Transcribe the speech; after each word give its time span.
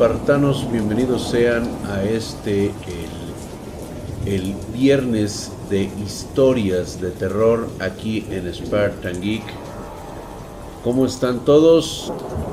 espartanos, 0.00 0.66
bienvenidos 0.72 1.28
sean 1.28 1.68
a 1.86 2.02
este, 2.02 2.70
el, 4.24 4.54
viernes 4.72 5.52
de 5.68 5.90
historias 6.02 7.02
de 7.02 7.10
terror 7.10 7.68
aquí 7.80 8.24
en 8.30 8.50
Spartan 8.50 9.20
Geek. 9.20 9.42
¿Cómo 10.82 11.04
están 11.04 11.40
todos? 11.40 12.10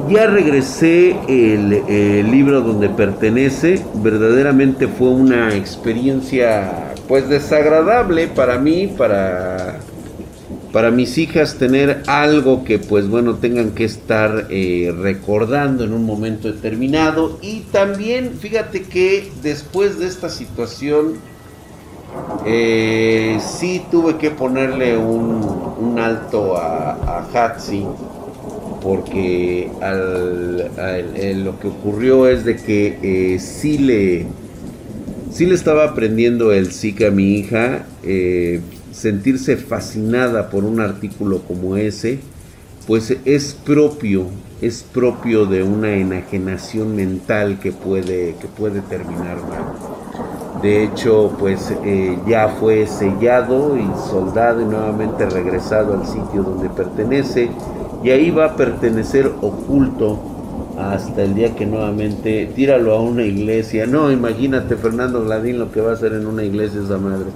Ya 0.10 0.28
regresé 0.28 1.18
el, 1.30 1.72
el, 1.88 2.30
libro 2.30 2.60
donde 2.60 2.90
pertenece. 2.90 3.82
Verdaderamente 3.94 4.90
fue 4.90 5.08
una 5.08 5.56
experiencia 5.56 6.94
pues 7.08 7.30
desagradable 7.30 8.28
para 8.28 8.58
mí, 8.58 8.88
para 8.88 9.80
para 10.78 10.92
mis 10.92 11.18
hijas 11.18 11.56
tener 11.56 12.04
algo 12.06 12.64
que 12.64 12.78
pues 12.78 13.08
bueno 13.08 13.38
tengan 13.38 13.72
que 13.72 13.84
estar 13.84 14.46
eh, 14.52 14.94
recordando 14.96 15.84
en 15.84 15.92
un 15.92 16.06
momento 16.06 16.54
determinado. 16.54 17.40
Y 17.42 17.62
también 17.72 18.34
fíjate 18.40 18.84
que 18.84 19.32
después 19.42 19.98
de 19.98 20.06
esta 20.06 20.30
situación 20.30 21.16
eh, 22.46 23.40
sí 23.42 23.82
tuve 23.90 24.18
que 24.18 24.30
ponerle 24.30 24.96
un, 25.00 25.98
alto 25.98 26.56
a, 26.56 27.28
Hatsi 27.34 27.84
porque 28.80 29.72
lo 31.38 31.60
que 31.60 31.68
ocurrió 31.70 32.28
es 32.28 32.46
de 32.46 32.56
que 32.56 33.00
eh, 33.02 33.40
sí 33.40 33.80
le 33.80 34.28
sí 35.32 35.48
le 35.48 35.56
estaba 35.56 35.86
aprendiendo 35.86 36.52
el 36.54 36.72
Zika 36.72 37.08
a 37.08 37.10
mi 37.10 37.40
hija 37.40 37.88
sentirse 38.98 39.58
fascinada 39.58 40.50
por 40.50 40.64
un 40.64 40.80
artículo 40.80 41.42
como 41.48 41.78
ese, 41.78 42.20
pues 42.88 43.16
es 43.26 43.54
propio, 43.54 44.26
es 44.62 44.84
propio 44.84 45.46
de 45.46 45.62
una 45.62 45.94
enajenación 45.94 46.96
mental 46.96 47.60
que 47.60 47.72
puede, 47.72 48.36
que 48.42 48.48
puede 48.48 48.82
terminar 48.82 49.38
mal. 49.38 50.62
De 50.64 50.84
hecho, 50.84 51.36
pues 51.38 51.72
eh, 51.86 52.18
ya 52.28 52.48
fue 52.48 52.88
sellado 52.88 53.78
y 53.78 53.88
soldado 54.10 54.62
y 54.62 54.66
nuevamente 54.66 55.30
regresado 55.30 55.94
al 55.94 56.08
sitio 56.08 56.42
donde 56.42 56.70
pertenece 56.70 57.52
y 58.04 58.10
ahí 58.10 58.32
va 58.32 58.46
a 58.46 58.56
pertenecer 58.56 59.32
oculto 59.42 60.20
hasta 60.80 61.24
el 61.24 61.36
día 61.36 61.56
que 61.56 61.68
nuevamente 61.68 62.52
tíralo 62.56 62.96
a 62.96 63.02
una 63.02 63.24
iglesia. 63.24 63.86
No, 63.86 64.12
imagínate 64.12 64.76
Fernando 64.76 65.24
Gladín 65.24 65.60
lo 65.60 65.72
que 65.72 65.82
va 65.82 65.92
a 65.92 65.94
hacer 65.94 66.14
en 66.14 66.26
una 66.26 66.44
iglesia 66.44 66.82
esa 66.82 66.98
madre. 66.98 67.28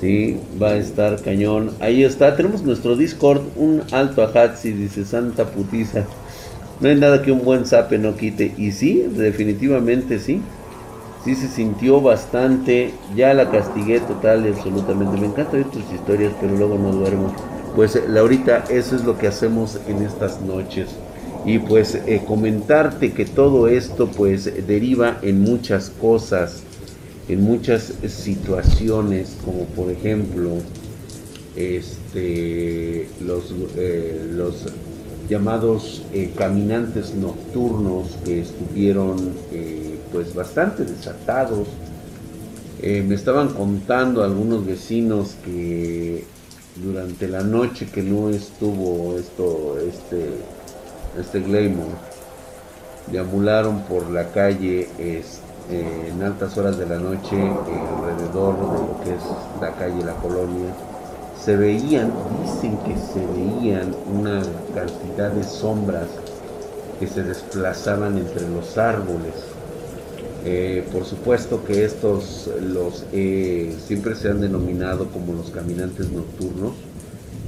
Sí, 0.00 0.38
va 0.60 0.70
a 0.70 0.76
estar 0.76 1.20
cañón. 1.22 1.70
Ahí 1.80 2.04
está, 2.04 2.36
tenemos 2.36 2.62
nuestro 2.62 2.96
Discord, 2.96 3.42
un 3.56 3.82
alto 3.92 4.22
a 4.22 4.26
Hatsi, 4.26 4.72
dice 4.72 5.04
Santa 5.04 5.46
putiza. 5.46 6.04
No 6.80 6.88
hay 6.88 6.96
nada 6.96 7.22
que 7.22 7.32
un 7.32 7.44
buen 7.44 7.66
sape 7.66 7.98
no 7.98 8.16
quite. 8.16 8.52
Y 8.58 8.72
sí, 8.72 9.06
definitivamente 9.10 10.18
sí. 10.18 10.40
Sí 11.24 11.34
se 11.34 11.48
sintió 11.48 12.00
bastante. 12.00 12.90
Ya 13.14 13.32
la 13.32 13.50
castigué 13.50 14.00
total 14.00 14.44
y 14.46 14.48
absolutamente. 14.48 15.18
Me 15.18 15.26
encanta 15.28 15.56
oír 15.56 15.66
tus 15.66 15.84
historias, 15.92 16.32
pero 16.40 16.56
luego 16.56 16.76
no 16.76 16.92
duermo. 16.92 17.32
Pues 17.76 17.96
eh, 17.96 18.04
Laurita, 18.08 18.64
eso 18.68 18.96
es 18.96 19.04
lo 19.04 19.16
que 19.16 19.28
hacemos 19.28 19.78
en 19.88 20.02
estas 20.02 20.40
noches. 20.40 20.88
Y 21.46 21.58
pues 21.58 21.94
eh, 21.94 22.22
comentarte 22.26 23.12
que 23.12 23.24
todo 23.24 23.68
esto 23.68 24.08
pues 24.08 24.66
deriva 24.66 25.18
en 25.22 25.40
muchas 25.42 25.90
cosas 25.90 26.62
en 27.28 27.42
muchas 27.42 27.92
situaciones, 28.06 29.36
como 29.44 29.64
por 29.66 29.90
ejemplo 29.90 30.58
este, 31.56 33.08
los, 33.20 33.44
eh, 33.76 34.28
los 34.32 34.66
llamados 35.28 36.02
eh, 36.12 36.32
caminantes 36.36 37.14
nocturnos 37.14 38.08
que 38.24 38.40
estuvieron 38.40 39.16
eh, 39.52 39.98
pues 40.12 40.34
bastante 40.34 40.84
desatados. 40.84 41.68
me 42.82 43.14
estaban 43.14 43.48
contando 43.48 44.22
algunos 44.22 44.66
vecinos 44.66 45.36
que 45.44 46.24
durante 46.76 47.28
la 47.28 47.42
noche 47.42 47.86
que 47.86 48.02
no 48.02 48.28
estuvo 48.28 49.16
esto, 49.16 49.78
este, 49.78 50.28
este 51.18 51.40
Glamour, 51.40 51.96
deambularon 53.10 53.84
por 53.84 54.10
la 54.10 54.30
calle 54.32 54.88
este, 54.98 55.43
eh, 55.70 56.10
en 56.12 56.22
altas 56.22 56.56
horas 56.58 56.78
de 56.78 56.86
la 56.86 56.98
noche 56.98 57.36
alrededor 57.36 58.54
de 58.56 58.78
lo 58.78 59.00
que 59.02 59.14
es 59.14 59.22
la 59.60 59.72
calle 59.72 60.04
La 60.04 60.14
Colonia, 60.14 60.74
se 61.42 61.56
veían, 61.56 62.12
dicen 62.42 62.78
que 62.78 62.96
se 62.96 63.24
veían 63.26 63.94
una 64.12 64.42
cantidad 64.74 65.30
de 65.30 65.44
sombras 65.44 66.08
que 66.98 67.06
se 67.06 67.22
desplazaban 67.22 68.18
entre 68.18 68.48
los 68.48 68.78
árboles. 68.78 69.34
Eh, 70.46 70.86
por 70.92 71.04
supuesto 71.04 71.64
que 71.64 71.84
estos 71.84 72.50
los 72.60 73.04
eh, 73.12 73.74
siempre 73.86 74.14
se 74.14 74.28
han 74.28 74.42
denominado 74.42 75.08
como 75.08 75.32
los 75.32 75.50
caminantes 75.50 76.10
nocturnos 76.10 76.72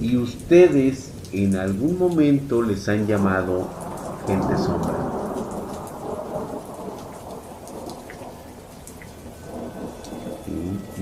y 0.01 0.17
ustedes 0.17 1.11
en 1.33 1.57
algún 1.57 1.99
momento 1.99 2.63
les 2.63 2.89
han 2.89 3.07
llamado 3.07 3.69
gente 4.27 4.57
sombra. 4.57 5.16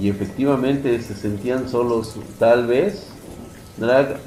Y 0.05 0.11
efectivamente 0.11 1.01
se 1.01 1.15
sentían 1.15 1.67
solos, 1.67 2.17
tal 2.39 2.67
vez. 2.67 3.07
Drag, 3.79 4.19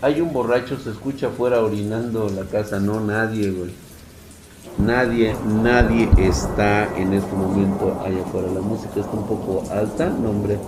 hay 0.00 0.20
un 0.20 0.32
borracho, 0.32 0.76
se 0.80 0.90
escucha 0.90 1.28
afuera 1.28 1.60
orinando 1.62 2.28
la 2.28 2.42
casa, 2.42 2.80
no 2.80 2.98
nadie, 2.98 3.52
güey. 3.52 3.70
Nadie, 4.84 5.36
nadie 5.62 6.08
está 6.18 6.88
en 6.96 7.12
este 7.12 7.32
momento 7.36 8.02
allá 8.04 8.20
afuera. 8.22 8.48
La 8.52 8.62
música 8.62 8.98
está 8.98 9.12
un 9.12 9.28
poco 9.28 9.62
alta, 9.70 10.08
no 10.08 10.30
hombre. 10.30 10.58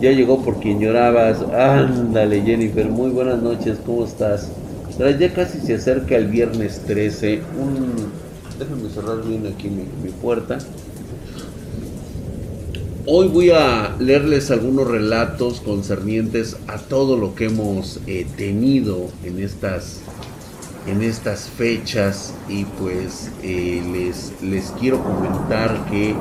Ya 0.00 0.10
llegó 0.10 0.42
por 0.42 0.58
quien 0.58 0.80
llorabas. 0.80 1.42
Ándale, 1.42 2.40
Jennifer, 2.40 2.88
muy 2.88 3.10
buenas 3.10 3.42
noches, 3.42 3.76
¿cómo 3.84 4.04
estás? 4.04 4.52
Ya 4.98 5.34
casi 5.34 5.60
se 5.60 5.74
acerca 5.74 6.16
el 6.16 6.28
viernes 6.28 6.80
13. 6.86 7.42
Un... 7.60 7.92
Déjame 8.58 8.88
cerrar 8.88 9.22
bien 9.22 9.46
aquí 9.46 9.68
mi 9.68 10.10
puerta. 10.12 10.56
Hoy 13.08 13.28
voy 13.28 13.50
a 13.50 13.94
leerles 14.00 14.50
algunos 14.50 14.88
relatos 14.88 15.60
concernientes 15.60 16.56
a 16.66 16.78
todo 16.78 17.16
lo 17.16 17.36
que 17.36 17.44
hemos 17.44 18.00
eh, 18.08 18.26
tenido 18.36 19.10
en 19.22 19.38
estas, 19.38 20.00
en 20.88 21.02
estas 21.02 21.48
fechas 21.48 22.34
y 22.48 22.64
pues 22.64 23.30
eh, 23.44 23.80
les, 23.92 24.32
les 24.42 24.72
quiero 24.72 25.04
comentar 25.04 25.86
que 25.88 26.16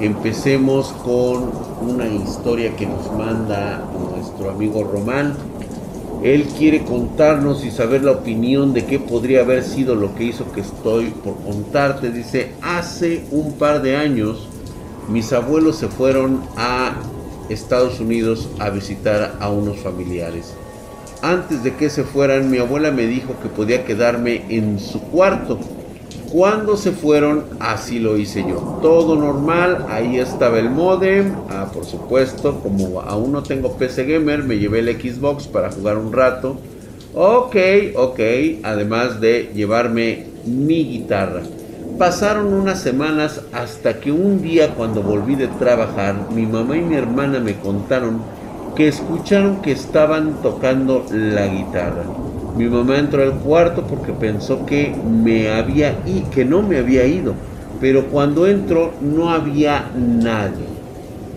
empecemos 0.00 0.94
con 1.04 1.50
una 1.82 2.08
historia 2.08 2.74
que 2.76 2.86
nos 2.86 3.12
manda 3.12 3.86
nuestro 3.92 4.52
amigo 4.52 4.84
Román. 4.84 5.34
Él 6.22 6.46
quiere 6.56 6.82
contarnos 6.82 7.62
y 7.62 7.70
saber 7.70 8.04
la 8.04 8.12
opinión 8.12 8.72
de 8.72 8.86
qué 8.86 8.98
podría 8.98 9.40
haber 9.40 9.62
sido 9.62 9.96
lo 9.96 10.14
que 10.14 10.24
hizo 10.24 10.50
que 10.50 10.62
estoy 10.62 11.10
por 11.10 11.36
contarte. 11.42 12.10
Dice, 12.10 12.52
hace 12.62 13.26
un 13.30 13.52
par 13.58 13.82
de 13.82 13.96
años 13.96 14.48
mis 15.08 15.32
abuelos 15.32 15.76
se 15.76 15.88
fueron 15.88 16.42
a 16.56 16.94
Estados 17.48 18.00
Unidos 18.00 18.48
a 18.58 18.70
visitar 18.70 19.36
a 19.40 19.50
unos 19.50 19.78
familiares. 19.78 20.54
Antes 21.22 21.62
de 21.62 21.74
que 21.76 21.88
se 21.88 22.02
fueran, 22.02 22.50
mi 22.50 22.58
abuela 22.58 22.90
me 22.90 23.06
dijo 23.06 23.34
que 23.40 23.48
podía 23.48 23.84
quedarme 23.84 24.44
en 24.48 24.80
su 24.80 25.00
cuarto. 25.00 25.58
Cuando 26.32 26.76
se 26.76 26.92
fueron, 26.92 27.44
así 27.60 27.98
lo 27.98 28.16
hice 28.16 28.44
yo. 28.48 28.78
Todo 28.80 29.16
normal, 29.16 29.86
ahí 29.88 30.18
estaba 30.18 30.58
el 30.58 30.70
modem. 30.70 31.34
Ah, 31.50 31.70
por 31.72 31.84
supuesto, 31.84 32.60
como 32.60 33.02
aún 33.02 33.32
no 33.32 33.42
tengo 33.42 33.76
PC 33.76 34.04
Gamer, 34.04 34.42
me 34.42 34.58
llevé 34.58 34.78
el 34.80 35.00
Xbox 35.00 35.46
para 35.46 35.70
jugar 35.70 35.98
un 35.98 36.12
rato. 36.12 36.56
Ok, 37.14 37.56
ok, 37.94 38.20
además 38.62 39.20
de 39.20 39.50
llevarme 39.54 40.26
mi 40.46 40.84
guitarra. 40.84 41.42
Pasaron 42.02 42.52
unas 42.52 42.80
semanas 42.80 43.42
hasta 43.52 44.00
que 44.00 44.10
un 44.10 44.42
día 44.42 44.74
cuando 44.74 45.04
volví 45.04 45.36
de 45.36 45.46
trabajar, 45.46 46.16
mi 46.34 46.46
mamá 46.46 46.76
y 46.76 46.80
mi 46.80 46.96
hermana 46.96 47.38
me 47.38 47.54
contaron 47.54 48.20
que 48.74 48.88
escucharon 48.88 49.62
que 49.62 49.70
estaban 49.70 50.42
tocando 50.42 51.06
la 51.12 51.46
guitarra. 51.46 52.02
Mi 52.56 52.64
mamá 52.64 52.98
entró 52.98 53.22
al 53.22 53.34
cuarto 53.34 53.86
porque 53.86 54.10
pensó 54.10 54.66
que 54.66 54.92
me 55.08 55.52
había 55.52 55.96
y 56.04 56.22
que 56.22 56.44
no 56.44 56.60
me 56.62 56.78
había 56.78 57.06
ido, 57.06 57.34
pero 57.80 58.08
cuando 58.08 58.48
entró 58.48 58.90
no 59.00 59.30
había 59.30 59.88
nadie. 59.94 60.66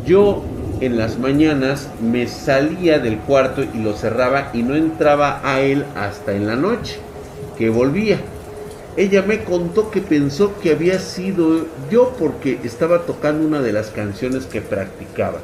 Yo 0.04 0.42
en 0.82 0.98
las 0.98 1.20
mañanas 1.20 1.92
me 2.02 2.26
salía 2.26 2.98
del 2.98 3.20
cuarto 3.20 3.62
y 3.62 3.78
lo 3.78 3.94
cerraba 3.94 4.50
y 4.52 4.64
no 4.64 4.74
entraba 4.76 5.42
a 5.44 5.62
él 5.62 5.86
hasta 5.96 6.34
en 6.34 6.48
la 6.48 6.56
noche, 6.56 6.98
que 7.56 7.70
volvía. 7.70 8.18
Ella 8.98 9.24
me 9.24 9.44
contó 9.44 9.92
que 9.92 10.00
pensó 10.00 10.58
que 10.60 10.72
había 10.72 11.00
sido 11.00 11.66
yo 11.92 12.16
porque 12.18 12.60
estaba 12.64 13.06
tocando 13.06 13.46
una 13.46 13.62
de 13.62 13.74
las 13.74 13.88
canciones 13.88 14.46
que 14.46 14.62
practicaba. 14.62 15.40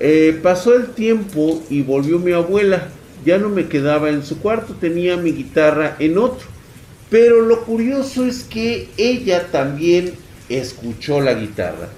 Eh, 0.00 0.38
pasó 0.42 0.74
el 0.74 0.88
tiempo 0.88 1.62
y 1.68 1.82
volvió 1.82 2.18
mi 2.18 2.32
abuela. 2.32 2.88
Ya 3.24 3.36
no 3.36 3.48
me 3.50 3.68
quedaba 3.68 4.08
en 4.08 4.22
su 4.22 4.38
cuarto, 4.38 4.74
tenía 4.74 5.16
mi 5.16 5.32
guitarra 5.32 5.96
en 5.98 6.16
otro. 6.16 6.46
Pero 7.10 7.42
lo 7.42 7.64
curioso 7.64 8.24
es 8.24 8.44
que 8.44 8.88
ella 8.96 9.48
también 9.50 10.14
escuchó 10.48 11.20
la 11.20 11.34
guitarra. 11.34 11.88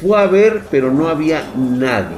Fue 0.00 0.18
a 0.20 0.26
ver, 0.26 0.62
pero 0.70 0.92
no 0.92 1.08
había 1.08 1.42
nadie. 1.56 2.16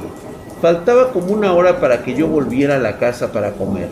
Faltaba 0.61 1.11
como 1.11 1.33
una 1.33 1.53
hora 1.53 1.79
para 1.79 2.03
que 2.03 2.15
yo 2.15 2.27
volviera 2.27 2.75
a 2.75 2.79
la 2.79 2.97
casa 2.97 3.31
para 3.31 3.53
comer. 3.53 3.87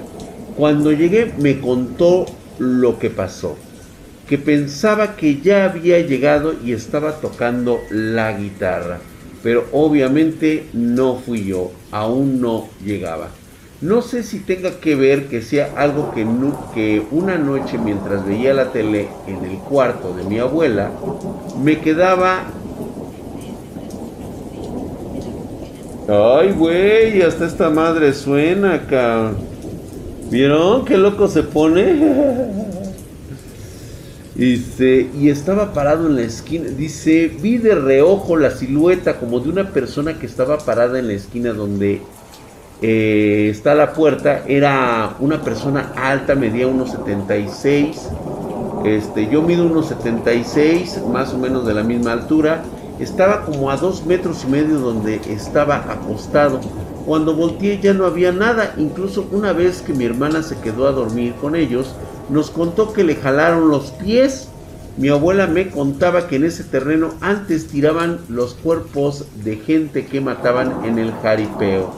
Cuando 0.56 0.92
llegué 0.92 1.34
me 1.40 1.60
contó 1.60 2.26
lo 2.60 3.00
que 3.00 3.10
pasó, 3.10 3.58
que 4.30 4.38
pensaba 4.38 5.16
que 5.16 5.42
ya 5.42 5.66
había 5.66 6.00
llegado 6.02 6.54
y 6.64 6.74
estaba 6.74 7.14
tocando 7.14 7.80
la 7.90 8.32
guitarra, 8.38 9.00
pero 9.42 9.66
obviamente 9.72 10.68
no 10.72 11.16
fui 11.16 11.46
yo, 11.46 11.72
aún 11.92 12.40
no 12.40 12.68
llegaba. 12.86 13.30
No 13.82 14.04
sé 14.04 14.22
si 14.22 14.40
tenga 14.40 14.80
que 14.80 14.94
ver 14.94 15.30
que 15.30 15.42
sea 15.42 15.72
algo 15.76 16.12
que, 16.12 16.28
que 16.76 17.02
una 17.10 17.40
noche 17.40 17.80
mientras 17.80 18.24
veía 18.24 18.54
la 18.54 18.72
tele 18.72 19.08
en 19.26 19.44
el 19.46 19.58
cuarto 19.58 20.14
de 20.14 20.24
mi 20.26 20.38
abuela, 20.38 20.92
me 21.64 21.80
quedaba... 21.80 22.44
Ay, 26.08 26.52
güey, 26.52 27.24
hasta 27.24 27.48
esta 27.48 27.72
madre 27.72 28.14
suena 28.14 28.76
acá. 28.76 29.32
¿Vieron 30.30 30.86
qué 30.86 30.98
loco 30.98 31.28
se 31.28 31.42
pone? 31.42 32.70
Dice, 34.40 35.10
y 35.20 35.30
estaba 35.30 35.74
parado 35.74 36.08
en 36.08 36.16
la 36.16 36.22
esquina. 36.22 36.70
Dice, 36.70 37.28
vi 37.28 37.58
de 37.58 37.76
reojo 37.76 38.38
la 38.38 38.52
silueta 38.52 39.20
como 39.20 39.42
de 39.42 39.50
una 39.50 39.72
persona 39.72 40.18
que 40.18 40.26
estaba 40.26 40.60
parada 40.60 40.98
en 40.98 41.08
la 41.08 41.14
esquina 41.14 41.52
donde 41.52 42.02
eh, 42.82 43.50
está 43.52 43.76
la 43.76 43.92
puerta, 43.92 44.46
era 44.48 45.18
una 45.20 45.42
persona 45.42 45.92
alta, 45.94 46.36
medía 46.36 46.68
unos 46.68 46.92
76, 46.92 48.10
este, 48.86 49.28
yo 49.30 49.42
mido 49.42 49.66
unos 49.66 49.90
76, 49.90 51.02
más 51.12 51.34
o 51.34 51.38
menos 51.38 51.68
de 51.68 51.74
la 51.74 51.84
misma 51.84 52.14
altura, 52.14 52.64
estaba 52.98 53.44
como 53.44 53.70
a 53.70 53.76
dos 53.76 54.06
metros 54.06 54.46
y 54.48 54.52
medio 54.52 54.80
donde 54.80 55.20
estaba 55.28 55.92
acostado. 55.92 56.62
Cuando 57.06 57.36
volteé 57.36 57.82
ya 57.82 57.94
no 57.94 58.06
había 58.06 58.32
nada, 58.32 58.74
incluso 58.78 59.28
una 59.34 59.52
vez 59.52 59.82
que 59.82 59.94
mi 59.94 60.06
hermana 60.06 60.44
se 60.44 60.58
quedó 60.62 60.88
a 60.88 60.94
dormir 60.94 61.34
con 61.42 61.58
ellos, 61.58 61.94
nos 62.30 62.50
contó 62.52 62.94
que 62.94 63.04
le 63.04 63.16
jalaron 63.16 63.70
los 63.70 63.92
pies. 63.92 64.50
Mi 64.98 65.10
abuela 65.10 65.48
me 65.48 65.70
contaba 65.70 66.28
que 66.28 66.36
en 66.36 66.46
ese 66.46 66.64
terreno 66.64 67.14
antes 67.22 67.68
tiraban 67.68 68.20
los 68.28 68.54
cuerpos 68.54 69.26
de 69.44 69.56
gente 69.56 70.06
que 70.06 70.22
mataban 70.22 70.84
en 70.84 71.00
el 71.00 71.14
jaripeo. 71.22 71.92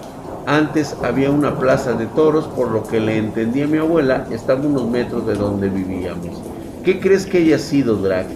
Antes 0.45 0.95
había 1.03 1.29
una 1.31 1.57
plaza 1.59 1.93
de 1.93 2.07
toros, 2.07 2.45
por 2.47 2.71
lo 2.71 2.83
que 2.83 2.99
le 2.99 3.17
entendí 3.17 3.61
a 3.61 3.67
mi 3.67 3.77
abuela, 3.77 4.27
estaba 4.31 4.61
unos 4.61 4.89
metros 4.89 5.25
de 5.27 5.35
donde 5.35 5.69
vivíamos. 5.69 6.41
¿Qué 6.83 6.99
crees 6.99 7.25
que 7.25 7.39
haya 7.39 7.59
sido, 7.59 7.95
Drag? 7.97 8.27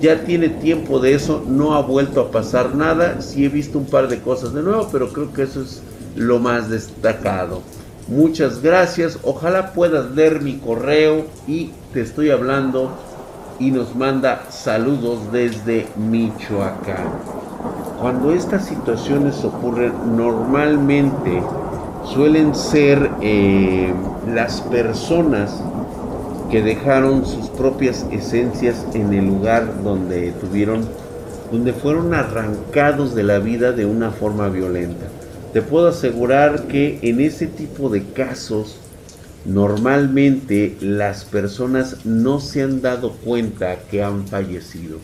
Ya 0.00 0.24
tiene 0.24 0.48
tiempo 0.48 1.00
de 1.00 1.14
eso, 1.14 1.42
no 1.48 1.74
ha 1.74 1.82
vuelto 1.82 2.20
a 2.20 2.30
pasar 2.30 2.76
nada. 2.76 3.20
Sí 3.20 3.44
he 3.44 3.48
visto 3.48 3.78
un 3.78 3.86
par 3.86 4.06
de 4.06 4.20
cosas 4.20 4.54
de 4.54 4.62
nuevo, 4.62 4.88
pero 4.92 5.12
creo 5.12 5.32
que 5.32 5.42
eso 5.42 5.62
es 5.62 5.82
lo 6.14 6.38
más 6.38 6.70
destacado. 6.70 7.62
Muchas 8.08 8.62
gracias, 8.62 9.18
ojalá 9.22 9.74
puedas 9.74 10.12
leer 10.12 10.40
mi 10.40 10.56
correo 10.56 11.26
y 11.46 11.72
te 11.92 12.00
estoy 12.00 12.30
hablando 12.30 12.90
y 13.58 13.70
nos 13.70 13.94
manda 13.94 14.46
saludos 14.48 15.30
desde 15.30 15.86
Michoacán. 15.94 17.04
Cuando 18.00 18.32
estas 18.32 18.64
situaciones 18.64 19.44
ocurren 19.44 19.92
normalmente 20.16 21.42
suelen 22.14 22.54
ser 22.54 23.10
eh, 23.20 23.92
las 24.26 24.62
personas 24.62 25.62
que 26.50 26.62
dejaron 26.62 27.26
sus 27.26 27.50
propias 27.50 28.06
esencias 28.10 28.86
en 28.94 29.12
el 29.12 29.26
lugar 29.26 29.82
donde 29.84 30.32
tuvieron, 30.32 30.88
donde 31.52 31.74
fueron 31.74 32.14
arrancados 32.14 33.14
de 33.14 33.24
la 33.24 33.38
vida 33.38 33.72
de 33.72 33.84
una 33.84 34.12
forma 34.12 34.48
violenta. 34.48 35.04
Te 35.52 35.62
puedo 35.62 35.88
asegurar 35.88 36.68
que 36.68 36.98
en 37.02 37.20
ese 37.20 37.46
tipo 37.46 37.88
de 37.88 38.04
casos 38.04 38.76
normalmente 39.44 40.76
las 40.80 41.24
personas 41.24 42.04
no 42.04 42.40
se 42.40 42.62
han 42.62 42.82
dado 42.82 43.12
cuenta 43.12 43.76
que 43.90 44.02
han 44.02 44.26
fallecido. 44.26 44.98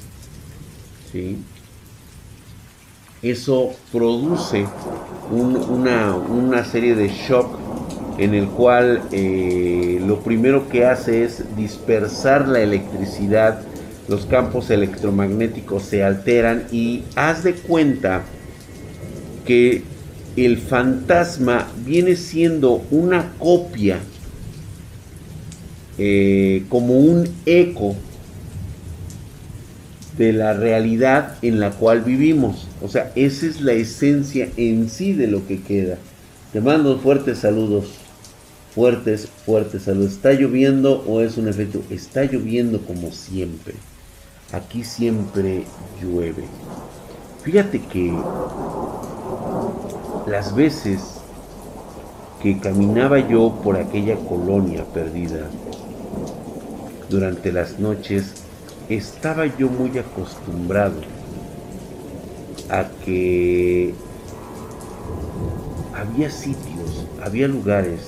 ¿Sí? 1.12 1.38
eso 3.24 3.72
produce 3.90 4.66
una, 5.30 6.64
serie 6.64 6.94
de 6.94 7.08
shock 7.08 7.58
en 8.18 8.34
el 8.34 8.46
cual 8.48 9.02
eh, 9.12 9.98
lo 10.06 10.20
primero 10.20 10.68
que 10.68 10.84
hace 10.84 11.24
es 11.24 11.56
dispersar 11.56 12.46
la 12.46 12.60
electricidad, 12.60 13.62
los 14.08 14.26
campos 14.26 14.70
electromagnéticos 14.70 15.84
se 15.84 16.04
alteran 16.04 16.66
y 16.70 17.04
haz 17.16 17.42
de 17.44 17.54
cuenta 17.54 18.22
que 19.46 19.82
el 20.36 20.58
fantasma 20.58 21.68
viene 21.84 22.16
siendo 22.16 22.84
una 22.90 23.32
copia, 23.38 24.00
eh, 25.98 26.64
como 26.68 26.98
un 26.98 27.28
eco 27.46 27.94
de 30.18 30.32
la 30.32 30.54
realidad 30.54 31.36
en 31.42 31.60
la 31.60 31.70
cual 31.70 32.02
vivimos. 32.02 32.66
O 32.82 32.88
sea, 32.88 33.12
esa 33.14 33.46
es 33.46 33.60
la 33.60 33.72
esencia 33.72 34.48
en 34.56 34.88
sí 34.88 35.12
de 35.12 35.26
lo 35.26 35.46
que 35.46 35.60
queda. 35.60 35.98
Te 36.52 36.60
mando 36.60 36.98
fuertes 36.98 37.38
saludos. 37.38 37.86
Fuertes, 38.74 39.28
fuertes 39.46 39.82
saludos. 39.82 40.12
¿Está 40.12 40.32
lloviendo 40.32 41.04
o 41.06 41.20
es 41.20 41.36
un 41.36 41.48
efecto? 41.48 41.82
Está 41.90 42.24
lloviendo 42.24 42.80
como 42.80 43.12
siempre. 43.12 43.74
Aquí 44.52 44.84
siempre 44.84 45.64
llueve. 46.02 46.44
Fíjate 47.44 47.80
que 47.80 48.12
las 50.26 50.54
veces 50.54 51.20
que 52.42 52.58
caminaba 52.58 53.18
yo 53.18 53.54
por 53.62 53.76
aquella 53.76 54.16
colonia 54.16 54.84
perdida 54.92 55.46
durante 57.08 57.52
las 57.52 57.78
noches 57.78 58.34
estaba 58.88 59.46
yo 59.46 59.68
muy 59.68 59.98
acostumbrado 59.98 61.00
a 62.70 62.86
que 63.04 63.94
había 65.94 66.30
sitios, 66.30 67.06
había 67.22 67.48
lugares 67.48 68.00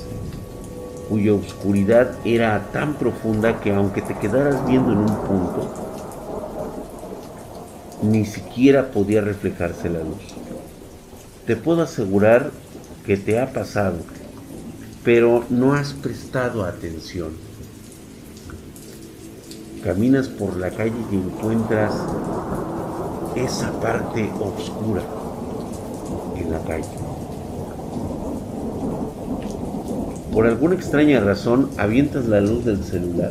cuya 1.08 1.34
oscuridad 1.34 2.12
era 2.24 2.66
tan 2.72 2.94
profunda 2.94 3.60
que 3.60 3.74
aunque 3.74 4.02
te 4.02 4.14
quedaras 4.14 4.66
viendo 4.66 4.92
en 4.92 4.98
un 4.98 5.06
punto, 5.06 5.70
ni 8.02 8.24
siquiera 8.24 8.90
podía 8.90 9.20
reflejarse 9.20 9.88
la 9.88 10.00
luz. 10.00 10.45
Te 11.46 11.56
puedo 11.56 11.82
asegurar 11.82 12.50
que 13.04 13.16
te 13.16 13.38
ha 13.38 13.52
pasado, 13.52 13.98
pero 15.04 15.44
no 15.48 15.74
has 15.74 15.92
prestado 15.92 16.64
atención 16.64 17.30
caminas 19.86 20.26
por 20.26 20.56
la 20.56 20.70
calle 20.70 20.96
y 21.12 21.14
encuentras 21.14 21.92
esa 23.36 23.70
parte 23.80 24.28
oscura 24.40 25.02
en 26.36 26.50
la 26.50 26.58
calle. 26.64 26.84
Por 30.32 30.48
alguna 30.48 30.74
extraña 30.74 31.20
razón 31.20 31.70
avientas 31.76 32.26
la 32.26 32.40
luz 32.40 32.64
del 32.64 32.82
celular 32.82 33.30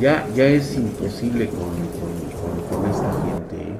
ya, 0.00 0.26
ya 0.34 0.46
es 0.46 0.76
imposible 0.76 1.48
con, 1.48 2.88
esta 2.90 3.12
gente. 3.22 3.56
¿eh? 3.56 3.76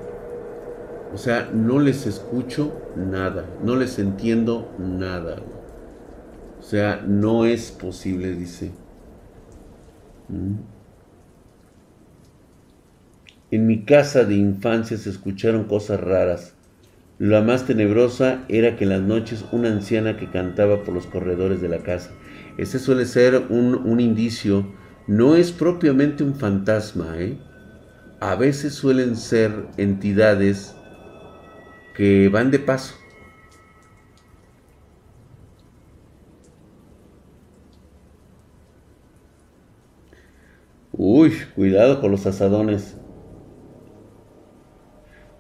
O 1.15 1.19
sea, 1.19 1.51
no 1.53 1.79
les 1.79 2.07
escucho 2.07 2.75
nada, 2.95 3.47
no 3.65 3.75
les 3.75 3.99
entiendo 3.99 4.71
nada. 4.79 5.39
O 6.59 6.63
sea, 6.63 7.03
no 7.07 7.47
es 7.47 7.73
posible, 7.73 8.35
dice. 8.35 8.71
¿Mm? 10.29 10.57
En 13.51 13.67
mi 13.67 13.85
casa 13.85 14.25
de 14.25 14.35
infancia 14.35 14.97
se 14.99 15.11
escucharon 15.11 15.65
cosas 15.65 16.01
raras. 16.01 16.55
La 17.19 17.43
más 17.43 17.67
tenebrosa 17.67 18.45
era 18.49 18.77
que 18.77 18.85
en 18.85 18.91
las 18.91 19.03
noches 19.03 19.45
una 19.53 19.69
anciana 19.69 20.17
que 20.17 20.31
cantaba 20.31 20.85
por 20.85 20.95
los 20.95 21.07
corredores 21.07 21.61
de 21.61 21.69
la 21.69 21.79
casa. 21.79 22.11
Ese 22.59 22.79
suele 22.79 23.07
ser 23.07 23.47
un, 23.51 23.75
un 23.75 24.01
indicio 24.01 24.67
no 25.11 25.35
es 25.35 25.51
propiamente 25.51 26.23
un 26.23 26.37
fantasma, 26.37 27.19
¿eh? 27.19 27.37
A 28.21 28.37
veces 28.37 28.75
suelen 28.75 29.17
ser 29.17 29.67
entidades 29.77 30.77
que 31.97 32.29
van 32.29 32.53
de 32.53 32.61
paso. 32.61 32.95
Uy, 40.93 41.33
cuidado 41.57 42.01
con 42.01 42.13
los 42.13 42.25
asadones. 42.27 42.95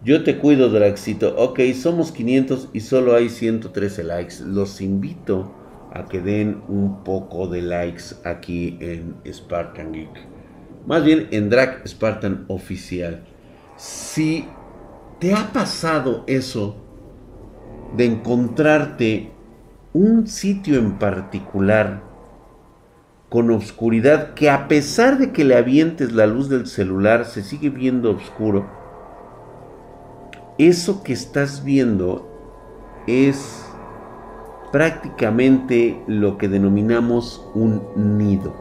Yo 0.02 0.24
te 0.24 0.38
cuido, 0.38 0.68
Draxito. 0.68 1.36
Ok, 1.36 1.60
somos 1.80 2.10
500 2.10 2.70
y 2.72 2.80
solo 2.80 3.14
hay 3.14 3.28
113 3.28 4.02
likes. 4.02 4.34
Los 4.44 4.80
invito 4.80 5.59
a 5.92 6.04
que 6.06 6.20
den 6.20 6.62
un 6.68 7.02
poco 7.04 7.46
de 7.48 7.62
likes 7.62 8.14
aquí 8.24 8.78
en 8.80 9.16
Spartan 9.30 9.92
Geek. 9.92 10.26
Más 10.86 11.04
bien 11.04 11.28
en 11.30 11.50
Drag 11.50 11.86
Spartan 11.86 12.44
Oficial. 12.48 13.24
Si 13.76 14.46
te 15.18 15.34
ha 15.34 15.52
pasado 15.52 16.24
eso 16.26 16.76
de 17.96 18.06
encontrarte 18.06 19.32
un 19.92 20.26
sitio 20.26 20.78
en 20.78 20.98
particular 20.98 22.02
con 23.28 23.50
oscuridad 23.50 24.34
que 24.34 24.50
a 24.50 24.68
pesar 24.68 25.18
de 25.18 25.32
que 25.32 25.44
le 25.44 25.56
avientes 25.56 26.12
la 26.12 26.26
luz 26.26 26.48
del 26.48 26.66
celular 26.66 27.24
se 27.24 27.42
sigue 27.42 27.70
viendo 27.70 28.10
oscuro 28.10 28.80
eso 30.66 31.02
que 31.02 31.14
estás 31.14 31.64
viendo 31.64 32.28
es 33.06 33.64
prácticamente 34.72 36.00
lo 36.06 36.38
que 36.38 36.48
denominamos 36.48 37.44
un 37.54 38.18
nido. 38.18 38.54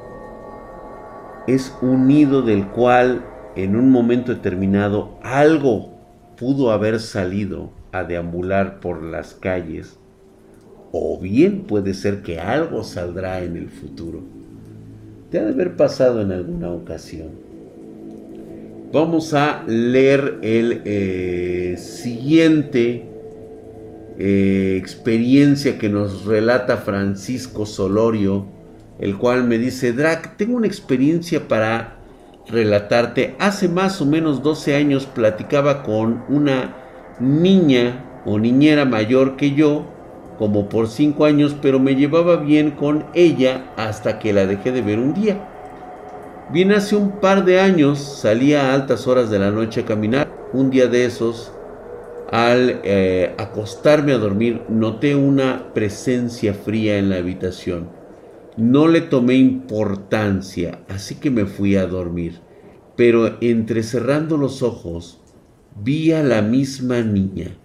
Es 1.47 1.75
un 1.81 2.07
nido 2.07 2.41
del 2.41 2.67
cual 2.67 3.25
en 3.55 3.75
un 3.75 3.91
momento 3.91 4.33
determinado 4.33 5.17
algo 5.21 5.93
pudo 6.37 6.71
haber 6.71 6.99
salido 6.99 7.71
a 7.91 8.03
deambular 8.03 8.79
por 8.79 9.03
las 9.03 9.33
calles 9.33 9.97
o 10.91 11.19
bien 11.19 11.63
puede 11.63 11.93
ser 11.93 12.21
que 12.21 12.39
algo 12.39 12.83
saldrá 12.83 13.43
en 13.43 13.57
el 13.57 13.69
futuro. 13.69 14.21
Te 15.29 15.39
ha 15.39 15.43
de 15.43 15.51
haber 15.51 15.75
pasado 15.75 16.21
en 16.21 16.31
alguna 16.31 16.71
ocasión. 16.71 17.29
Vamos 18.91 19.35
a 19.35 19.63
leer 19.67 20.39
el 20.41 20.81
eh, 20.85 21.75
siguiente 21.77 23.08
eh, 24.21 24.75
experiencia 24.77 25.79
que 25.79 25.87
nos 25.87 26.25
relata 26.25 26.75
Francisco 26.75 27.65
Solorio, 27.65 28.47
el 28.99 29.17
cual 29.17 29.45
me 29.45 29.57
dice, 29.57 29.93
Drac, 29.93 30.35
tengo 30.35 30.57
una 30.57 30.67
experiencia 30.67 31.47
para 31.47 31.99
relatarte. 32.49 33.37
Hace 33.39 33.69
más 33.69 34.01
o 34.01 34.05
menos 34.05 34.43
12 34.43 34.75
años 34.75 35.05
platicaba 35.05 35.83
con 35.83 36.25
una 36.27 36.75
niña 37.21 38.21
o 38.25 38.37
niñera 38.39 38.83
mayor 38.83 39.37
que 39.37 39.53
yo, 39.53 39.85
como 40.37 40.67
por 40.67 40.89
5 40.89 41.23
años, 41.23 41.55
pero 41.61 41.79
me 41.79 41.95
llevaba 41.95 42.35
bien 42.35 42.71
con 42.71 43.05
ella 43.13 43.71
hasta 43.77 44.19
que 44.19 44.33
la 44.33 44.45
dejé 44.45 44.73
de 44.73 44.81
ver 44.81 44.99
un 44.99 45.13
día. 45.13 45.47
Bien 46.51 46.73
hace 46.73 46.97
un 46.97 47.21
par 47.21 47.45
de 47.45 47.61
años 47.61 47.99
salía 47.99 48.65
a 48.65 48.73
altas 48.73 49.07
horas 49.07 49.29
de 49.29 49.39
la 49.39 49.51
noche 49.51 49.79
a 49.81 49.85
caminar. 49.85 50.27
Un 50.51 50.71
día 50.71 50.87
de 50.87 51.05
esos, 51.05 51.53
al 52.31 52.81
eh, 52.83 53.33
acostarme 53.37 54.13
a 54.13 54.17
dormir, 54.17 54.61
noté 54.69 55.15
una 55.15 55.73
presencia 55.73 56.53
fría 56.53 56.97
en 56.97 57.09
la 57.09 57.17
habitación. 57.17 57.89
No 58.57 58.87
le 58.87 59.01
tomé 59.01 59.35
importancia, 59.35 60.79
así 60.89 61.15
que 61.15 61.31
me 61.31 61.45
fui 61.45 61.75
a 61.75 61.87
dormir. 61.87 62.39
Pero 62.95 63.37
entrecerrando 63.41 64.37
los 64.37 64.61
ojos, 64.61 65.21
vi 65.81 66.11
a 66.11 66.23
la 66.23 66.41
misma 66.41 67.01
niña. 67.01 67.57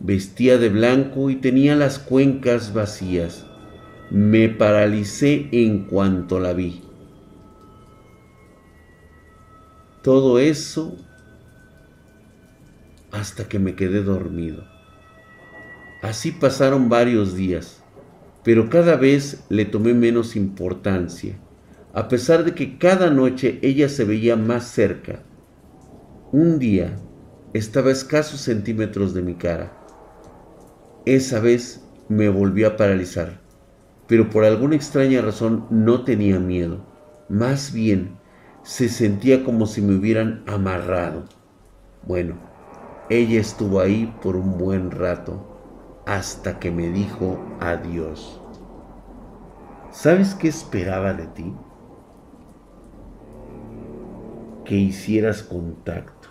Vestía 0.00 0.58
de 0.58 0.68
blanco 0.68 1.30
y 1.30 1.36
tenía 1.36 1.76
las 1.76 1.98
cuencas 1.98 2.74
vacías. 2.74 3.46
Me 4.10 4.48
paralicé 4.48 5.48
en 5.52 5.84
cuanto 5.84 6.40
la 6.40 6.54
vi. 6.54 6.82
Todo 10.02 10.40
eso 10.40 10.96
hasta 13.12 13.48
que 13.48 13.58
me 13.58 13.74
quedé 13.74 14.02
dormido. 14.02 14.64
Así 16.02 16.32
pasaron 16.32 16.88
varios 16.88 17.36
días, 17.36 17.82
pero 18.42 18.68
cada 18.68 18.96
vez 18.96 19.44
le 19.48 19.64
tomé 19.64 19.94
menos 19.94 20.34
importancia, 20.34 21.38
a 21.94 22.08
pesar 22.08 22.44
de 22.44 22.54
que 22.54 22.78
cada 22.78 23.10
noche 23.10 23.60
ella 23.62 23.88
se 23.88 24.04
veía 24.04 24.34
más 24.34 24.64
cerca. 24.64 25.22
Un 26.32 26.58
día 26.58 26.96
estaba 27.52 27.90
a 27.90 27.92
escasos 27.92 28.40
centímetros 28.40 29.14
de 29.14 29.22
mi 29.22 29.34
cara. 29.34 29.72
Esa 31.04 31.38
vez 31.38 31.84
me 32.08 32.28
volví 32.28 32.64
a 32.64 32.76
paralizar, 32.76 33.40
pero 34.08 34.30
por 34.30 34.44
alguna 34.44 34.74
extraña 34.74 35.20
razón 35.20 35.66
no 35.70 36.04
tenía 36.04 36.40
miedo. 36.40 36.84
Más 37.28 37.72
bien, 37.72 38.16
se 38.62 38.88
sentía 38.88 39.44
como 39.44 39.66
si 39.66 39.82
me 39.82 39.94
hubieran 39.94 40.42
amarrado. 40.46 41.24
Bueno, 42.06 42.51
ella 43.12 43.40
estuvo 43.40 43.80
ahí 43.80 44.12
por 44.22 44.36
un 44.36 44.56
buen 44.56 44.90
rato 44.90 45.38
hasta 46.06 46.58
que 46.58 46.70
me 46.70 46.88
dijo 46.88 47.38
adiós. 47.60 48.40
¿Sabes 49.90 50.34
qué 50.34 50.48
esperaba 50.48 51.12
de 51.12 51.26
ti? 51.26 51.54
Que 54.64 54.76
hicieras 54.76 55.42
contacto. 55.42 56.28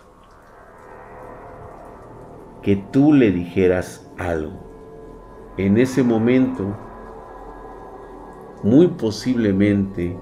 Que 2.62 2.76
tú 2.76 3.12
le 3.12 3.30
dijeras 3.30 4.10
algo. 4.18 4.58
En 5.58 5.78
ese 5.78 6.02
momento, 6.02 6.76
muy 8.64 8.88
posiblemente, 8.88 10.18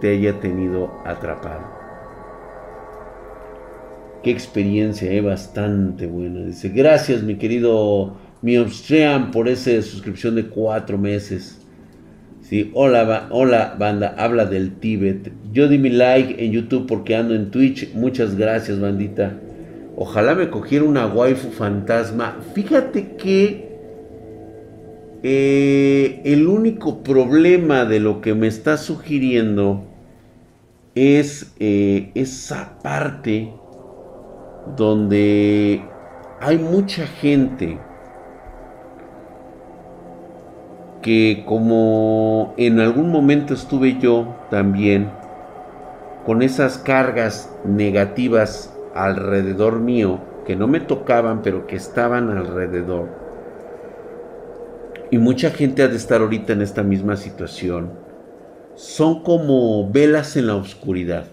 te 0.00 0.16
haya 0.16 0.40
tenido 0.40 0.90
atrapado. 1.04 1.79
Qué 4.22 4.30
experiencia, 4.30 5.10
¿eh? 5.10 5.22
bastante 5.22 6.06
buena. 6.06 6.44
Dice, 6.44 6.68
gracias 6.68 7.22
mi 7.22 7.36
querido 7.36 8.18
Miobstream 8.42 9.30
por 9.30 9.48
esa 9.48 9.80
suscripción 9.80 10.34
de 10.34 10.44
cuatro 10.44 10.98
meses. 10.98 11.58
Sí, 12.42 12.70
hola, 12.74 13.28
hola 13.30 13.76
banda, 13.78 14.14
habla 14.18 14.44
del 14.44 14.72
Tíbet. 14.72 15.32
Yo 15.52 15.68
di 15.68 15.78
mi 15.78 15.88
like 15.88 16.44
en 16.44 16.52
YouTube 16.52 16.86
porque 16.86 17.16
ando 17.16 17.34
en 17.34 17.50
Twitch. 17.50 17.94
Muchas 17.94 18.36
gracias, 18.36 18.78
bandita. 18.78 19.38
Ojalá 19.96 20.34
me 20.34 20.50
cogiera 20.50 20.84
una 20.84 21.06
waifu 21.06 21.50
fantasma. 21.50 22.36
Fíjate 22.54 23.16
que 23.16 23.70
eh, 25.22 26.20
el 26.24 26.46
único 26.46 27.02
problema 27.02 27.86
de 27.86 28.00
lo 28.00 28.20
que 28.20 28.34
me 28.34 28.48
está 28.48 28.76
sugiriendo 28.76 29.86
es 30.94 31.54
eh, 31.58 32.10
esa 32.14 32.78
parte 32.82 33.52
donde 34.76 35.82
hay 36.40 36.58
mucha 36.58 37.06
gente 37.06 37.78
que 41.02 41.44
como 41.46 42.54
en 42.56 42.80
algún 42.80 43.10
momento 43.10 43.54
estuve 43.54 43.98
yo 43.98 44.36
también 44.50 45.10
con 46.26 46.42
esas 46.42 46.78
cargas 46.78 47.50
negativas 47.64 48.74
alrededor 48.94 49.80
mío 49.80 50.20
que 50.46 50.56
no 50.56 50.66
me 50.66 50.80
tocaban 50.80 51.42
pero 51.42 51.66
que 51.66 51.76
estaban 51.76 52.30
alrededor 52.30 53.08
y 55.10 55.18
mucha 55.18 55.50
gente 55.50 55.82
ha 55.82 55.88
de 55.88 55.96
estar 55.96 56.20
ahorita 56.20 56.52
en 56.52 56.62
esta 56.62 56.82
misma 56.82 57.16
situación 57.16 57.90
son 58.80 59.22
como 59.22 59.90
velas 59.90 60.36
en 60.36 60.46
la 60.46 60.56
oscuridad. 60.56 61.24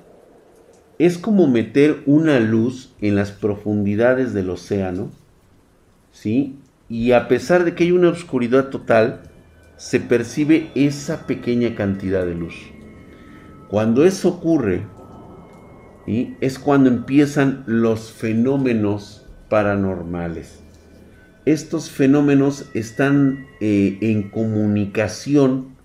Es 0.99 1.17
como 1.17 1.47
meter 1.47 2.01
una 2.05 2.39
luz 2.39 2.93
en 3.01 3.15
las 3.15 3.31
profundidades 3.31 4.33
del 4.33 4.49
océano, 4.49 5.11
¿sí? 6.11 6.55
Y 6.89 7.11
a 7.11 7.27
pesar 7.27 7.65
de 7.65 7.75
que 7.75 7.83
hay 7.83 7.91
una 7.91 8.09
oscuridad 8.09 8.69
total, 8.69 9.21
se 9.75 9.99
percibe 9.99 10.71
esa 10.73 11.27
pequeña 11.27 11.75
cantidad 11.75 12.25
de 12.25 12.33
luz. 12.33 12.55
Cuando 13.69 14.05
eso 14.05 14.29
ocurre, 14.29 14.85
es 16.07 16.57
cuando 16.57 16.89
empiezan 16.89 17.63
los 17.67 18.11
fenómenos 18.11 19.25
paranormales. 19.49 20.63
Estos 21.45 21.89
fenómenos 21.91 22.69
están 22.73 23.45
eh, 23.61 23.97
en 24.01 24.29
comunicación 24.29 25.76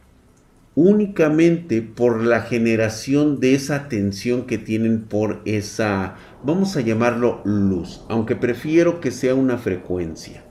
únicamente 0.75 1.83
por 1.83 2.23
la 2.23 2.43
generación 2.43 3.41
de 3.41 3.55
esa 3.55 3.77
atención 3.77 4.47
que 4.47 4.59
tienen 4.59 5.05
por 5.05 5.43
esa, 5.45 6.17
vamos 6.43 6.77
a 6.77 6.81
llamarlo 6.81 7.43
luz, 7.45 8.05
aunque 8.09 8.37
prefiero 8.37 9.01
que 9.01 9.11
sea 9.11 9.35
una 9.35 9.59
frecuencia. 9.59 10.45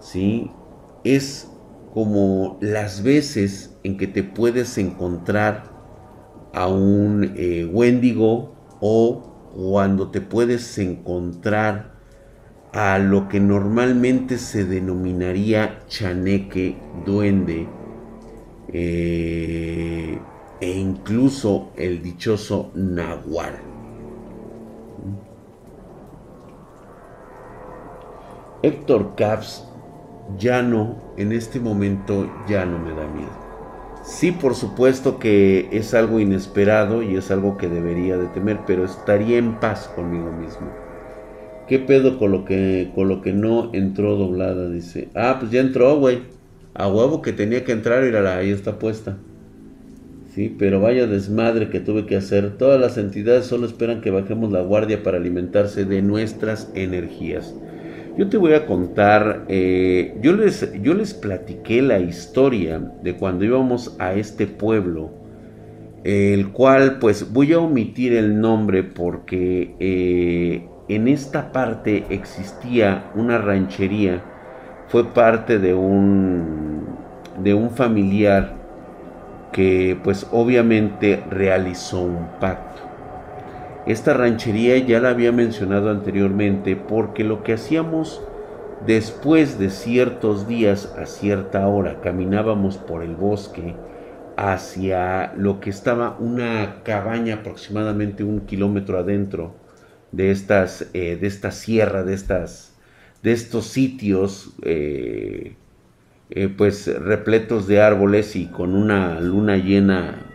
¿Sí? 0.00 0.50
Es 1.04 1.48
como 1.92 2.58
las 2.60 3.02
veces 3.02 3.76
en 3.82 3.96
que 3.96 4.06
te 4.06 4.22
puedes 4.22 4.78
encontrar 4.78 5.70
a 6.52 6.66
un 6.66 7.32
eh, 7.36 7.68
Wendigo 7.70 8.54
o 8.80 9.52
cuando 9.54 10.10
te 10.10 10.20
puedes 10.20 10.78
encontrar 10.78 11.94
a 12.72 12.98
lo 12.98 13.28
que 13.28 13.40
normalmente 13.40 14.38
se 14.38 14.64
denominaría 14.64 15.80
chaneque, 15.88 16.76
duende, 17.04 17.68
eh, 18.72 20.18
e 20.60 20.70
incluso 20.70 21.70
el 21.76 22.02
dichoso 22.02 22.70
nahual. 22.74 23.58
Héctor 28.62 29.14
Caps 29.16 29.64
ya 30.38 30.62
no, 30.62 30.96
en 31.16 31.32
este 31.32 31.60
momento 31.60 32.30
ya 32.46 32.64
no 32.66 32.78
me 32.78 32.90
da 32.90 33.06
miedo. 33.08 33.40
Sí, 34.02 34.32
por 34.32 34.54
supuesto 34.54 35.18
que 35.18 35.68
es 35.72 35.94
algo 35.94 36.20
inesperado 36.20 37.02
y 37.02 37.16
es 37.16 37.30
algo 37.30 37.56
que 37.56 37.68
debería 37.68 38.16
de 38.16 38.26
temer, 38.28 38.60
pero 38.66 38.84
estaría 38.84 39.38
en 39.38 39.60
paz 39.60 39.90
conmigo 39.94 40.32
mismo. 40.32 40.68
¿Qué 41.68 41.78
pedo 41.78 42.18
con 42.18 42.32
lo 42.32 42.44
que, 42.44 42.90
con 42.94 43.08
lo 43.08 43.20
que 43.20 43.32
no 43.32 43.70
entró 43.72 44.16
doblada? 44.16 44.68
Dice. 44.68 45.08
Ah, 45.14 45.36
pues 45.38 45.52
ya 45.52 45.60
entró, 45.60 45.96
güey. 45.98 46.22
A 46.74 46.88
huevo 46.88 47.22
que 47.22 47.32
tenía 47.32 47.64
que 47.64 47.72
entrar, 47.72 48.04
y 48.04 48.14
ahí 48.14 48.50
está 48.50 48.78
puesta. 48.78 49.16
Sí, 50.34 50.54
pero 50.56 50.80
vaya 50.80 51.06
desmadre 51.06 51.70
que 51.70 51.80
tuve 51.80 52.06
que 52.06 52.16
hacer. 52.16 52.56
Todas 52.56 52.80
las 52.80 52.96
entidades 52.98 53.46
solo 53.46 53.66
esperan 53.66 54.00
que 54.00 54.10
bajemos 54.10 54.52
la 54.52 54.62
guardia 54.62 55.02
para 55.02 55.18
alimentarse 55.18 55.84
de 55.84 56.02
nuestras 56.02 56.70
energías. 56.74 57.54
Yo 58.16 58.28
te 58.28 58.36
voy 58.36 58.52
a 58.52 58.66
contar, 58.66 59.44
eh, 59.48 60.16
yo, 60.22 60.34
les, 60.34 60.72
yo 60.82 60.94
les 60.94 61.14
platiqué 61.14 61.82
la 61.82 61.98
historia 62.00 62.78
de 63.02 63.16
cuando 63.16 63.44
íbamos 63.44 63.96
a 63.98 64.14
este 64.14 64.46
pueblo, 64.46 65.10
el 66.04 66.50
cual 66.52 66.98
pues 66.98 67.32
voy 67.32 67.52
a 67.52 67.58
omitir 67.58 68.12
el 68.12 68.40
nombre 68.40 68.82
porque 68.82 69.74
eh, 69.80 70.66
en 70.88 71.08
esta 71.08 71.52
parte 71.52 72.06
existía 72.10 73.10
una 73.14 73.38
ranchería, 73.38 74.22
fue 74.90 75.04
parte 75.04 75.60
de 75.60 75.72
un, 75.72 76.84
de 77.42 77.54
un 77.54 77.70
familiar 77.70 78.54
que 79.52 79.96
pues 80.02 80.26
obviamente 80.32 81.22
realizó 81.30 82.02
un 82.02 82.26
pacto. 82.40 82.82
Esta 83.86 84.14
ranchería 84.14 84.76
ya 84.78 85.00
la 85.00 85.10
había 85.10 85.30
mencionado 85.30 85.90
anteriormente 85.90 86.74
porque 86.74 87.22
lo 87.22 87.44
que 87.44 87.52
hacíamos 87.52 88.20
después 88.84 89.60
de 89.60 89.70
ciertos 89.70 90.48
días 90.48 90.92
a 90.98 91.06
cierta 91.06 91.68
hora, 91.68 92.00
caminábamos 92.00 92.76
por 92.76 93.04
el 93.04 93.14
bosque 93.14 93.76
hacia 94.36 95.32
lo 95.36 95.60
que 95.60 95.70
estaba 95.70 96.16
una 96.18 96.82
cabaña 96.82 97.36
aproximadamente 97.36 98.24
un 98.24 98.40
kilómetro 98.40 98.98
adentro 98.98 99.54
de 100.10 100.32
estas 100.32 100.88
eh, 100.94 101.16
de 101.20 101.26
esta 101.26 101.52
sierra 101.52 102.02
de 102.02 102.14
estas 102.14 102.69
de 103.22 103.32
estos 103.32 103.66
sitios 103.66 104.54
eh, 104.62 105.54
eh, 106.30 106.48
pues 106.48 106.86
repletos 107.02 107.66
de 107.66 107.80
árboles 107.80 108.36
y 108.36 108.46
con 108.46 108.74
una 108.74 109.20
luna 109.20 109.56
llena 109.56 110.26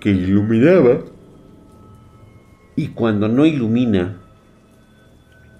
que 0.00 0.10
iluminaba. 0.10 1.04
Y 2.74 2.88
cuando 2.88 3.28
no 3.28 3.44
ilumina, 3.44 4.20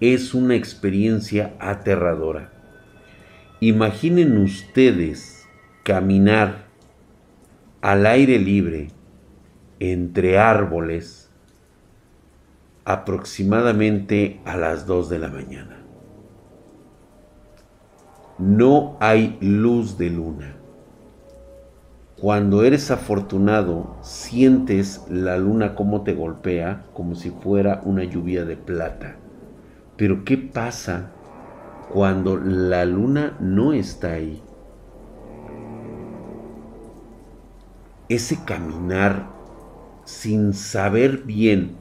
es 0.01 0.35
una 0.35 0.57
experiencia 0.57 1.55
aterradora. 1.61 2.53
Imaginen 3.61 4.39
ustedes 4.39 5.47
caminar 5.85 6.67
al 7.81 8.07
aire 8.07 8.39
libre 8.39 8.89
entre 9.79 10.39
árboles 10.39 11.22
aproximadamente 12.85 14.41
a 14.45 14.57
las 14.57 14.87
2 14.87 15.09
de 15.09 15.19
la 15.19 15.29
mañana 15.29 15.83
no 18.43 18.97
hay 18.99 19.39
luz 19.41 19.99
de 19.99 20.11
luna. 20.11 20.57
Cuando 22.21 22.65
eres 22.65 22.91
afortunado, 22.91 23.97
sientes 24.01 25.05
la 25.09 25.39
luna 25.39 25.75
como 25.75 26.03
te 26.03 26.15
golpea, 26.15 26.87
como 26.93 27.15
si 27.15 27.31
fuera 27.31 27.83
una 27.85 28.05
lluvia 28.05 28.45
de 28.45 28.57
plata. 28.57 29.17
Pero 29.97 30.25
¿qué 30.25 30.39
pasa 30.39 31.11
cuando 31.93 32.37
la 32.37 32.85
luna 32.85 33.37
no 33.39 33.73
está 33.73 34.13
ahí? 34.13 34.43
Ese 38.09 38.45
caminar 38.45 39.29
sin 40.05 40.53
saber 40.53 41.23
bien 41.25 41.77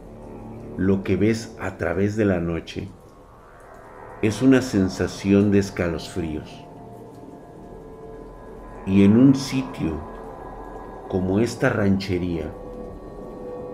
lo 0.86 1.04
que 1.04 1.16
ves 1.16 1.56
a 1.60 1.78
través 1.78 2.16
de 2.16 2.26
la 2.26 2.40
noche 2.40 2.88
es 4.24 4.42
una 4.42 4.64
sensación 4.64 5.52
de 5.52 5.60
escalofríos. 5.60 6.50
Y 8.88 9.04
en 9.04 9.16
un 9.16 9.36
sitio 9.36 10.00
como 11.08 11.40
esta 11.40 11.70
ranchería 11.70 12.52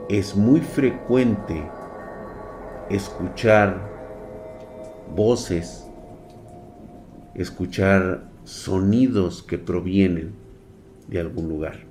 es 0.09 0.35
muy 0.35 0.59
frecuente 0.59 1.63
escuchar 2.89 3.79
voces, 5.15 5.87
escuchar 7.35 8.23
sonidos 8.43 9.43
que 9.43 9.57
provienen 9.57 10.33
de 11.07 11.21
algún 11.21 11.47
lugar. 11.47 11.86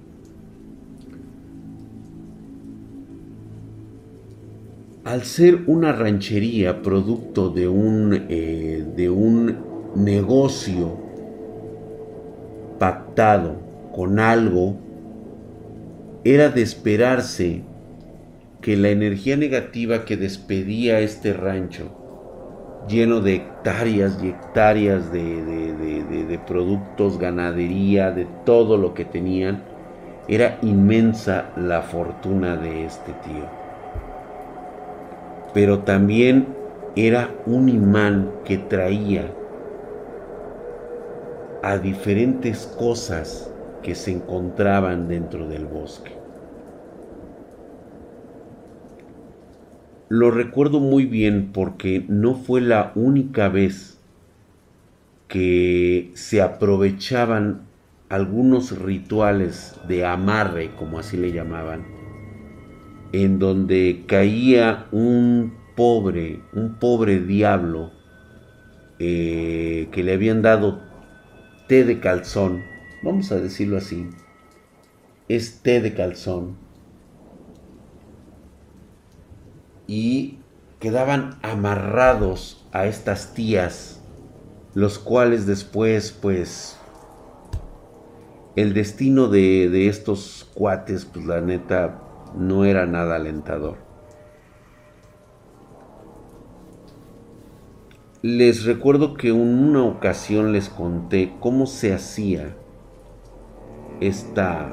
Al 5.06 5.22
ser 5.22 5.60
una 5.68 5.92
ranchería 5.92 6.82
producto 6.82 7.50
de 7.50 7.68
un, 7.68 8.26
eh, 8.28 8.84
de 8.96 9.08
un 9.08 9.56
negocio 9.94 10.98
pactado 12.80 13.54
con 13.94 14.18
algo, 14.18 14.74
era 16.24 16.48
de 16.48 16.62
esperarse 16.62 17.62
que 18.60 18.76
la 18.76 18.88
energía 18.88 19.36
negativa 19.36 20.04
que 20.04 20.16
despedía 20.16 20.98
este 20.98 21.32
rancho, 21.32 22.84
lleno 22.88 23.20
de 23.20 23.36
hectáreas 23.36 24.18
y 24.20 24.30
hectáreas 24.30 25.12
de, 25.12 25.44
de 26.28 26.40
productos, 26.48 27.16
ganadería, 27.16 28.10
de 28.10 28.26
todo 28.44 28.76
lo 28.76 28.92
que 28.92 29.04
tenían, 29.04 29.62
era 30.26 30.58
inmensa 30.62 31.52
la 31.56 31.82
fortuna 31.82 32.56
de 32.56 32.86
este 32.86 33.12
tío 33.24 33.55
pero 35.56 35.78
también 35.78 36.48
era 36.96 37.34
un 37.46 37.70
imán 37.70 38.30
que 38.44 38.58
traía 38.58 39.32
a 41.62 41.78
diferentes 41.78 42.66
cosas 42.78 43.50
que 43.82 43.94
se 43.94 44.12
encontraban 44.12 45.08
dentro 45.08 45.48
del 45.48 45.64
bosque. 45.64 46.12
Lo 50.10 50.30
recuerdo 50.30 50.78
muy 50.78 51.06
bien 51.06 51.52
porque 51.54 52.04
no 52.06 52.34
fue 52.34 52.60
la 52.60 52.92
única 52.94 53.48
vez 53.48 53.98
que 55.26 56.10
se 56.12 56.42
aprovechaban 56.42 57.62
algunos 58.10 58.78
rituales 58.78 59.74
de 59.88 60.04
amarre, 60.04 60.72
como 60.78 60.98
así 60.98 61.16
le 61.16 61.32
llamaban, 61.32 62.05
en 63.24 63.38
donde 63.38 64.04
caía 64.06 64.88
un 64.92 65.54
pobre, 65.74 66.42
un 66.52 66.74
pobre 66.74 67.20
diablo 67.20 67.90
eh, 68.98 69.88
que 69.90 70.02
le 70.02 70.12
habían 70.12 70.42
dado 70.42 70.82
té 71.66 71.84
de 71.84 71.98
calzón, 71.98 72.62
vamos 73.02 73.32
a 73.32 73.36
decirlo 73.36 73.78
así, 73.78 74.06
es 75.28 75.62
té 75.62 75.80
de 75.80 75.94
calzón, 75.94 76.58
y 79.86 80.38
quedaban 80.78 81.38
amarrados 81.40 82.66
a 82.72 82.84
estas 82.86 83.32
tías, 83.32 84.02
los 84.74 84.98
cuales 84.98 85.46
después, 85.46 86.12
pues, 86.12 86.78
el 88.56 88.74
destino 88.74 89.28
de, 89.28 89.70
de 89.70 89.88
estos 89.88 90.50
cuates, 90.54 91.06
pues 91.06 91.24
la 91.24 91.40
neta, 91.40 92.02
no 92.34 92.64
era 92.64 92.86
nada 92.86 93.16
alentador. 93.16 93.76
Les 98.22 98.64
recuerdo 98.64 99.14
que 99.14 99.28
en 99.28 99.36
una 99.36 99.84
ocasión 99.84 100.52
les 100.52 100.68
conté 100.68 101.36
cómo 101.38 101.66
se 101.66 101.94
hacía 101.94 102.56
esta 104.00 104.68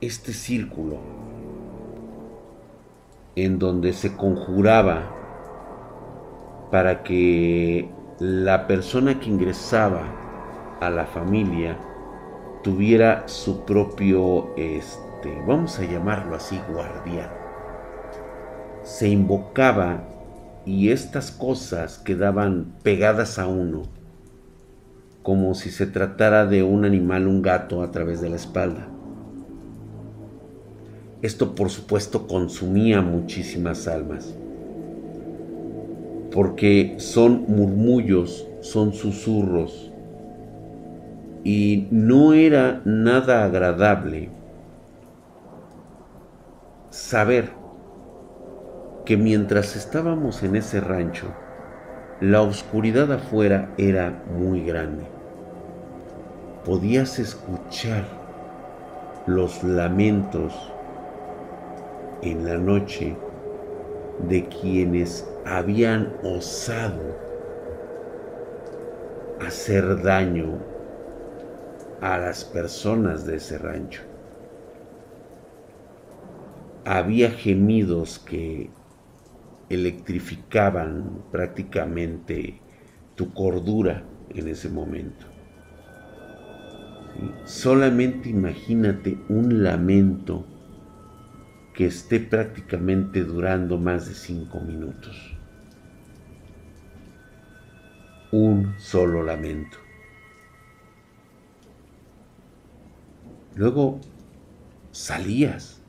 este 0.00 0.32
círculo 0.32 0.96
en 3.36 3.58
donde 3.58 3.92
se 3.92 4.16
conjuraba 4.16 5.10
para 6.70 7.02
que 7.02 7.90
la 8.18 8.66
persona 8.66 9.20
que 9.20 9.28
ingresaba 9.28 10.02
a 10.80 10.88
la 10.88 11.04
familia 11.04 11.78
tuviera 12.62 13.24
su 13.26 13.64
propio, 13.64 14.54
este, 14.56 15.42
vamos 15.46 15.78
a 15.78 15.84
llamarlo 15.84 16.36
así, 16.36 16.60
guardián. 16.72 17.30
Se 18.82 19.08
invocaba 19.08 20.04
y 20.64 20.90
estas 20.90 21.30
cosas 21.30 21.98
quedaban 21.98 22.74
pegadas 22.82 23.38
a 23.38 23.46
uno 23.46 23.82
como 25.22 25.54
si 25.54 25.70
se 25.70 25.86
tratara 25.86 26.46
de 26.46 26.62
un 26.62 26.84
animal, 26.84 27.26
un 27.26 27.42
gato, 27.42 27.82
a 27.82 27.90
través 27.90 28.20
de 28.20 28.30
la 28.30 28.36
espalda. 28.36 28.88
Esto 31.22 31.54
por 31.54 31.68
supuesto 31.68 32.26
consumía 32.26 33.02
muchísimas 33.02 33.86
almas, 33.86 34.34
porque 36.32 36.94
son 36.98 37.44
murmullos, 37.48 38.46
son 38.62 38.94
susurros, 38.94 39.89
y 41.44 41.88
no 41.90 42.34
era 42.34 42.82
nada 42.84 43.44
agradable 43.44 44.30
saber 46.90 47.50
que 49.06 49.16
mientras 49.16 49.76
estábamos 49.76 50.42
en 50.42 50.56
ese 50.56 50.80
rancho, 50.80 51.26
la 52.20 52.42
oscuridad 52.42 53.10
afuera 53.12 53.70
era 53.78 54.22
muy 54.36 54.62
grande. 54.64 55.04
Podías 56.64 57.18
escuchar 57.18 58.04
los 59.26 59.64
lamentos 59.64 60.52
en 62.22 62.44
la 62.44 62.58
noche 62.58 63.16
de 64.28 64.46
quienes 64.46 65.26
habían 65.46 66.12
osado 66.22 67.16
hacer 69.40 70.02
daño 70.02 70.69
a 72.00 72.18
las 72.18 72.44
personas 72.44 73.26
de 73.26 73.36
ese 73.36 73.58
rancho. 73.58 74.02
Había 76.84 77.30
gemidos 77.30 78.18
que 78.18 78.70
electrificaban 79.68 81.22
prácticamente 81.30 82.60
tu 83.14 83.32
cordura 83.32 84.02
en 84.30 84.48
ese 84.48 84.68
momento. 84.68 85.26
Solamente 87.44 88.30
imagínate 88.30 89.18
un 89.28 89.62
lamento 89.62 90.46
que 91.74 91.86
esté 91.86 92.18
prácticamente 92.18 93.24
durando 93.24 93.78
más 93.78 94.08
de 94.08 94.14
cinco 94.14 94.60
minutos. 94.60 95.36
Un 98.32 98.74
solo 98.78 99.22
lamento. 99.22 99.89
Luego 103.54 104.00
salías 104.92 105.80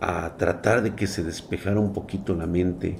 a 0.00 0.36
tratar 0.36 0.82
de 0.82 0.94
que 0.94 1.06
se 1.06 1.22
despejara 1.24 1.80
un 1.80 1.92
poquito 1.92 2.34
la 2.34 2.46
mente. 2.46 2.98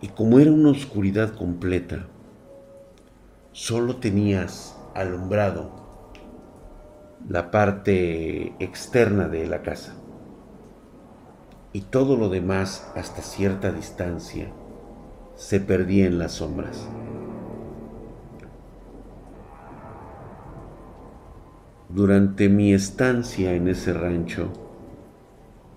Y 0.00 0.08
como 0.08 0.38
era 0.38 0.50
una 0.50 0.70
oscuridad 0.70 1.34
completa, 1.34 2.06
solo 3.52 3.96
tenías 3.96 4.76
alumbrado 4.94 5.70
la 7.28 7.50
parte 7.50 8.54
externa 8.58 9.28
de 9.28 9.46
la 9.46 9.62
casa. 9.62 9.94
Y 11.72 11.82
todo 11.82 12.16
lo 12.16 12.28
demás, 12.28 12.90
hasta 12.96 13.22
cierta 13.22 13.72
distancia, 13.72 14.52
se 15.36 15.60
perdía 15.60 16.06
en 16.06 16.18
las 16.18 16.32
sombras. 16.32 16.88
Durante 21.94 22.48
mi 22.48 22.72
estancia 22.72 23.52
en 23.52 23.68
ese 23.68 23.92
rancho, 23.92 24.48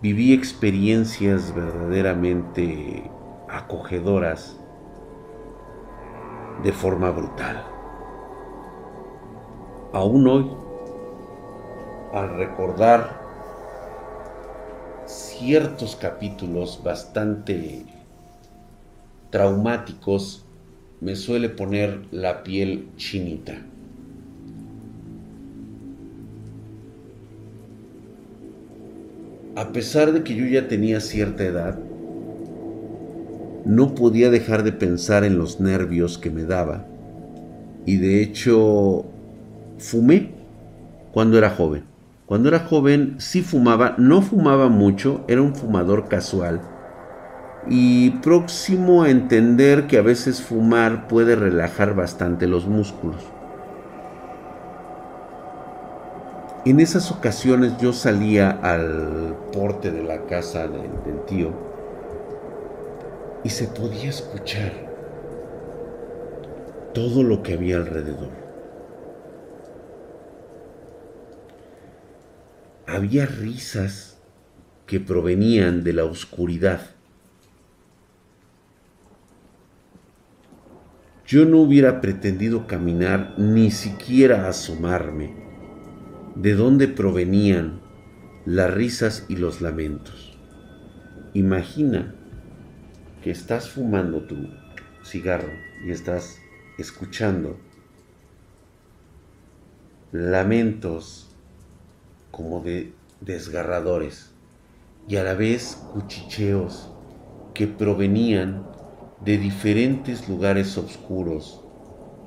viví 0.02 0.32
experiencias 0.32 1.54
verdaderamente 1.54 3.12
acogedoras 3.50 4.58
de 6.64 6.72
forma 6.72 7.12
brutal. 7.12 7.66
Aún 9.92 10.26
hoy, 10.26 10.50
al 12.14 12.38
recordar 12.38 13.20
ciertos 15.08 15.98
capítulos 15.98 16.80
bastante 16.82 17.86
traumáticos, 19.32 20.46
me 21.02 21.18
suele 21.18 21.50
poner 21.50 22.08
la 22.12 22.42
piel 22.42 22.90
chinita. 22.96 23.58
A 29.56 29.72
pesar 29.72 30.12
de 30.12 30.24
que 30.24 30.36
yo 30.36 30.46
ya 30.46 30.68
tenía 30.68 31.00
cierta 31.00 31.44
edad, 31.44 31.80
no 33.66 33.96
podía 33.96 34.30
dejar 34.30 34.64
de 34.64 34.74
pensar 34.74 35.24
en 35.24 35.38
los 35.38 35.60
nervios 35.60 36.18
que 36.18 36.30
me 36.30 36.44
daba. 36.44 36.86
Y 37.86 37.98
de 37.98 38.22
hecho, 38.22 39.06
fumé 39.78 40.32
cuando 41.14 41.38
era 41.38 41.50
joven. 41.50 41.84
Cuando 42.26 42.50
era 42.50 42.60
joven 42.60 43.16
sí 43.18 43.42
fumaba, 43.42 43.96
no 43.98 44.22
fumaba 44.22 44.68
mucho, 44.68 45.24
era 45.28 45.42
un 45.42 45.56
fumador 45.56 46.10
casual. 46.10 46.62
Y 47.70 48.12
próximo 48.22 49.04
a 49.04 49.10
entender 49.10 49.88
que 49.88 49.98
a 49.98 50.02
veces 50.02 50.42
fumar 50.42 51.08
puede 51.08 51.36
relajar 51.36 51.96
bastante 51.96 52.46
los 52.46 52.68
músculos. 52.68 53.24
En 56.66 56.80
esas 56.80 57.12
ocasiones 57.12 57.78
yo 57.80 57.94
salía 57.94 58.50
al 58.50 59.38
porte 59.54 59.92
de 59.92 60.02
la 60.02 60.26
casa 60.26 60.68
del, 60.68 61.24
tío 61.28 61.54
y 63.44 63.50
se 63.50 63.68
podía 63.68 64.10
escuchar 64.10 64.74
todo 66.96 67.22
lo 67.22 67.44
que 67.44 67.54
había 67.54 67.76
alrededor. 67.76 68.32
Había 72.88 73.28
risas 73.28 74.18
que 74.88 75.00
provenían 75.00 75.84
de 75.84 75.94
la 75.94 76.06
oscuridad. 76.06 76.82
Yo 81.28 81.46
no 81.46 81.60
hubiera 81.60 82.02
pretendido 82.02 82.66
caminar 82.66 83.36
ni 83.38 83.70
siquiera 83.70 84.48
asomarme 84.48 85.46
de 86.36 86.54
dónde 86.54 86.90
provenían 86.90 87.80
las 88.46 88.74
risas 88.74 89.26
y 89.30 89.38
los 89.38 89.62
lamentos. 89.62 90.38
Imagina 91.34 92.14
que 93.24 93.32
estás 93.32 93.70
fumando 93.70 94.24
tu 94.24 94.50
cigarro 95.04 95.52
y 95.86 95.92
estás 95.92 96.38
escuchando 96.78 97.58
lamentos 100.12 101.30
como 102.32 102.60
de 102.60 102.94
desgarradores 103.22 104.32
y 105.08 105.16
a 105.16 105.24
la 105.24 105.36
vez 105.36 105.82
cuchicheos 105.94 106.92
que 107.54 107.68
provenían 107.68 108.68
de 109.24 109.38
diferentes 109.38 110.28
lugares 110.28 110.78
oscuros 110.78 111.62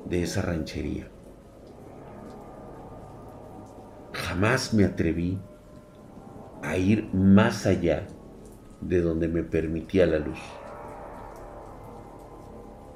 de 0.09 0.23
esa 0.23 0.41
ranchería. 0.41 1.11
Jamás 4.27 4.75
me 4.75 4.85
atreví 4.85 5.39
a 6.63 6.77
ir 6.77 7.09
más 7.13 7.67
allá 7.67 8.07
de 8.81 9.01
donde 9.01 9.29
me 9.29 9.43
permitía 9.43 10.07
la 10.07 10.19
luz. 10.19 10.39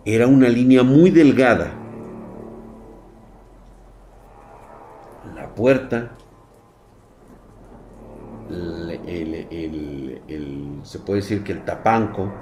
Era 0.05 0.27
una 0.27 0.49
línea 0.49 0.83
muy 0.83 1.11
delgada. 1.11 1.73
La 5.37 5.55
puerta, 5.55 6.11
se 10.83 10.99
puede 10.99 11.21
decir 11.21 11.45
que 11.45 11.53
el 11.53 11.65
tapanco, 11.65 12.33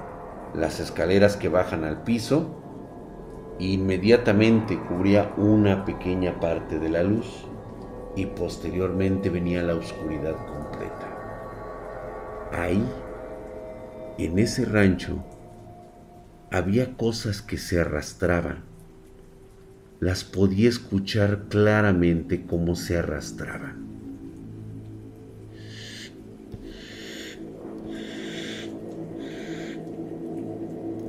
las 0.55 0.81
escaleras 0.81 1.37
que 1.37 1.49
bajan 1.49 1.85
al 1.85 2.03
piso, 2.03 2.57
inmediatamente 3.59 4.81
cubría 4.88 5.35
una 5.37 5.85
pequeña 5.85 6.40
parte 6.40 6.79
de 6.79 6.88
la 6.88 7.03
luz 7.03 7.49
y 8.16 8.27
posteriormente 8.27 9.31
venía 9.31 9.62
la 9.62 9.75
oscuridad 9.75 10.37
completa. 10.46 11.11
Ahí, 12.53 12.85
en 14.18 14.38
ese 14.38 14.64
rancho, 14.64 15.25
había 16.51 16.96
cosas 16.96 17.42
que 17.42 17.59
se 17.59 17.81
arrastraban. 17.81 18.64
Las 20.01 20.25
podía 20.25 20.68
escuchar 20.68 21.44
claramente 21.49 22.46
como 22.46 22.75
se 22.75 22.96
arrastraban. 22.99 23.90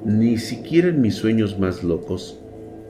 Ni 0.06 0.38
siquiera 0.38 0.90
en 0.90 1.00
mis 1.00 1.16
sueños 1.16 1.58
más 1.60 1.84
locos 1.84 2.40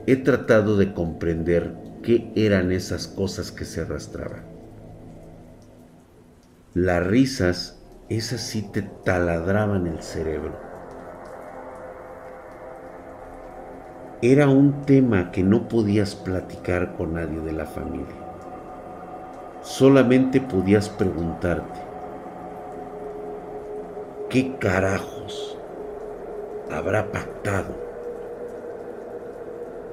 he 0.06 0.16
tratado 0.16 0.76
de 0.76 0.92
comprender 0.92 1.72
qué 2.02 2.32
eran 2.34 2.72
esas 2.72 3.08
cosas 3.08 3.52
que 3.52 3.64
se 3.64 3.82
arrastraban. 3.82 4.42
Las 6.74 7.06
risas, 7.06 7.78
esas 8.08 8.40
sí 8.40 8.62
te 8.62 8.82
taladraban 8.82 9.86
el 9.86 10.02
cerebro. 10.02 10.72
era 14.24 14.48
un 14.48 14.82
tema 14.82 15.32
que 15.32 15.42
no 15.42 15.66
podías 15.66 16.14
platicar 16.14 16.94
con 16.94 17.14
nadie 17.14 17.40
de 17.40 17.52
la 17.52 17.66
familia. 17.66 18.14
Solamente 19.62 20.40
podías 20.40 20.88
preguntarte, 20.88 21.80
¿qué 24.30 24.56
carajos 24.60 25.58
habrá 26.70 27.10
pactado 27.10 27.74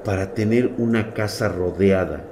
para 0.04 0.34
tener 0.34 0.74
una 0.78 1.14
casa 1.14 1.50
rodeada 1.50 2.26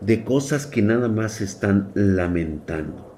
de 0.00 0.24
cosas 0.24 0.66
que 0.66 0.82
nada 0.82 1.08
más 1.08 1.40
están 1.40 1.90
lamentando? 1.94 3.08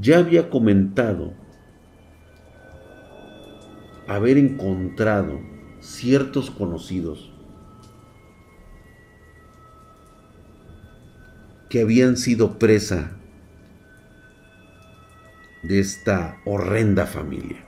Ya 0.00 0.18
había 0.18 0.50
comentado 0.50 1.32
haber 4.06 4.38
encontrado 4.38 5.40
ciertos 5.80 6.50
conocidos 6.50 7.32
que 11.68 11.80
habían 11.80 12.16
sido 12.16 12.58
presa 12.58 13.16
de 15.66 15.80
esta 15.80 16.40
horrenda 16.44 17.06
familia. 17.06 17.64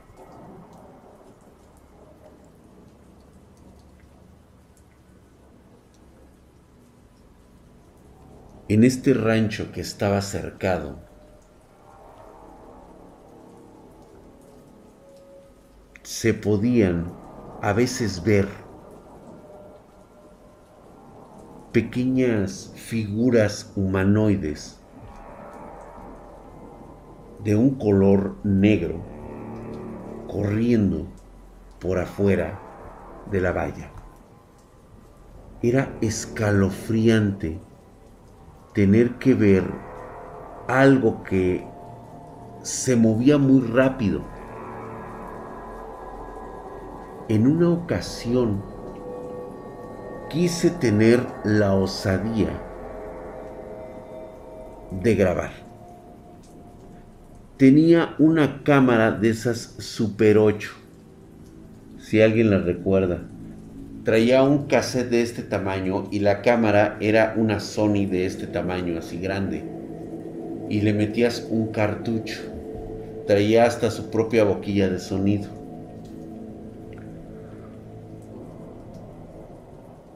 En 8.69 8.85
este 8.85 9.15
rancho 9.15 9.73
que 9.73 9.81
estaba 9.81 10.21
cercado 10.21 11.01
se 16.03 16.35
podían 16.35 17.13
a 17.63 17.73
veces 17.73 18.23
ver 18.23 18.47
pequeñas 21.73 22.73
figuras 22.77 23.73
humanoides 23.75 24.78
de 27.45 27.57
un 27.57 27.77
color 27.77 28.37
negro 28.45 29.01
corriendo 30.27 31.07
por 31.79 31.99
afuera 31.99 32.59
de 33.31 33.41
la 33.41 33.53
valla. 33.53 33.91
Era 35.63 35.93
escalofriante 36.01 37.59
tener 38.75 39.15
que 39.15 39.35
ver 39.35 39.65
algo 40.69 41.23
que 41.25 41.67
se 42.63 42.97
movía 42.97 43.39
muy 43.39 43.61
rápido 43.61 44.23
en 47.29 47.47
una 47.47 47.69
ocasión 47.69 48.63
quise 50.31 50.71
tener 50.71 51.27
la 51.45 51.75
osadía 51.75 52.51
de 54.91 55.15
grabar. 55.15 55.68
Tenía 57.59 58.15
una 58.19 58.63
cámara 58.63 59.11
de 59.11 59.31
esas 59.31 59.75
Super 59.79 60.39
8, 60.39 60.71
si 61.99 62.23
alguien 62.23 62.51
la 62.51 62.59
recuerda. 62.59 63.19
Traía 64.05 64.43
un 64.43 64.67
cassette 64.67 65.11
de 65.11 65.23
este 65.23 65.43
tamaño 65.43 66.09
y 66.11 66.21
la 66.21 66.41
cámara 66.41 66.97
era 67.01 67.35
una 67.37 67.61
Sony 67.61 68.07
de 68.07 68.25
este 68.25 68.47
tamaño, 68.47 68.99
así 68.99 69.19
grande. 69.19 69.65
Y 70.71 70.81
le 70.81 70.95
metías 70.95 71.47
un 71.51 71.73
cartucho. 71.73 72.41
Traía 73.27 73.67
hasta 73.67 73.91
su 73.91 74.09
propia 74.09 74.45
boquilla 74.45 74.89
de 74.89 75.01
sonido. 75.01 75.59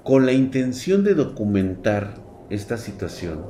con 0.03 0.27
la 0.27 0.33
intención 0.33 1.05
de 1.05 1.15
documentar 1.15 2.15
esta 2.51 2.77
situación, 2.77 3.45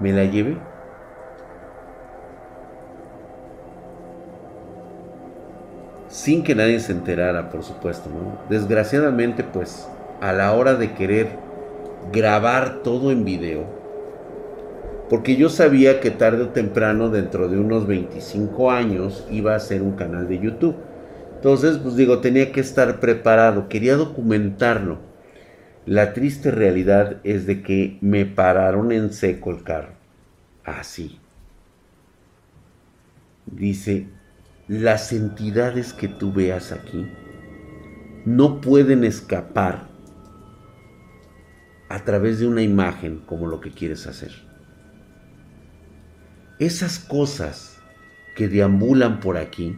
me 0.00 0.12
la 0.12 0.24
llevé. 0.24 0.71
Sin 6.12 6.44
que 6.44 6.54
nadie 6.54 6.78
se 6.78 6.92
enterara, 6.92 7.48
por 7.48 7.62
supuesto, 7.62 8.10
Desgraciadamente, 8.50 9.44
pues, 9.44 9.88
a 10.20 10.34
la 10.34 10.52
hora 10.52 10.74
de 10.74 10.92
querer 10.92 11.30
grabar 12.12 12.82
todo 12.82 13.10
en 13.10 13.24
video, 13.24 13.64
porque 15.08 15.36
yo 15.36 15.48
sabía 15.48 16.00
que 16.00 16.10
tarde 16.10 16.42
o 16.42 16.48
temprano, 16.50 17.08
dentro 17.08 17.48
de 17.48 17.58
unos 17.58 17.86
25 17.86 18.70
años, 18.70 19.26
iba 19.30 19.54
a 19.54 19.60
ser 19.60 19.80
un 19.80 19.92
canal 19.92 20.28
de 20.28 20.38
YouTube. 20.38 20.76
Entonces, 21.36 21.78
pues 21.78 21.96
digo, 21.96 22.18
tenía 22.18 22.52
que 22.52 22.60
estar 22.60 23.00
preparado, 23.00 23.70
quería 23.70 23.96
documentarlo. 23.96 24.98
La 25.86 26.12
triste 26.12 26.50
realidad 26.50 27.16
es 27.24 27.46
de 27.46 27.62
que 27.62 27.96
me 28.02 28.26
pararon 28.26 28.92
en 28.92 29.14
seco 29.14 29.50
el 29.50 29.62
carro. 29.62 29.94
Así. 30.62 31.18
Dice, 33.46 34.08
las 34.68 35.12
entidades 35.12 35.92
que 35.92 36.08
tú 36.08 36.32
veas 36.32 36.72
aquí 36.72 37.06
no 38.24 38.60
pueden 38.60 39.04
escapar 39.04 39.88
a 41.88 42.04
través 42.04 42.38
de 42.38 42.46
una 42.46 42.62
imagen 42.62 43.18
como 43.26 43.46
lo 43.46 43.60
que 43.60 43.70
quieres 43.70 44.06
hacer. 44.06 44.32
Esas 46.58 46.98
cosas 46.98 47.78
que 48.36 48.48
deambulan 48.48 49.20
por 49.20 49.36
aquí, 49.36 49.76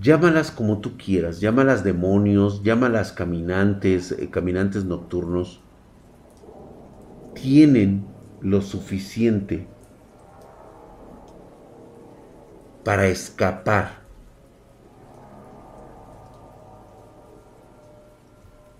llámalas 0.00 0.50
como 0.50 0.78
tú 0.78 0.96
quieras, 0.96 1.40
llámalas 1.40 1.84
demonios, 1.84 2.62
llámalas 2.62 3.12
caminantes, 3.12 4.12
eh, 4.12 4.30
caminantes 4.30 4.84
nocturnos, 4.84 5.60
tienen 7.34 8.06
lo 8.40 8.60
suficiente 8.60 9.68
para 12.84 13.06
escapar 13.06 14.02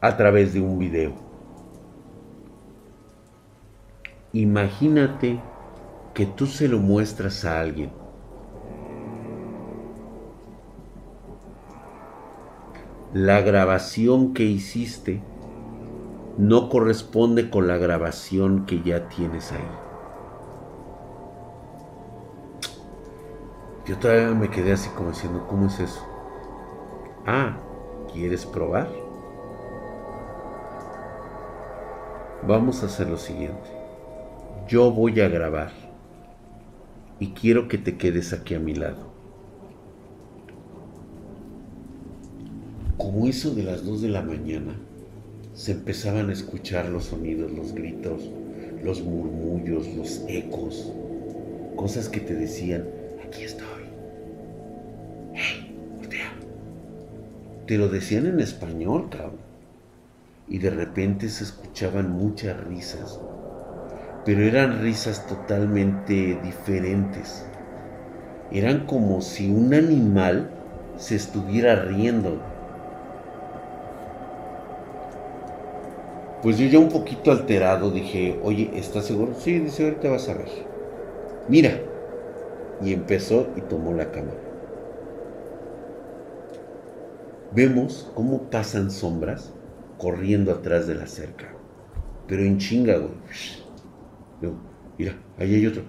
a 0.01 0.17
través 0.17 0.53
de 0.53 0.61
un 0.61 0.79
video. 0.79 1.13
Imagínate 4.33 5.41
que 6.15 6.27
tú 6.27 6.47
se 6.47 6.69
lo 6.69 6.79
muestras 6.79 7.45
a 7.45 7.61
alguien 7.61 7.91
la 13.15 13.43
grabación 13.43 14.33
que 14.33 14.45
hiciste 14.45 15.21
no 16.39 16.71
corresponde 16.71 17.51
con 17.51 17.69
la 17.69 17.77
grabación 17.77 18.65
que 18.65 18.81
ya 18.81 19.07
tienes 19.09 19.53
ahí. 19.53 19.82
Yo 23.87 23.99
todavía 23.99 24.29
me 24.29 24.49
quedé 24.49 24.73
así 24.73 24.89
como 24.91 25.11
diciendo, 25.11 25.47
¿cómo 25.49 25.67
es 25.67 25.81
eso? 25.81 26.07
Ah, 27.27 27.57
¿quieres 28.13 28.47
probar? 28.47 28.89
Vamos 32.47 32.83
a 32.83 32.87
hacer 32.87 33.09
lo 33.09 33.19
siguiente. 33.19 33.71
Yo 34.69 34.91
voy 34.91 35.21
a 35.21 35.29
grabar 35.29 35.73
y 37.19 37.33
quiero 37.33 37.69
que 37.69 37.79
te 37.79 37.97
quedes 37.97 38.33
aquí 38.33 38.55
a 38.55 38.61
mi 38.61 38.75
lado. 38.75 39.13
como 43.03 43.27
eso 43.27 43.53
de 43.53 43.65
las 43.65 43.85
2 43.85 44.03
de 44.03 44.09
la 44.09 44.23
mañana, 44.23 44.77
se 45.55 45.73
empezaban 45.73 46.31
a 46.31 46.33
escuchar 46.33 46.89
los 46.89 47.07
sonidos, 47.07 47.51
los 47.51 47.75
gritos, 47.75 48.23
los 48.85 49.03
murmullos, 49.03 49.89
los 49.97 50.23
ecos, 50.29 50.93
cosas 51.75 52.09
que 52.09 52.21
te 52.21 52.35
decían, 52.35 52.87
aquí 53.27 53.43
estoy. 53.43 53.72
Te 57.67 57.79
lo 57.79 57.89
decían 57.89 58.27
en 58.27 58.41
español, 58.41 59.09
cabrón. 59.11 59.53
Y 60.49 60.59
de 60.59 60.71
repente 60.71 61.29
se 61.29 61.45
escuchaban 61.45 62.11
muchas 62.11 62.63
risas, 62.65 63.21
pero 64.25 64.43
eran 64.43 64.83
risas 64.83 65.27
totalmente 65.27 66.39
diferentes. 66.43 67.47
Eran 68.51 68.87
como 68.87 69.23
si 69.23 69.51
un 69.51 69.73
animal 69.73 70.51
se 70.99 71.17
estuviera 71.17 71.77
riendo 71.77 72.39
Pues 76.43 76.59
yo 76.59 76.67
ya 76.67 76.81
un 76.81 76.89
poquito 76.89 77.31
alterado 77.31 77.93
dije, 77.93 78.41
oye, 78.43 78.69
¿estás 78.75 79.05
seguro? 79.07 79.33
Sí, 79.39 79.61
dice, 79.61 79.85
ahorita 79.85 80.11
vas 80.11 80.29
a 80.29 80.35
ver. 80.35 80.49
Mira. 81.49 81.81
Y 82.83 82.93
empezó 82.93 83.47
y 83.55 83.61
tomó 83.61 83.95
la 83.95 84.11
cámara. 84.11 84.52
Vemos 87.55 88.11
cómo 88.15 88.51
pasan 88.51 88.91
sombras 88.91 89.53
corriendo 89.99 90.53
atrás 90.53 90.87
de 90.87 90.95
la 90.95 91.07
cerca. 91.07 91.55
Pero 92.27 92.43
en 92.43 92.59
chinga, 92.59 92.97
güey. 92.97 93.13
Mira, 94.99 95.15
ahí 95.39 95.55
hay 95.55 95.67
otro. 95.67 95.83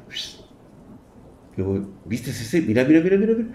¿Viste 2.05 2.31
ese? 2.31 2.61
Mira, 2.61 2.83
mira, 2.83 3.01
mira, 3.01 3.17
mira. 3.17 3.33
mira. 3.33 3.49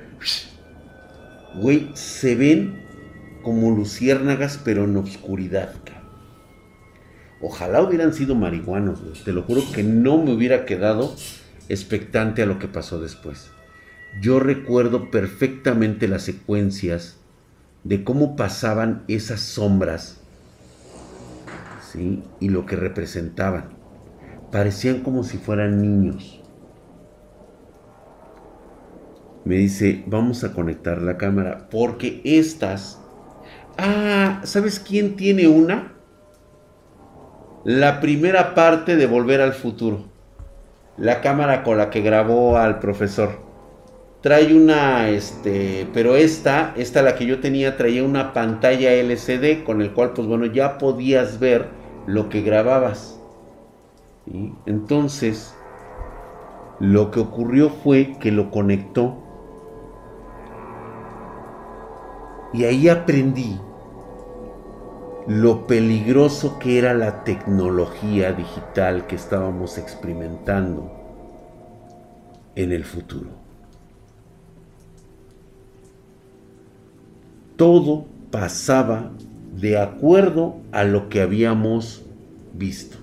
Güey, 1.60 1.90
se 1.94 2.34
ven 2.34 2.82
como 3.42 3.70
luciérnagas, 3.70 4.60
pero 4.64 4.84
en 4.84 4.96
oscuridad. 4.96 5.74
Ojalá 7.40 7.82
hubieran 7.82 8.14
sido 8.14 8.34
marihuanos, 8.34 9.00
Te 9.24 9.32
lo 9.32 9.42
juro 9.42 9.62
que 9.72 9.84
no 9.84 10.22
me 10.22 10.32
hubiera 10.32 10.64
quedado 10.64 11.14
expectante 11.68 12.42
a 12.42 12.46
lo 12.46 12.58
que 12.58 12.66
pasó 12.66 13.00
después. 13.00 13.50
Yo 14.20 14.40
recuerdo 14.40 15.10
perfectamente 15.10 16.08
las 16.08 16.22
secuencias 16.22 17.18
de 17.88 18.05
cómo 18.05 18.37
pasaban 18.37 19.03
esas 19.09 19.40
sombras, 19.40 20.20
¿sí? 21.90 22.22
Y 22.38 22.51
lo 22.51 22.66
que 22.66 22.77
representaban. 22.77 23.70
Parecían 24.53 25.01
como 25.01 25.24
si 25.24 25.38
fueran 25.38 25.81
niños. 25.81 26.42
Me 29.46 29.55
dice, 29.55 30.05
vamos 30.07 30.44
a 30.44 30.53
conectar 30.53 31.01
la 31.01 31.16
cámara, 31.16 31.68
porque 31.70 32.20
estas... 32.24 33.01
Ah, 33.79 34.42
¿sabes 34.44 34.81
quién 34.81 35.16
tiene 35.16 35.48
una? 35.48 35.94
La 37.64 38.01
primera 38.01 38.55
parte 38.55 38.96
de 38.96 39.07
Volver 39.07 39.40
al 39.40 39.55
Futuro. 39.55 40.05
La 40.98 41.22
cámara 41.22 41.62
con 41.62 41.79
la 41.79 41.88
que 41.88 42.03
grabó 42.03 42.59
al 42.59 42.81
profesor 42.81 43.47
trae 44.20 44.54
una, 44.54 45.09
este, 45.09 45.88
pero 45.92 46.16
esta, 46.16 46.74
esta 46.76 47.02
la 47.02 47.14
que 47.14 47.26
yo 47.26 47.40
tenía, 47.40 47.76
traía 47.76 48.02
una 48.02 48.33
pantalla 48.33 48.92
LCD 48.92 49.64
con 49.64 49.81
el 49.81 49.92
cual, 49.92 50.12
pues 50.12 50.26
bueno, 50.26 50.46
ya 50.46 50.78
podías 50.78 51.38
ver 51.38 51.68
lo 52.07 52.28
que 52.28 52.42
grababas. 52.42 53.20
Entonces, 54.66 55.54
lo 56.81 57.11
que 57.11 57.20
ocurrió 57.20 57.70
fue 57.70 58.16
que 58.20 58.33
lo 58.33 58.50
conectó. 58.50 59.16
Y 62.52 62.64
ahí 62.64 62.88
aprendí 62.88 63.61
lo 65.26 65.66
peligroso 65.66 66.59
que 66.59 66.78
era 66.78 66.94
la 66.94 67.22
tecnología 67.24 68.33
digital 68.33 69.07
que 69.07 69.16
estábamos 69.16 69.76
experimentando 69.76 70.90
en 72.54 72.72
el 72.72 72.85
futuro. 72.85 73.38
Todo 77.58 78.06
pasaba 78.30 79.10
de 79.56 79.78
acuerdo 79.78 80.54
a 80.70 80.84
lo 80.84 81.08
que 81.08 81.20
habíamos 81.20 82.06
visto. 82.54 82.96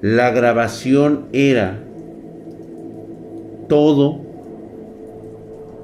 La 0.00 0.30
grabación 0.30 1.26
era 1.32 1.82
todo 3.68 4.20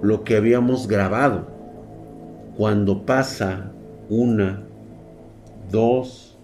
lo 0.03 0.23
que 0.23 0.37
habíamos 0.37 0.87
grabado. 0.87 1.49
Cuando 2.57 3.05
pasa 3.05 3.73
una, 4.09 4.63
dos 5.71 6.39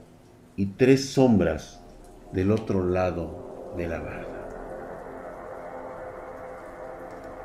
y 0.57 0.67
tres 0.67 1.11
sombras 1.11 1.81
del 2.33 2.51
otro 2.51 2.85
lado 2.85 3.75
de 3.77 3.87
la 3.87 4.01
barra. 4.01 4.27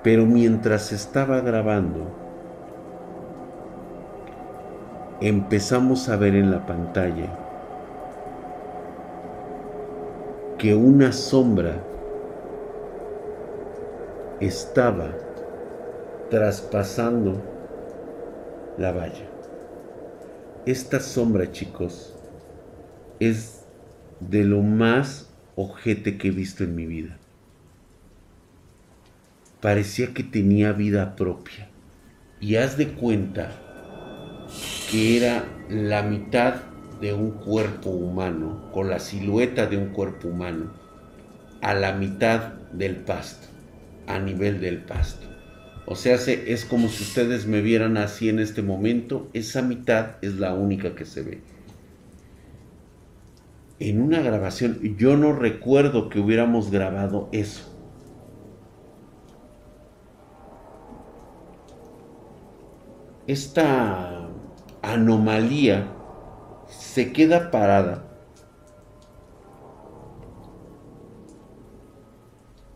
Pero 0.04 0.26
mientras 0.26 0.92
estaba 0.92 1.40
grabando, 1.42 2.27
empezamos 5.22 6.10
a 6.10 6.16
ver 6.16 6.36
en 6.36 6.52
la 6.52 6.66
pantalla 6.66 7.28
que 10.60 10.76
una 10.76 11.12
sombra 11.12 11.84
estaba 14.40 15.10
traspasando 16.30 17.42
la 18.78 18.92
valla. 18.92 19.28
Esta 20.66 21.00
sombra, 21.00 21.52
chicos, 21.52 22.16
es 23.20 23.66
de 24.20 24.44
lo 24.44 24.62
más 24.62 25.34
ojete 25.56 26.18
que 26.18 26.28
he 26.28 26.32
visto 26.32 26.64
en 26.64 26.76
mi 26.76 26.86
vida. 26.86 27.18
Parecía 29.62 30.14
que 30.14 30.24
tenía 30.24 30.74
vida 30.74 31.16
propia. 31.16 31.70
Y 32.40 32.58
haz 32.58 32.78
de 32.78 32.90
cuenta 32.90 33.67
que 34.90 35.18
era 35.18 35.46
la 35.70 36.02
mitad 36.04 36.56
de 37.02 37.14
un 37.14 37.32
cuerpo 37.32 37.90
humano, 37.90 38.70
con 38.74 38.90
la 38.90 39.00
silueta 39.00 39.68
de 39.68 39.78
un 39.78 39.90
cuerpo 39.90 40.30
humano, 40.30 40.72
a 41.62 41.74
la 41.74 41.94
mitad 41.94 42.54
del 42.72 42.96
pasto, 42.98 43.48
a 44.08 44.20
nivel 44.20 44.62
del 44.62 44.80
pasto. 44.80 45.28
O 45.86 45.96
sea, 45.96 46.16
es 46.16 46.66
como 46.66 46.90
si 46.90 47.04
ustedes 47.04 47.46
me 47.46 47.62
vieran 47.62 47.98
así 47.98 48.30
en 48.30 48.40
este 48.40 48.62
momento, 48.62 49.30
esa 49.34 49.62
mitad 49.62 50.18
es 50.22 50.36
la 50.36 50.54
única 50.54 50.96
que 50.96 51.06
se 51.06 51.22
ve. 51.22 51.42
En 53.80 54.02
una 54.02 54.22
grabación, 54.22 54.98
yo 54.98 55.16
no 55.16 55.34
recuerdo 55.34 56.10
que 56.10 56.20
hubiéramos 56.20 56.72
grabado 56.72 57.30
eso. 57.32 57.74
Esta 63.28 64.17
anomalía 64.94 65.88
se 66.68 67.12
queda 67.12 67.52
parada 67.52 68.04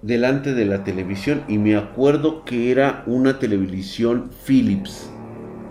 delante 0.02 0.54
de 0.54 0.66
la 0.66 0.84
televisión 0.84 1.44
y 1.48 1.58
me 1.58 1.76
acuerdo 1.76 2.44
que 2.44 2.72
era 2.72 3.04
una 3.06 3.40
televisión 3.40 4.32
Philips. 4.46 5.10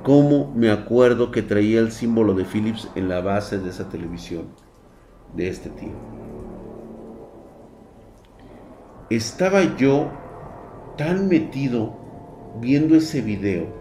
Como 0.03 0.53
me 0.55 0.70
acuerdo 0.70 1.31
que 1.31 1.42
traía 1.42 1.81
el 1.81 1.92
símbolo 1.92 2.33
de 2.35 2.44
Philips 2.44 2.88
en 2.94 3.09
la 3.09 3.20
base 3.20 3.59
de 3.59 3.68
esa 3.68 3.88
televisión 3.88 4.46
de 5.35 5.48
este 5.48 5.68
tío. 5.70 5.92
Estaba 9.11 9.76
yo 9.76 10.11
tan 10.96 11.29
metido 11.29 11.96
viendo 12.61 12.96
ese 12.96 13.20
video 13.20 13.80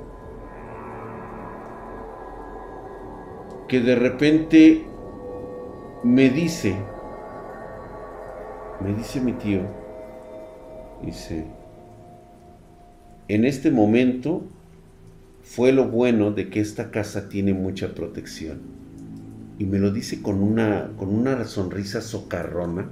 que 3.70 3.80
de 3.80 3.96
repente 3.96 4.84
me 6.04 6.30
dice, 6.32 6.76
me 8.82 8.94
dice 8.96 9.22
mi 9.22 9.34
tío, 9.34 9.62
dice, 11.04 11.46
en 13.28 13.46
este 13.46 13.70
momento 13.70 14.42
fue 15.44 15.72
lo 15.72 15.88
bueno 15.88 16.32
de 16.32 16.50
que 16.50 16.60
esta 16.60 16.90
casa 16.90 17.30
tiene 17.30 17.54
mucha 17.54 17.94
protección. 17.94 18.60
Y 19.60 19.66
me 19.66 19.78
lo 19.78 19.92
dice 19.92 20.22
con 20.22 20.42
una, 20.42 20.92
con 20.98 21.10
una 21.10 21.46
sonrisa 21.46 22.02
socarrona. 22.02 22.90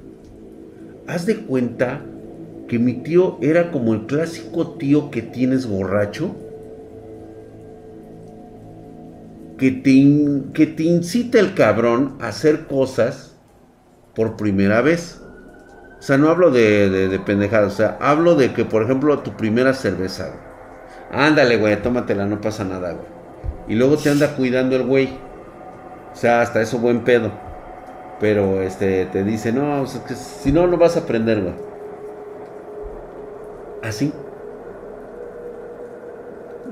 Haz 1.08 1.26
de 1.26 1.38
cuenta 1.38 2.06
que 2.68 2.78
mi 2.78 2.94
tío 2.94 3.40
era 3.42 3.72
como 3.72 3.94
el 3.94 4.06
clásico 4.06 4.74
tío 4.74 5.10
que 5.10 5.22
tienes 5.22 5.66
borracho 5.66 6.36
que 9.58 9.72
te, 9.72 10.52
que 10.54 10.68
te 10.68 10.84
incita 10.84 11.40
el 11.40 11.54
cabrón 11.56 12.18
a 12.22 12.28
hacer 12.28 12.68
cosas 12.68 13.36
por 14.16 14.38
primera 14.38 14.82
vez. 14.82 15.22
O 16.00 16.02
sea, 16.02 16.18
no 16.18 16.30
hablo 16.30 16.52
de, 16.52 16.90
de, 16.90 17.20
pendejadas, 17.20 17.74
o 17.74 17.76
sea, 17.76 17.98
hablo 18.00 18.36
de 18.36 18.54
que, 18.54 18.66
por 18.66 18.84
ejemplo, 18.84 19.18
tu 19.20 19.36
primera 19.36 19.74
cerveza. 19.74 20.32
Ándale, 21.12 21.58
güey, 21.58 21.82
tómatela, 21.82 22.26
no 22.26 22.40
pasa 22.40 22.64
nada, 22.64 22.92
güey. 22.92 23.08
Y 23.68 23.76
luego 23.76 23.98
te 23.98 24.10
anda 24.10 24.36
cuidando 24.36 24.76
el 24.76 24.84
güey. 24.84 25.10
O 26.14 26.16
sea, 26.16 26.42
hasta 26.42 26.62
eso 26.62 26.78
buen 26.78 27.04
pedo. 27.04 27.32
Pero 28.20 28.62
este 28.62 29.06
te 29.08 29.24
dice, 29.24 29.52
no, 29.52 29.86
si 29.88 30.52
no, 30.52 30.68
no 30.68 30.78
vas 30.78 30.98
a 30.98 31.02
aprender, 31.02 31.42
güey. 31.42 31.56
Así. 33.82 34.14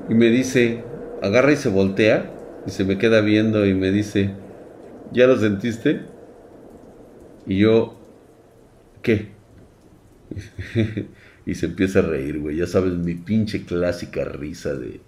Y 0.08 0.14
me 0.14 0.26
dice, 0.26 0.84
agarra 1.20 1.52
y 1.52 1.56
se 1.56 1.68
voltea 1.68 2.35
y 2.66 2.70
se 2.70 2.84
me 2.84 2.98
queda 2.98 3.20
viendo 3.20 3.64
y 3.64 3.74
me 3.74 3.92
dice, 3.92 4.30
¿ya 5.12 5.26
lo 5.26 5.38
sentiste? 5.38 6.00
Y 7.46 7.58
yo, 7.58 7.96
¿qué? 9.02 9.28
y 11.46 11.54
se 11.54 11.66
empieza 11.66 12.00
a 12.00 12.02
reír, 12.02 12.40
güey. 12.40 12.56
Ya 12.56 12.66
sabes, 12.66 12.94
mi 12.94 13.14
pinche 13.14 13.64
clásica 13.64 14.24
risa 14.24 14.74
de, 14.74 15.00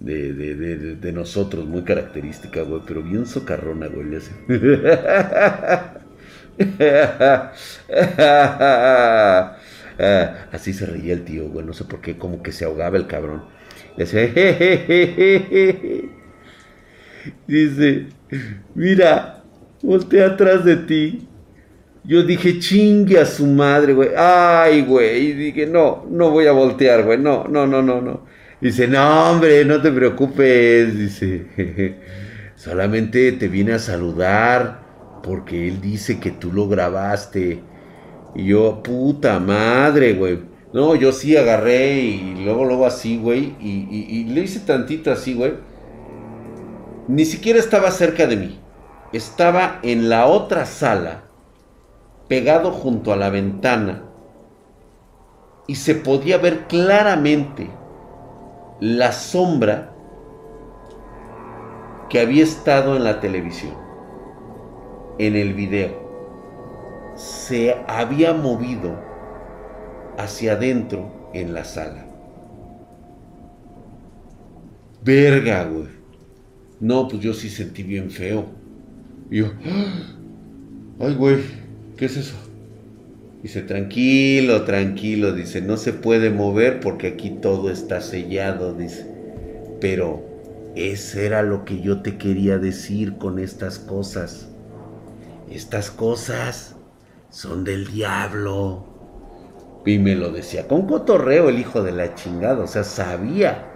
de, 0.00 0.32
de, 0.32 0.96
de, 0.96 1.12
nosotros, 1.12 1.66
muy 1.66 1.82
característica, 1.82 2.62
güey, 2.62 2.80
pero 2.86 3.02
bien 3.02 3.26
socarrona, 3.26 3.88
güey. 3.88 4.08
Le 4.08 4.16
hace. 4.16 4.32
Así 10.52 10.72
se 10.72 10.86
reía 10.86 11.12
el 11.12 11.24
tío, 11.24 11.50
güey. 11.50 11.66
No 11.66 11.74
sé 11.74 11.84
por 11.84 12.00
qué, 12.00 12.16
como 12.16 12.42
que 12.42 12.52
se 12.52 12.64
ahogaba 12.64 12.96
el 12.96 13.06
cabrón. 13.06 13.44
Le 13.96 14.06
decía, 14.06 14.22
Dice, 17.46 18.06
mira, 18.74 19.42
voltea 19.82 20.28
atrás 20.28 20.64
de 20.64 20.76
ti 20.76 21.28
Yo 22.04 22.22
dije, 22.22 22.58
chingue 22.58 23.18
a 23.18 23.26
su 23.26 23.46
madre, 23.46 23.94
güey. 23.94 24.10
Ay, 24.16 24.82
güey. 24.82 25.28
Y 25.28 25.32
dije, 25.32 25.66
no, 25.66 26.06
no 26.10 26.30
voy 26.30 26.46
a 26.46 26.52
voltear, 26.52 27.04
güey. 27.04 27.18
No, 27.18 27.44
no, 27.48 27.66
no, 27.66 27.82
no, 27.82 28.00
no. 28.02 28.26
Dice, 28.60 28.88
no, 28.88 29.30
hombre, 29.30 29.64
no 29.64 29.80
te 29.80 29.90
preocupes. 29.90 30.98
Dice, 30.98 31.96
solamente 32.56 33.32
te 33.32 33.48
viene 33.48 33.72
a 33.74 33.78
saludar 33.78 34.82
porque 35.22 35.68
él 35.68 35.80
dice 35.80 36.20
que 36.20 36.30
tú 36.30 36.52
lo 36.52 36.68
grabaste. 36.68 37.60
Y 38.34 38.46
yo, 38.46 38.82
puta 38.82 39.38
madre, 39.40 40.14
güey. 40.14 40.40
No, 40.74 40.96
yo 40.96 41.12
sí 41.12 41.36
agarré 41.36 42.00
y 42.00 42.44
luego, 42.44 42.64
luego 42.66 42.86
así, 42.86 43.16
güey. 43.16 43.54
Y, 43.60 44.06
y 44.08 44.24
le 44.24 44.42
hice 44.42 44.60
tantito 44.60 45.10
así, 45.10 45.34
güey. 45.34 45.52
Ni 47.06 47.24
siquiera 47.24 47.58
estaba 47.58 47.90
cerca 47.90 48.26
de 48.26 48.36
mí. 48.36 48.60
Estaba 49.12 49.78
en 49.82 50.08
la 50.08 50.26
otra 50.26 50.64
sala 50.64 51.24
pegado 52.28 52.72
junto 52.72 53.12
a 53.12 53.16
la 53.16 53.30
ventana 53.30 54.02
y 55.66 55.76
se 55.76 55.94
podía 55.94 56.38
ver 56.38 56.66
claramente 56.66 57.70
la 58.80 59.12
sombra 59.12 59.92
que 62.08 62.20
había 62.20 62.42
estado 62.42 62.96
en 62.96 63.04
la 63.04 63.20
televisión, 63.20 63.74
en 65.18 65.36
el 65.36 65.54
video. 65.54 66.02
Se 67.14 67.76
había 67.86 68.32
movido 68.32 68.98
hacia 70.18 70.52
adentro 70.52 71.30
en 71.32 71.54
la 71.54 71.64
sala. 71.64 72.06
Verga, 75.02 75.64
güey. 75.64 75.93
No, 76.80 77.08
pues 77.08 77.22
yo 77.22 77.32
sí 77.34 77.48
sentí 77.48 77.82
bien 77.82 78.10
feo. 78.10 78.46
Y 79.30 79.38
yo, 79.38 79.52
ay, 81.00 81.14
güey, 81.14 81.38
¿qué 81.96 82.06
es 82.06 82.16
eso? 82.16 82.36
Dice, 83.42 83.62
tranquilo, 83.62 84.64
tranquilo, 84.64 85.32
dice, 85.32 85.60
no 85.60 85.76
se 85.76 85.92
puede 85.92 86.30
mover 86.30 86.80
porque 86.80 87.08
aquí 87.08 87.30
todo 87.30 87.70
está 87.70 88.00
sellado, 88.00 88.72
dice. 88.72 89.06
Pero 89.80 90.22
ese 90.74 91.26
era 91.26 91.42
lo 91.42 91.64
que 91.64 91.80
yo 91.80 92.00
te 92.00 92.16
quería 92.16 92.58
decir 92.58 93.18
con 93.18 93.38
estas 93.38 93.78
cosas. 93.78 94.48
Estas 95.50 95.90
cosas 95.90 96.74
son 97.28 97.64
del 97.64 97.86
diablo. 97.92 98.86
Y 99.84 99.98
me 99.98 100.14
lo 100.14 100.32
decía 100.32 100.66
con 100.66 100.86
cotorreo 100.86 101.50
el 101.50 101.58
hijo 101.58 101.82
de 101.82 101.92
la 101.92 102.14
chingada, 102.14 102.64
o 102.64 102.66
sea, 102.66 102.84
sabía. 102.84 103.70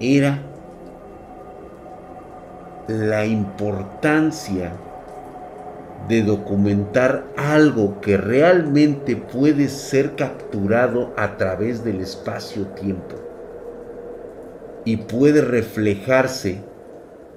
Era 0.00 0.42
la 2.88 3.26
importancia 3.26 4.72
de 6.08 6.22
documentar 6.22 7.24
algo 7.36 8.00
que 8.00 8.16
realmente 8.16 9.16
puede 9.16 9.68
ser 9.68 10.14
capturado 10.14 11.12
a 11.16 11.36
través 11.36 11.82
del 11.84 12.00
espacio-tiempo 12.00 13.16
y 14.84 14.98
puede 14.98 15.40
reflejarse 15.40 16.60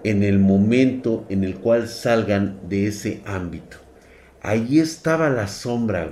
en 0.04 0.24
el 0.24 0.40
momento 0.40 1.26
en 1.30 1.44
el 1.44 1.56
cual 1.56 1.88
salgan 1.88 2.60
de 2.70 2.88
ese 2.88 3.22
ámbito. 3.26 3.78
Ahí 4.42 4.80
estaba 4.80 5.30
la 5.30 5.48
sombra. 5.48 6.10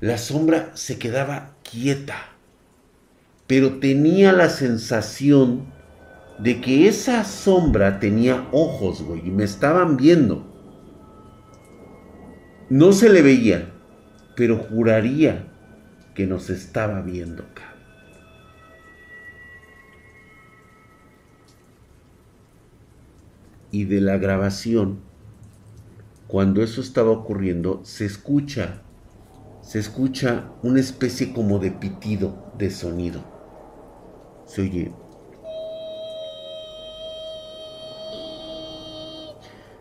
La 0.00 0.18
sombra 0.18 0.70
se 0.74 0.98
quedaba 0.98 1.50
quieta, 1.68 2.31
pero 3.52 3.80
tenía 3.80 4.32
la 4.32 4.48
sensación 4.48 5.66
de 6.38 6.62
que 6.62 6.88
esa 6.88 7.22
sombra 7.22 8.00
tenía 8.00 8.48
ojos, 8.50 9.02
güey, 9.02 9.28
y 9.28 9.30
me 9.30 9.44
estaban 9.44 9.98
viendo. 9.98 10.42
No 12.70 12.92
se 12.92 13.10
le 13.10 13.20
veía, 13.20 13.70
pero 14.36 14.56
juraría 14.56 15.52
que 16.14 16.26
nos 16.26 16.48
estaba 16.48 17.02
viendo, 17.02 17.44
cabrón. 17.52 17.78
Y 23.70 23.84
de 23.84 24.00
la 24.00 24.16
grabación, 24.16 25.00
cuando 26.26 26.62
eso 26.62 26.80
estaba 26.80 27.10
ocurriendo, 27.10 27.82
se 27.84 28.06
escucha, 28.06 28.80
se 29.60 29.78
escucha 29.78 30.46
una 30.62 30.80
especie 30.80 31.34
como 31.34 31.58
de 31.58 31.70
pitido 31.70 32.50
de 32.56 32.70
sonido. 32.70 33.31
Se 34.54 34.62
oye 34.62 34.92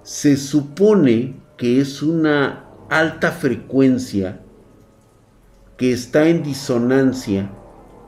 se 0.03 0.35
supone 0.35 1.35
que 1.57 1.79
es 1.79 2.03
una 2.03 2.65
alta 2.89 3.31
frecuencia 3.31 4.41
que 5.77 5.93
está 5.93 6.27
en 6.27 6.43
disonancia 6.43 7.49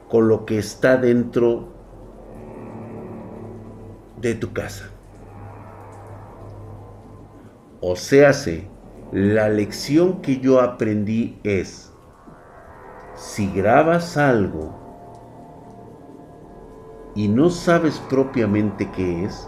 con 0.09 0.27
lo 0.27 0.45
que 0.45 0.57
está 0.57 0.97
dentro 0.97 1.71
de 4.19 4.35
tu 4.35 4.51
casa. 4.53 4.89
O 7.79 7.95
sea, 7.95 8.31
la 9.11 9.47
lección 9.47 10.21
que 10.21 10.39
yo 10.41 10.59
aprendí 10.59 11.39
es, 11.43 11.91
si 13.15 13.49
grabas 13.51 14.17
algo 14.17 14.82
y 17.15 17.27
no 17.27 17.49
sabes 17.49 17.99
propiamente 18.09 18.89
qué 18.95 19.25
es, 19.25 19.47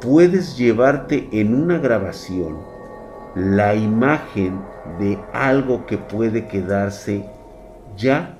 puedes 0.00 0.56
llevarte 0.56 1.28
en 1.32 1.54
una 1.54 1.78
grabación 1.78 2.58
la 3.34 3.74
imagen 3.74 4.60
de 4.98 5.18
algo 5.32 5.84
que 5.86 5.98
puede 5.98 6.46
quedarse 6.46 7.24
ya 7.96 8.38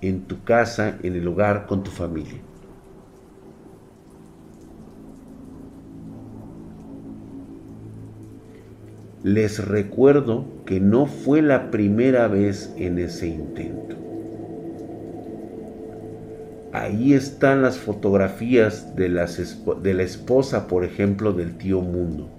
en 0.00 0.22
tu 0.22 0.42
casa, 0.44 0.98
en 1.02 1.14
el 1.14 1.26
hogar, 1.26 1.66
con 1.66 1.82
tu 1.82 1.90
familia. 1.90 2.40
Les 9.22 9.64
recuerdo 9.64 10.44
que 10.66 10.80
no 10.80 11.06
fue 11.06 11.42
la 11.42 11.70
primera 11.70 12.26
vez 12.26 12.72
en 12.76 12.98
ese 12.98 13.28
intento. 13.28 14.11
Ahí 16.72 17.12
están 17.12 17.60
las 17.60 17.76
fotografías 17.76 18.96
de, 18.96 19.10
la 19.10 19.24
esposa, 20.02 20.68
por 20.68 20.84
ejemplo, 20.84 21.34
del 21.34 21.58
tío 21.58 21.82
Mundo. 21.82 22.30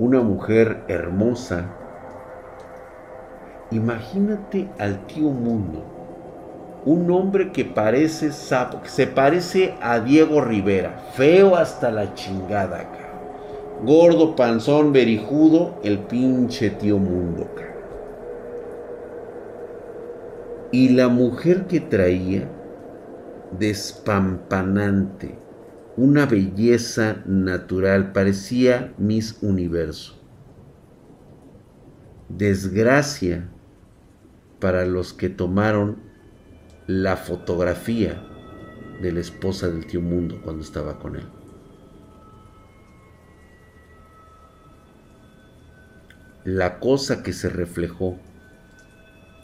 Una 0.00 0.20
mujer 0.20 0.82
hermosa. 0.88 1.70
Imagínate 3.70 4.68
al 4.80 5.06
tío 5.06 5.30
Mundo. 5.30 5.84
Un 6.84 7.08
hombre 7.12 7.52
que 7.52 7.64
parece 7.64 8.32
se 8.32 9.06
parece 9.06 9.74
a 9.80 10.00
Diego 10.00 10.40
Rivera, 10.40 10.98
feo 11.14 11.56
hasta 11.56 11.90
la 11.90 12.14
chingada, 12.14 12.84
Gordo, 13.82 14.34
panzón, 14.36 14.92
berijudo, 14.92 15.76
el 15.82 16.00
pinche 16.00 16.70
tío 16.70 16.98
Mundo, 16.98 17.48
Y 20.74 20.88
la 20.88 21.06
mujer 21.06 21.68
que 21.68 21.78
traía, 21.78 22.50
despampanante, 23.60 25.38
una 25.96 26.26
belleza 26.26 27.22
natural, 27.26 28.10
parecía 28.10 28.92
Miss 28.98 29.38
Universo. 29.40 30.20
Desgracia 32.28 33.48
para 34.58 34.84
los 34.84 35.12
que 35.12 35.28
tomaron 35.28 35.98
la 36.88 37.16
fotografía 37.18 38.20
de 39.00 39.12
la 39.12 39.20
esposa 39.20 39.68
del 39.68 39.86
tío 39.86 40.00
Mundo 40.00 40.40
cuando 40.42 40.64
estaba 40.64 40.98
con 40.98 41.14
él. 41.14 41.26
La 46.42 46.80
cosa 46.80 47.22
que 47.22 47.32
se 47.32 47.48
reflejó 47.48 48.18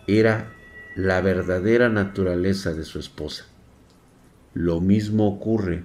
era 0.08 0.56
la 0.96 1.20
verdadera 1.20 1.88
naturaleza 1.88 2.72
de 2.72 2.84
su 2.84 2.98
esposa. 2.98 3.44
Lo 4.54 4.80
mismo 4.80 5.28
ocurre 5.28 5.84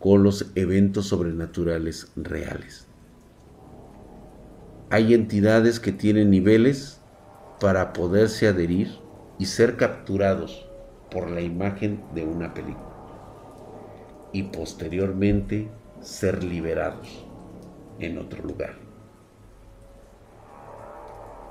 con 0.00 0.24
los 0.24 0.50
eventos 0.56 1.06
sobrenaturales 1.06 2.10
reales. 2.16 2.86
Hay 4.90 5.14
entidades 5.14 5.78
que 5.78 5.92
tienen 5.92 6.30
niveles 6.30 7.00
para 7.60 7.92
poderse 7.92 8.48
adherir 8.48 8.98
y 9.38 9.46
ser 9.46 9.76
capturados 9.76 10.66
por 11.10 11.30
la 11.30 11.40
imagen 11.40 12.02
de 12.14 12.24
una 12.24 12.54
película 12.54 12.90
y 14.32 14.42
posteriormente 14.42 15.68
ser 16.00 16.42
liberados 16.42 17.24
en 18.00 18.18
otro 18.18 18.42
lugar. 18.42 18.74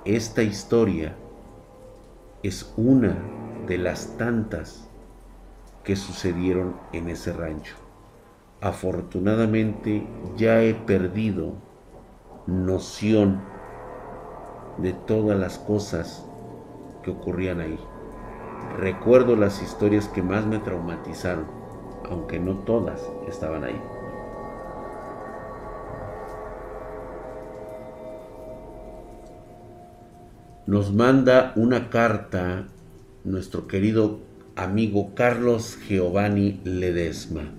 Esta 0.05 0.43
historia 0.43 1.15
es 2.43 2.73
una 2.75 3.17
de 3.67 3.77
las 3.77 4.17
tantas 4.17 4.89
que 5.85 5.95
sucedieron 5.95 6.75
en 6.91 7.07
ese 7.07 7.31
rancho. 7.31 7.75
Afortunadamente 8.59 10.05
ya 10.35 10.61
he 10.61 10.73
perdido 10.73 11.53
noción 12.45 13.41
de 14.77 14.91
todas 14.91 15.39
las 15.39 15.57
cosas 15.57 16.25
que 17.01 17.11
ocurrían 17.11 17.61
ahí. 17.61 17.79
Recuerdo 18.77 19.37
las 19.37 19.61
historias 19.61 20.09
que 20.09 20.21
más 20.21 20.45
me 20.45 20.59
traumatizaron, 20.59 21.45
aunque 22.09 22.39
no 22.39 22.59
todas 22.59 23.01
estaban 23.27 23.63
ahí. 23.63 23.81
Nos 30.65 30.93
manda 30.93 31.51
una 31.57 31.89
carta 31.89 32.69
nuestro 33.25 33.67
querido 33.67 34.19
amigo 34.55 35.13
Carlos 35.13 35.77
Giovanni 35.89 36.61
Ledesma. 36.63 37.51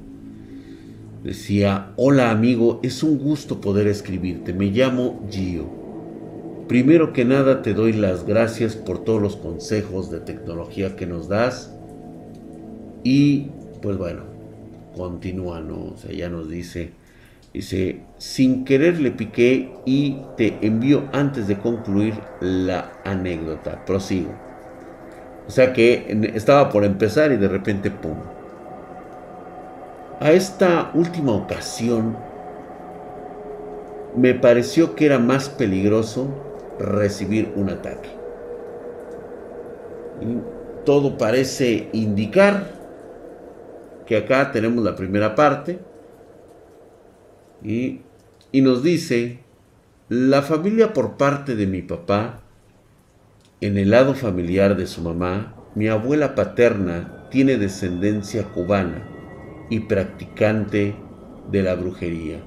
Decía, 1.22 1.92
hola 1.96 2.30
amigo, 2.30 2.80
es 2.82 3.02
un 3.02 3.18
gusto 3.18 3.60
poder 3.60 3.88
escribirte. 3.88 4.54
Me 4.54 4.70
llamo 4.70 5.22
Gio. 5.30 5.66
Primero 6.66 7.12
que 7.12 7.26
nada 7.26 7.60
te 7.60 7.74
doy 7.74 7.92
las 7.92 8.24
gracias 8.24 8.74
por 8.74 9.04
todos 9.04 9.20
los 9.20 9.36
consejos 9.36 10.10
de 10.10 10.20
tecnología 10.20 10.96
que 10.96 11.06
nos 11.06 11.28
das. 11.28 11.74
Y 13.02 13.48
pues 13.82 13.98
bueno, 13.98 14.22
continúa, 14.96 15.60
¿no? 15.60 15.92
O 15.92 15.96
sea, 15.98 16.10
ya 16.10 16.30
nos 16.30 16.48
dice, 16.48 16.92
dice, 17.54 18.00
sin 18.18 18.64
querer 18.64 19.00
le 19.00 19.12
piqué 19.12 19.72
y 19.86 20.20
te 20.36 20.58
envío 20.60 21.04
antes 21.12 21.46
de 21.46 21.56
concluir 21.56 22.14
la 22.40 22.92
anécdota. 23.04 23.84
Prosigo. 23.86 24.32
O 25.46 25.50
sea 25.50 25.72
que 25.72 26.32
estaba 26.34 26.68
por 26.68 26.84
empezar 26.84 27.30
y 27.30 27.36
de 27.36 27.48
repente, 27.48 27.90
¡pum! 27.90 28.16
A 30.20 30.32
esta 30.32 30.90
última 30.94 31.32
ocasión 31.32 32.16
me 34.16 34.34
pareció 34.34 34.94
que 34.94 35.06
era 35.06 35.18
más 35.18 35.48
peligroso 35.48 36.28
recibir 36.78 37.52
un 37.56 37.70
ataque. 37.70 38.08
Todo 40.84 41.16
parece 41.18 41.88
indicar 41.92 42.66
que 44.06 44.16
acá 44.16 44.50
tenemos 44.50 44.84
la 44.84 44.96
primera 44.96 45.34
parte 45.34 45.78
y, 47.64 48.02
nos 48.52 48.82
dice, 48.82 49.38
la 50.08 50.42
familia 50.42 50.92
por 50.92 51.16
parte 51.16 51.56
de 51.56 51.66
mi 51.66 51.82
papá 51.82 52.42
en 53.60 53.78
el 53.78 53.90
lado 53.90 54.14
familiar 54.14 54.76
de 54.76 54.86
su 54.86 55.00
mamá, 55.00 55.54
mi 55.74 55.88
abuela 55.88 56.34
paterna 56.34 57.26
tiene 57.30 57.56
descendencia 57.56 58.44
cubana 58.44 59.08
y 59.70 59.80
practicante 59.80 60.94
de 61.50 61.62
la 61.62 61.74
brujería. 61.74 62.44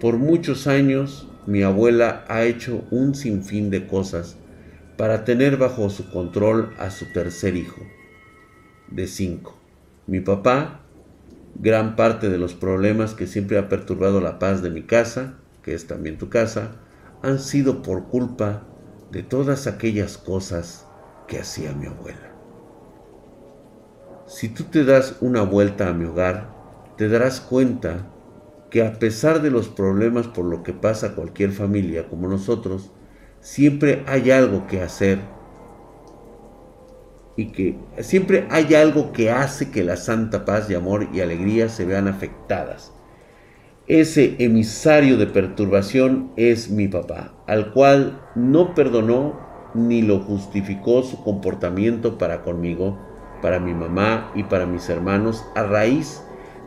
Por 0.00 0.18
muchos 0.18 0.66
años 0.66 1.28
mi 1.46 1.62
abuela 1.62 2.26
ha 2.28 2.44
hecho 2.44 2.84
un 2.90 3.14
sinfín 3.14 3.70
de 3.70 3.86
cosas 3.86 4.36
para 4.98 5.24
tener 5.24 5.56
bajo 5.56 5.88
su 5.88 6.10
control 6.10 6.74
a 6.78 6.90
su 6.90 7.10
tercer 7.12 7.56
hijo, 7.56 7.80
de 8.90 9.06
cinco. 9.06 9.58
Mi 10.06 10.20
papá, 10.20 10.83
gran 11.56 11.96
parte 11.96 12.28
de 12.28 12.38
los 12.38 12.54
problemas 12.54 13.14
que 13.14 13.26
siempre 13.26 13.58
ha 13.58 13.68
perturbado 13.68 14.20
la 14.20 14.38
paz 14.38 14.62
de 14.62 14.70
mi 14.70 14.82
casa, 14.82 15.34
que 15.62 15.74
es 15.74 15.86
también 15.86 16.18
tu 16.18 16.28
casa, 16.28 16.72
han 17.22 17.38
sido 17.38 17.82
por 17.82 18.04
culpa 18.04 18.62
de 19.10 19.22
todas 19.22 19.66
aquellas 19.66 20.18
cosas 20.18 20.86
que 21.26 21.38
hacía 21.38 21.72
mi 21.72 21.86
abuela. 21.86 22.32
Si 24.26 24.48
tú 24.48 24.64
te 24.64 24.84
das 24.84 25.16
una 25.20 25.42
vuelta 25.42 25.88
a 25.88 25.92
mi 25.92 26.04
hogar, 26.06 26.50
te 26.96 27.08
darás 27.08 27.40
cuenta 27.40 28.06
que 28.70 28.84
a 28.84 28.98
pesar 28.98 29.42
de 29.42 29.50
los 29.50 29.68
problemas 29.68 30.26
por 30.26 30.44
lo 30.46 30.62
que 30.62 30.72
pasa 30.72 31.14
cualquier 31.14 31.52
familia 31.52 32.08
como 32.08 32.28
nosotros, 32.28 32.90
siempre 33.40 34.02
hay 34.06 34.30
algo 34.30 34.66
que 34.66 34.82
hacer 34.82 35.20
y 37.36 37.46
que 37.46 37.76
siempre 38.00 38.46
hay 38.50 38.74
algo 38.74 39.12
que 39.12 39.30
hace 39.30 39.70
que 39.70 39.84
la 39.84 39.96
santa 39.96 40.44
paz 40.44 40.70
y 40.70 40.74
amor 40.74 41.08
y 41.12 41.20
alegría 41.20 41.68
se 41.68 41.84
vean 41.84 42.08
afectadas 42.08 42.94
ese 43.86 44.36
emisario 44.38 45.18
de 45.18 45.26
perturbación 45.26 46.30
es 46.36 46.70
mi 46.70 46.88
papá, 46.88 47.34
al 47.46 47.74
cual 47.74 48.18
no 48.34 48.74
perdonó 48.74 49.38
ni 49.74 50.00
lo 50.00 50.20
justificó 50.20 51.02
su 51.02 51.22
comportamiento 51.22 52.16
para 52.16 52.40
conmigo, 52.40 52.98
para 53.42 53.60
mi 53.60 53.74
mamá 53.74 54.32
y 54.34 54.44
para 54.44 54.64
mis 54.64 54.88
hermanos 54.88 55.44
a 55.54 55.64
raíz 55.64 56.22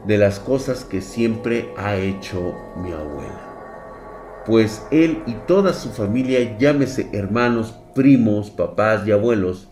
de 0.05 0.19
las 0.19 0.39
cosas 0.39 0.85
que 0.85 1.01
siempre 1.01 1.73
ha 1.75 1.95
hecho 1.95 2.53
mi 2.83 2.91
abuela. 2.91 4.43
Pues 4.45 4.85
él 4.91 5.23
y 5.25 5.33
toda 5.47 5.73
su 5.73 5.89
familia, 5.89 6.55
llámese 6.59 7.09
hermanos, 7.13 7.73
primos, 7.95 8.51
papás 8.51 9.07
y 9.07 9.11
abuelos, 9.11 9.69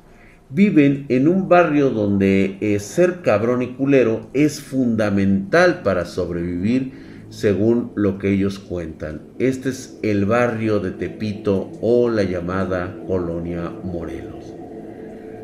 viven 0.56 1.06
en 1.10 1.28
un 1.28 1.50
barrio 1.50 1.90
donde 1.90 2.58
eh, 2.62 2.80
ser 2.80 3.22
cabrón 3.22 3.62
y 3.62 3.74
culero 3.74 4.30
es 4.34 4.62
fundamental 4.62 5.82
para 5.84 6.06
sobrevivir 6.06 6.94
según 7.28 7.92
lo 7.96 8.18
que 8.18 8.32
ellos 8.32 8.60
cuentan. 8.60 9.24
Este 9.38 9.68
es 9.68 10.00
el 10.02 10.26
barrio 10.26 10.80
de 10.80 10.92
Tepito 10.92 11.72
o 11.82 12.10
la 12.10 12.24
llamada 12.24 12.96
colonia 13.06 13.70
Morelos. 13.84 14.54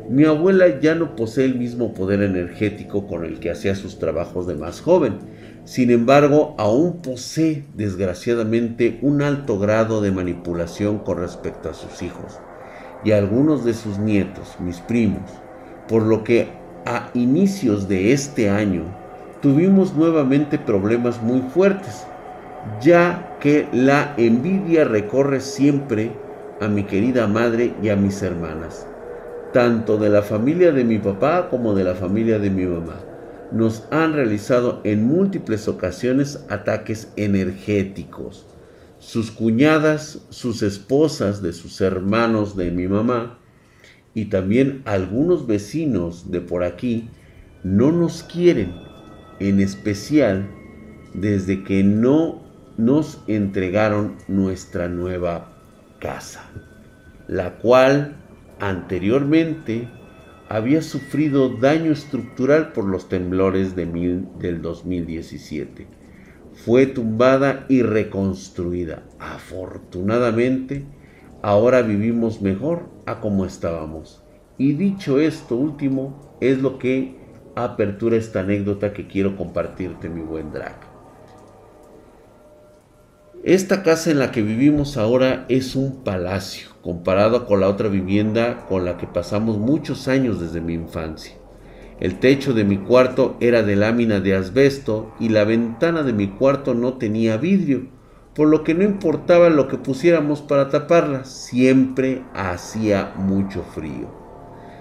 Mi 0.08 0.24
abuela 0.24 0.80
ya 0.80 0.94
no 0.94 1.14
posee 1.14 1.44
el 1.44 1.56
mismo 1.56 1.92
poder 1.92 2.22
energético 2.22 3.06
con 3.06 3.26
el 3.26 3.38
que 3.38 3.50
hacía 3.50 3.74
sus 3.74 3.98
trabajos 3.98 4.46
de 4.46 4.54
más 4.54 4.80
joven. 4.80 5.18
Sin 5.64 5.90
embargo, 5.90 6.54
aún 6.56 7.02
posee, 7.02 7.64
desgraciadamente, 7.74 8.98
un 9.02 9.20
alto 9.20 9.58
grado 9.58 10.00
de 10.00 10.10
manipulación 10.10 11.00
con 11.00 11.18
respecto 11.18 11.68
a 11.68 11.74
sus 11.74 12.02
hijos 12.02 12.38
y 13.04 13.12
algunos 13.12 13.64
de 13.64 13.74
sus 13.74 13.98
nietos, 13.98 14.56
mis 14.60 14.80
primos, 14.80 15.30
por 15.88 16.02
lo 16.02 16.24
que 16.24 16.48
a 16.86 17.10
inicios 17.14 17.88
de 17.88 18.12
este 18.12 18.50
año 18.50 18.84
tuvimos 19.40 19.94
nuevamente 19.94 20.58
problemas 20.58 21.20
muy 21.22 21.40
fuertes, 21.40 22.06
ya 22.80 23.36
que 23.40 23.68
la 23.72 24.14
envidia 24.16 24.84
recorre 24.84 25.40
siempre 25.40 26.12
a 26.60 26.68
mi 26.68 26.84
querida 26.84 27.26
madre 27.26 27.74
y 27.82 27.88
a 27.88 27.96
mis 27.96 28.22
hermanas, 28.22 28.86
tanto 29.52 29.96
de 29.96 30.08
la 30.08 30.22
familia 30.22 30.70
de 30.72 30.84
mi 30.84 30.98
papá 30.98 31.48
como 31.50 31.74
de 31.74 31.84
la 31.84 31.94
familia 31.94 32.38
de 32.38 32.50
mi 32.50 32.64
mamá. 32.64 33.00
Nos 33.50 33.86
han 33.90 34.14
realizado 34.14 34.80
en 34.84 35.06
múltiples 35.06 35.68
ocasiones 35.68 36.44
ataques 36.48 37.12
energéticos. 37.16 38.46
Sus 39.02 39.32
cuñadas, 39.32 40.24
sus 40.30 40.62
esposas 40.62 41.42
de 41.42 41.52
sus 41.52 41.80
hermanos 41.80 42.56
de 42.56 42.70
mi 42.70 42.86
mamá 42.86 43.36
y 44.14 44.26
también 44.26 44.82
algunos 44.84 45.48
vecinos 45.48 46.30
de 46.30 46.40
por 46.40 46.62
aquí 46.62 47.08
no 47.64 47.90
nos 47.90 48.22
quieren 48.22 48.72
en 49.40 49.58
especial 49.58 50.48
desde 51.14 51.64
que 51.64 51.82
no 51.82 52.44
nos 52.78 53.20
entregaron 53.26 54.18
nuestra 54.28 54.88
nueva 54.88 55.52
casa, 55.98 56.48
la 57.26 57.58
cual 57.58 58.14
anteriormente 58.60 59.88
había 60.48 60.80
sufrido 60.80 61.48
daño 61.56 61.90
estructural 61.90 62.72
por 62.72 62.84
los 62.84 63.08
temblores 63.08 63.74
de 63.74 63.84
mil, 63.84 64.28
del 64.38 64.62
2017. 64.62 65.88
Fue 66.64 66.86
tumbada 66.86 67.66
y 67.68 67.82
reconstruida. 67.82 69.02
Afortunadamente, 69.18 70.84
ahora 71.42 71.82
vivimos 71.82 72.40
mejor 72.40 72.88
a 73.04 73.20
como 73.20 73.44
estábamos. 73.44 74.22
Y 74.58 74.74
dicho 74.74 75.18
esto 75.18 75.56
último, 75.56 76.36
es 76.40 76.62
lo 76.62 76.78
que 76.78 77.16
apertura 77.56 78.16
esta 78.16 78.40
anécdota 78.40 78.92
que 78.92 79.08
quiero 79.08 79.36
compartirte, 79.36 80.08
mi 80.08 80.22
buen 80.22 80.52
drag. 80.52 80.76
Esta 83.42 83.82
casa 83.82 84.12
en 84.12 84.20
la 84.20 84.30
que 84.30 84.42
vivimos 84.42 84.96
ahora 84.96 85.46
es 85.48 85.74
un 85.74 86.04
palacio, 86.04 86.68
comparado 86.80 87.44
con 87.44 87.58
la 87.58 87.68
otra 87.68 87.88
vivienda 87.88 88.66
con 88.68 88.84
la 88.84 88.96
que 88.98 89.08
pasamos 89.08 89.58
muchos 89.58 90.06
años 90.06 90.40
desde 90.40 90.60
mi 90.60 90.74
infancia. 90.74 91.41
El 92.02 92.18
techo 92.18 92.52
de 92.52 92.64
mi 92.64 92.78
cuarto 92.78 93.36
era 93.38 93.62
de 93.62 93.76
lámina 93.76 94.18
de 94.18 94.34
asbesto 94.34 95.14
y 95.20 95.28
la 95.28 95.44
ventana 95.44 96.02
de 96.02 96.12
mi 96.12 96.26
cuarto 96.26 96.74
no 96.74 96.94
tenía 96.94 97.36
vidrio, 97.36 97.86
por 98.34 98.48
lo 98.48 98.64
que 98.64 98.74
no 98.74 98.82
importaba 98.82 99.50
lo 99.50 99.68
que 99.68 99.78
pusiéramos 99.78 100.42
para 100.42 100.68
taparla, 100.68 101.24
siempre 101.24 102.24
hacía 102.34 103.12
mucho 103.16 103.62
frío. 103.62 104.08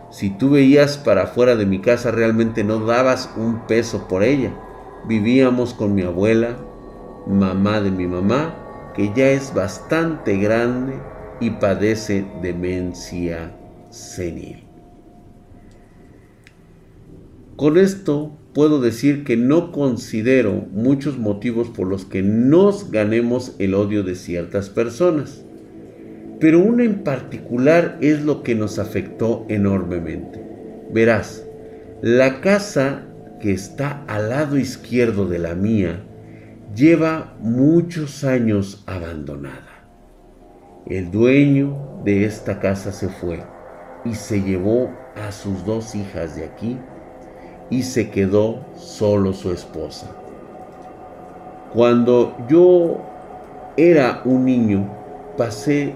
Si 0.10 0.32
tú 0.32 0.50
veías 0.50 0.98
para 0.98 1.26
afuera 1.26 1.56
de 1.56 1.68
mi 1.68 1.80
casa, 1.80 2.10
realmente 2.10 2.64
no 2.64 2.84
dabas 2.88 3.30
un 3.38 3.68
peso 3.68 4.08
por 4.08 4.24
ella. 4.24 4.56
Vivíamos 5.08 5.76
con 5.76 5.94
mi 5.94 6.02
abuela, 6.02 6.58
mamá 7.28 7.82
de 7.82 7.92
mi 7.92 8.08
mamá, 8.08 8.56
que 8.96 9.14
ya 9.16 9.30
es 9.30 9.54
bastante 9.54 10.38
grande 10.38 10.96
y 11.40 11.52
padece 11.52 12.26
demencia 12.42 13.56
senil. 13.92 14.71
Con 17.62 17.78
esto 17.78 18.32
puedo 18.56 18.82
decir 18.82 19.24
que 19.24 19.38
no 19.38 19.72
considero 19.72 20.66
muchos 20.72 21.20
motivos 21.20 21.70
por 21.70 21.86
los 21.86 22.06
que 22.06 22.24
nos 22.24 22.90
ganemos 22.90 23.56
el 23.60 23.76
odio 23.76 24.02
de 24.02 24.16
ciertas 24.16 24.72
personas, 24.72 25.46
pero 26.40 26.58
una 26.58 26.86
en 26.86 27.04
particular 27.04 28.00
es 28.02 28.24
lo 28.24 28.42
que 28.42 28.56
nos 28.56 28.80
afectó 28.80 29.46
enormemente. 29.48 30.44
Verás, 30.92 31.46
la 32.02 32.42
casa 32.42 33.04
que 33.40 33.52
está 33.52 34.06
al 34.08 34.30
lado 34.30 34.58
izquierdo 34.58 35.28
de 35.28 35.38
la 35.38 35.54
mía 35.54 36.02
lleva 36.76 37.38
muchos 37.42 38.24
años 38.24 38.84
abandonada. 38.88 39.86
El 40.88 41.12
dueño 41.12 42.02
de 42.04 42.26
esta 42.26 42.60
casa 42.60 42.92
se 42.92 43.08
fue 43.08 43.44
y 44.04 44.16
se 44.16 44.42
llevó 44.42 44.90
a 45.16 45.32
sus 45.32 45.64
dos 45.64 45.94
hijas 45.94 46.36
de 46.36 46.46
aquí 46.46 46.80
y 47.72 47.82
se 47.84 48.12
quedó 48.12 48.60
solo 48.76 49.34
su 49.34 49.52
esposa. 49.52 50.08
Cuando 51.74 52.36
yo 52.48 53.00
era 53.78 54.22
un 54.26 54.46
niño, 54.46 54.88
pasé... 55.38 55.96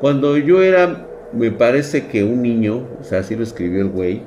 Cuando 0.00 0.36
yo 0.36 0.62
era, 0.62 1.08
me 1.32 1.50
parece 1.50 2.06
que 2.06 2.22
un 2.22 2.42
niño, 2.42 2.86
o 3.00 3.04
sea, 3.04 3.20
así 3.20 3.34
lo 3.34 3.42
escribió 3.42 3.80
el 3.80 3.88
güey. 3.88 4.22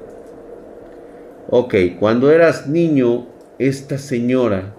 Ok, 1.50 1.76
cuando 2.00 2.30
eras 2.32 2.68
niño, 2.68 3.28
esta 3.58 3.98
señora 3.98 4.74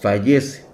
fallece. 0.00 0.67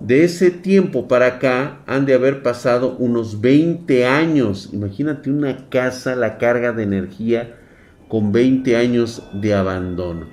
De 0.00 0.24
ese 0.24 0.50
tiempo 0.50 1.08
para 1.08 1.26
acá 1.26 1.80
han 1.86 2.04
de 2.04 2.12
haber 2.12 2.42
pasado 2.42 2.96
unos 2.98 3.40
20 3.40 4.04
años. 4.04 4.68
Imagínate 4.72 5.30
una 5.30 5.70
casa, 5.70 6.14
la 6.14 6.36
carga 6.36 6.72
de 6.72 6.82
energía 6.82 7.56
con 8.08 8.30
20 8.30 8.76
años 8.76 9.22
de 9.32 9.54
abandono. 9.54 10.28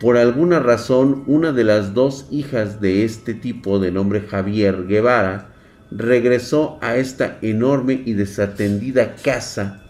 Por 0.00 0.16
alguna 0.16 0.60
razón, 0.60 1.24
una 1.26 1.52
de 1.52 1.62
las 1.62 1.92
dos 1.92 2.26
hijas 2.30 2.80
de 2.80 3.04
este 3.04 3.34
tipo, 3.34 3.78
de 3.78 3.92
nombre 3.92 4.22
Javier 4.22 4.86
Guevara, 4.86 5.52
regresó 5.90 6.78
a 6.80 6.96
esta 6.96 7.36
enorme 7.42 8.02
y 8.06 8.14
desatendida 8.14 9.14
casa 9.16 9.82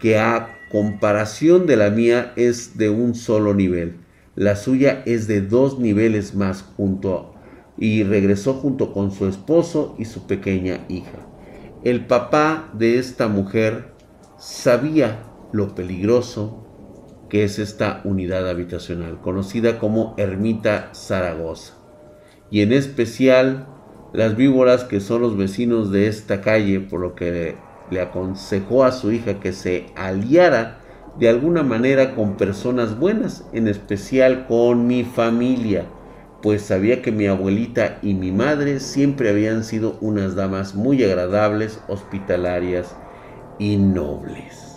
que 0.00 0.18
a 0.18 0.58
comparación 0.72 1.66
de 1.66 1.76
la 1.76 1.90
mía 1.90 2.32
es 2.34 2.76
de 2.76 2.90
un 2.90 3.14
solo 3.14 3.54
nivel. 3.54 3.98
La 4.34 4.56
suya 4.56 5.04
es 5.06 5.28
de 5.28 5.42
dos 5.42 5.78
niveles 5.78 6.34
más 6.34 6.62
junto 6.76 7.33
y 7.76 8.04
regresó 8.04 8.54
junto 8.54 8.92
con 8.92 9.10
su 9.10 9.26
esposo 9.26 9.94
y 9.98 10.04
su 10.04 10.26
pequeña 10.26 10.84
hija. 10.88 11.18
El 11.82 12.06
papá 12.06 12.70
de 12.72 12.98
esta 12.98 13.28
mujer 13.28 13.92
sabía 14.38 15.24
lo 15.52 15.74
peligroso 15.74 16.60
que 17.28 17.44
es 17.44 17.58
esta 17.58 18.00
unidad 18.04 18.48
habitacional, 18.48 19.20
conocida 19.20 19.78
como 19.78 20.14
Ermita 20.16 20.90
Zaragoza, 20.94 21.74
y 22.50 22.60
en 22.60 22.72
especial 22.72 23.66
las 24.12 24.36
víboras 24.36 24.84
que 24.84 25.00
son 25.00 25.22
los 25.22 25.36
vecinos 25.36 25.90
de 25.90 26.06
esta 26.06 26.40
calle, 26.40 26.80
por 26.80 27.00
lo 27.00 27.14
que 27.14 27.56
le 27.90 28.00
aconsejó 28.00 28.84
a 28.84 28.92
su 28.92 29.10
hija 29.10 29.40
que 29.40 29.52
se 29.52 29.86
aliara 29.96 30.80
de 31.18 31.28
alguna 31.28 31.62
manera 31.62 32.14
con 32.14 32.36
personas 32.36 32.98
buenas, 32.98 33.44
en 33.52 33.68
especial 33.68 34.46
con 34.46 34.86
mi 34.86 35.04
familia 35.04 35.86
pues 36.44 36.60
sabía 36.60 37.00
que 37.00 37.10
mi 37.10 37.26
abuelita 37.26 37.96
y 38.02 38.12
mi 38.12 38.30
madre 38.30 38.78
siempre 38.78 39.30
habían 39.30 39.64
sido 39.64 39.96
unas 40.02 40.34
damas 40.34 40.74
muy 40.74 41.02
agradables, 41.02 41.80
hospitalarias 41.88 42.94
y 43.58 43.78
nobles. 43.78 44.76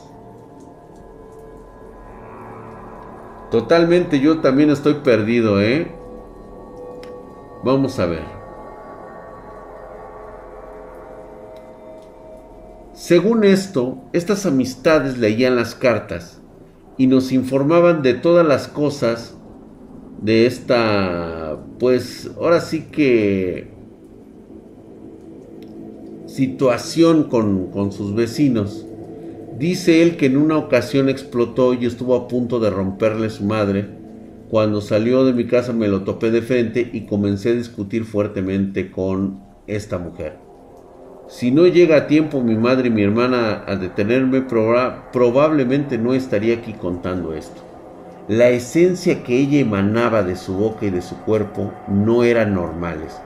Totalmente 3.51 4.22
yo 4.22 4.39
también 4.39 4.70
estoy 4.70 4.93
perdido, 5.03 5.61
¿eh? 5.61 5.91
Vamos 7.65 7.99
a 7.99 8.05
ver. 8.05 8.24
Según 12.93 13.43
esto, 13.43 13.97
estas 14.13 14.45
amistades 14.45 15.18
leían 15.18 15.57
las 15.57 15.76
cartas 15.76 16.41
y 16.97 17.07
nos 17.07 17.34
informaban 17.34 18.03
de 18.03 18.13
todas 18.13 18.47
las 18.47 18.70
cosas 18.70 19.38
de 20.22 20.45
esta, 20.45 21.47
pues 21.80 22.32
ahora 22.38 22.61
sí 22.61 22.88
que 22.91 23.67
situación 26.25 27.23
con, 27.23 27.67
con 27.71 27.91
sus 27.91 28.13
vecinos. 28.15 28.86
Dice 29.57 30.03
él 30.03 30.17
que 30.17 30.28
en 30.28 30.38
una 30.38 30.57
ocasión 30.57 31.09
explotó 31.09 31.73
y 31.73 31.86
estuvo 31.86 32.15
a 32.15 32.28
punto 32.28 32.59
de 32.59 32.69
romperle 32.69 33.30
su 33.30 33.43
madre. 33.43 33.88
Cuando 34.49 34.82
salió 34.82 35.25
de 35.25 35.34
mi 35.34 35.45
casa 35.45 35.73
me 35.73 35.88
lo 35.88 36.03
topé 36.03 36.32
de 36.32 36.41
frente 36.41 36.89
y 36.93 37.01
comencé 37.01 37.49
a 37.49 37.53
discutir 37.53 38.05
fuertemente 38.05 38.91
con 38.91 39.39
esta 39.65 39.97
mujer. 39.97 40.38
Si 41.28 41.51
no 41.51 41.67
llega 41.67 41.97
a 41.97 42.07
tiempo 42.07 42.41
mi 42.41 42.55
madre 42.55 42.88
y 42.88 42.91
mi 42.91 43.03
hermana 43.03 43.63
a 43.67 43.75
detenerme, 43.75 44.41
probablemente 44.41 45.97
no 45.97 46.13
estaría 46.13 46.55
aquí 46.55 46.73
contando 46.73 47.34
esto. 47.34 47.66
La 48.28 48.49
esencia 48.49 49.23
que 49.23 49.39
ella 49.39 49.59
emanaba 49.59 50.21
de 50.21 50.36
su 50.36 50.53
boca 50.53 50.86
y 50.86 50.89
de 50.89 51.01
su 51.01 51.15
cuerpo 51.21 51.71
no 51.88 52.25
eran 52.25 52.53
normales. 52.53 53.17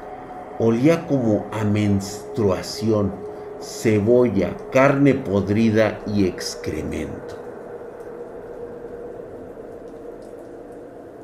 Olía 0.59 1.07
como 1.07 1.47
a 1.51 1.63
menstruación, 1.63 3.11
cebolla, 3.59 4.55
carne 4.71 5.15
podrida 5.15 5.99
y 6.05 6.27
excremento. 6.27 7.35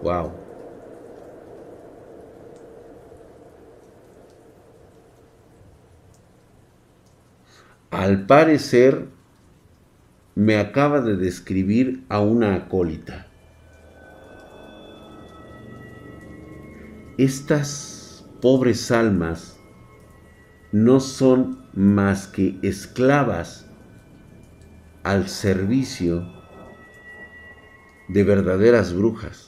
Wow. 0.01 0.32
Al 7.91 8.25
parecer, 8.25 9.05
me 10.34 10.57
acaba 10.57 11.01
de 11.01 11.15
describir 11.15 12.03
a 12.09 12.21
una 12.21 12.55
acólita. 12.55 13.26
Estas 17.18 18.26
pobres 18.41 18.91
almas 18.91 19.59
no 20.72 20.99
son 20.99 21.65
más 21.74 22.28
que 22.28 22.59
esclavas 22.61 23.65
al 25.03 25.28
servicio 25.28 26.28
de 28.07 28.24
verdaderas 28.24 28.93
brujas. 28.93 29.47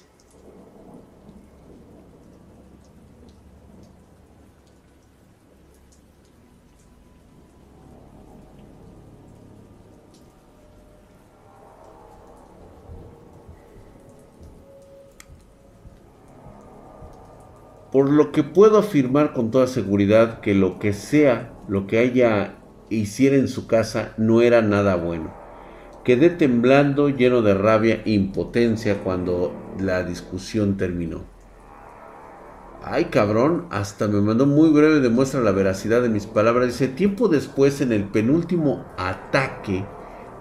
Por 17.91 18.09
lo 18.09 18.31
que 18.31 18.43
puedo 18.43 18.77
afirmar 18.77 19.33
con 19.33 19.51
toda 19.51 19.67
seguridad 19.67 20.41
que 20.41 20.53
lo 20.53 20.79
que 20.79 20.93
sea, 20.93 21.53
lo 21.67 21.87
que 21.87 21.99
haya 21.99 22.55
hiciera 22.89 23.35
en 23.35 23.47
su 23.47 23.67
casa 23.67 24.13
no 24.17 24.41
era 24.41 24.61
nada 24.61 24.95
bueno. 24.95 25.33
Quedé 26.03 26.29
temblando, 26.29 27.09
lleno 27.09 27.41
de 27.41 27.53
rabia 27.53 28.01
e 28.05 28.11
impotencia 28.11 28.99
cuando 29.03 29.53
la 29.79 30.03
discusión 30.03 30.77
terminó. 30.77 31.23
Ay 32.81 33.05
cabrón, 33.05 33.65
hasta 33.71 34.07
me 34.07 34.21
mandó 34.21 34.45
muy 34.45 34.69
breve 34.69 35.01
demuestra 35.01 35.41
la 35.41 35.51
veracidad 35.51 36.01
de 36.01 36.09
mis 36.09 36.25
palabras. 36.25 36.67
Dice, 36.67 36.87
tiempo 36.87 37.27
después 37.27 37.81
en 37.81 37.91
el 37.91 38.05
penúltimo 38.05 38.85
ataque, 38.97 39.83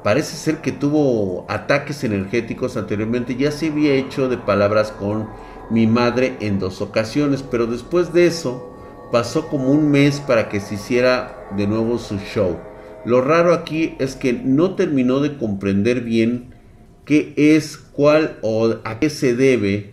parece 0.04 0.36
ser 0.36 0.58
que 0.58 0.70
tuvo 0.70 1.44
ataques 1.48 2.04
energéticos 2.04 2.76
anteriormente, 2.76 3.34
ya 3.34 3.50
se 3.50 3.68
había 3.68 3.94
hecho 3.94 4.28
de 4.28 4.38
palabras 4.38 4.92
con 4.92 5.28
mi 5.70 5.86
madre 5.86 6.36
en 6.40 6.58
dos 6.58 6.80
ocasiones, 6.80 7.42
pero 7.42 7.66
después 7.66 8.12
de 8.12 8.26
eso 8.26 8.74
pasó 9.12 9.48
como 9.48 9.70
un 9.70 9.90
mes 9.90 10.20
para 10.20 10.48
que 10.48 10.60
se 10.60 10.74
hiciera 10.74 11.48
de 11.56 11.66
nuevo 11.66 11.98
su 11.98 12.18
show. 12.18 12.58
Lo 13.04 13.20
raro 13.20 13.52
aquí 13.54 13.94
es 13.98 14.16
que 14.16 14.32
no 14.32 14.74
terminó 14.74 15.20
de 15.20 15.36
comprender 15.36 16.02
bien 16.02 16.54
qué 17.04 17.32
es, 17.36 17.76
cuál 17.76 18.38
o 18.42 18.76
a 18.84 18.98
qué 18.98 19.08
se 19.08 19.34
debe 19.34 19.92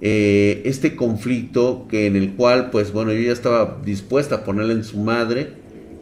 eh, 0.00 0.62
este 0.64 0.94
conflicto 0.94 1.86
que 1.88 2.06
en 2.06 2.16
el 2.16 2.34
cual, 2.34 2.70
pues 2.70 2.92
bueno, 2.92 3.12
yo 3.12 3.20
ya 3.20 3.32
estaba 3.32 3.80
dispuesta 3.84 4.36
a 4.36 4.44
ponerle 4.44 4.74
en 4.74 4.84
su 4.84 4.98
madre 4.98 5.52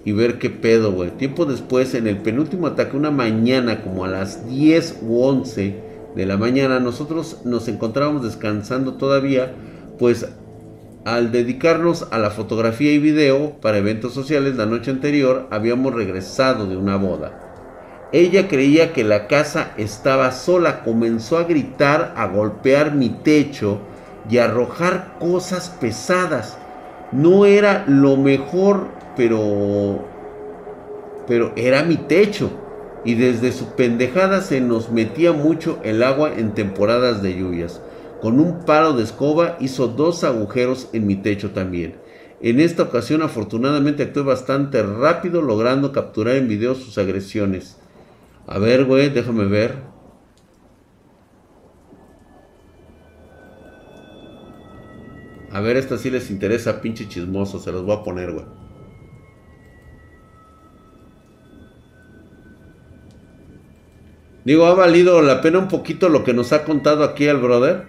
y 0.04 0.12
ver 0.12 0.38
qué 0.38 0.50
pedo, 0.50 0.92
güey. 0.92 1.10
Tiempo 1.10 1.46
después, 1.46 1.94
en 1.94 2.06
el 2.06 2.18
penúltimo 2.18 2.68
ataque, 2.68 2.96
una 2.96 3.10
mañana 3.10 3.82
como 3.82 4.04
a 4.04 4.08
las 4.08 4.48
10 4.48 4.98
u 5.02 5.22
11, 5.22 5.74
de 6.16 6.24
la 6.24 6.38
mañana, 6.38 6.80
nosotros 6.80 7.42
nos 7.44 7.68
encontrábamos 7.68 8.22
descansando 8.22 8.94
todavía, 8.94 9.52
pues 9.98 10.26
al 11.04 11.30
dedicarnos 11.30 12.08
a 12.10 12.18
la 12.18 12.30
fotografía 12.30 12.90
y 12.92 12.98
video 12.98 13.52
para 13.60 13.78
eventos 13.78 14.14
sociales 14.14 14.56
la 14.56 14.64
noche 14.64 14.90
anterior, 14.90 15.46
habíamos 15.50 15.94
regresado 15.94 16.66
de 16.66 16.76
una 16.76 16.96
boda. 16.96 18.08
Ella 18.12 18.48
creía 18.48 18.94
que 18.94 19.04
la 19.04 19.26
casa 19.26 19.72
estaba 19.76 20.32
sola, 20.32 20.82
comenzó 20.84 21.36
a 21.36 21.44
gritar, 21.44 22.14
a 22.16 22.26
golpear 22.28 22.94
mi 22.94 23.10
techo 23.10 23.78
y 24.30 24.38
a 24.38 24.44
arrojar 24.44 25.18
cosas 25.20 25.68
pesadas. 25.68 26.56
No 27.12 27.44
era 27.44 27.84
lo 27.86 28.16
mejor, 28.16 28.88
pero 29.16 30.16
pero 31.28 31.52
era 31.56 31.82
mi 31.82 31.96
techo 31.96 32.65
y 33.06 33.14
desde 33.14 33.52
su 33.52 33.76
pendejada 33.76 34.42
se 34.42 34.60
nos 34.60 34.90
metía 34.90 35.32
mucho 35.32 35.78
el 35.84 36.02
agua 36.02 36.34
en 36.36 36.54
temporadas 36.54 37.22
de 37.22 37.38
lluvias. 37.38 37.80
Con 38.20 38.40
un 38.40 38.64
palo 38.64 38.94
de 38.94 39.04
escoba 39.04 39.56
hizo 39.60 39.86
dos 39.86 40.24
agujeros 40.24 40.88
en 40.92 41.06
mi 41.06 41.14
techo 41.14 41.52
también. 41.52 41.94
En 42.42 42.58
esta 42.58 42.82
ocasión 42.82 43.22
afortunadamente 43.22 44.02
actué 44.02 44.24
bastante 44.24 44.82
rápido 44.82 45.40
logrando 45.40 45.92
capturar 45.92 46.34
en 46.34 46.48
video 46.48 46.74
sus 46.74 46.98
agresiones. 46.98 47.78
A 48.48 48.58
ver, 48.58 48.84
güey, 48.84 49.08
déjame 49.08 49.44
ver. 49.44 49.76
A 55.52 55.60
ver, 55.60 55.76
esta 55.76 55.96
sí 55.96 56.10
les 56.10 56.30
interesa, 56.30 56.82
pinche 56.82 57.08
chismoso, 57.08 57.60
se 57.60 57.70
los 57.70 57.84
voy 57.84 57.96
a 57.96 58.02
poner, 58.02 58.32
güey. 58.32 58.65
Digo, 64.46 64.66
ha 64.66 64.74
valido 64.74 65.22
la 65.22 65.40
pena 65.40 65.58
un 65.58 65.66
poquito 65.66 66.08
lo 66.08 66.22
que 66.22 66.32
nos 66.32 66.52
ha 66.52 66.62
contado 66.62 67.02
aquí 67.02 67.26
el 67.26 67.38
brother. 67.38 67.88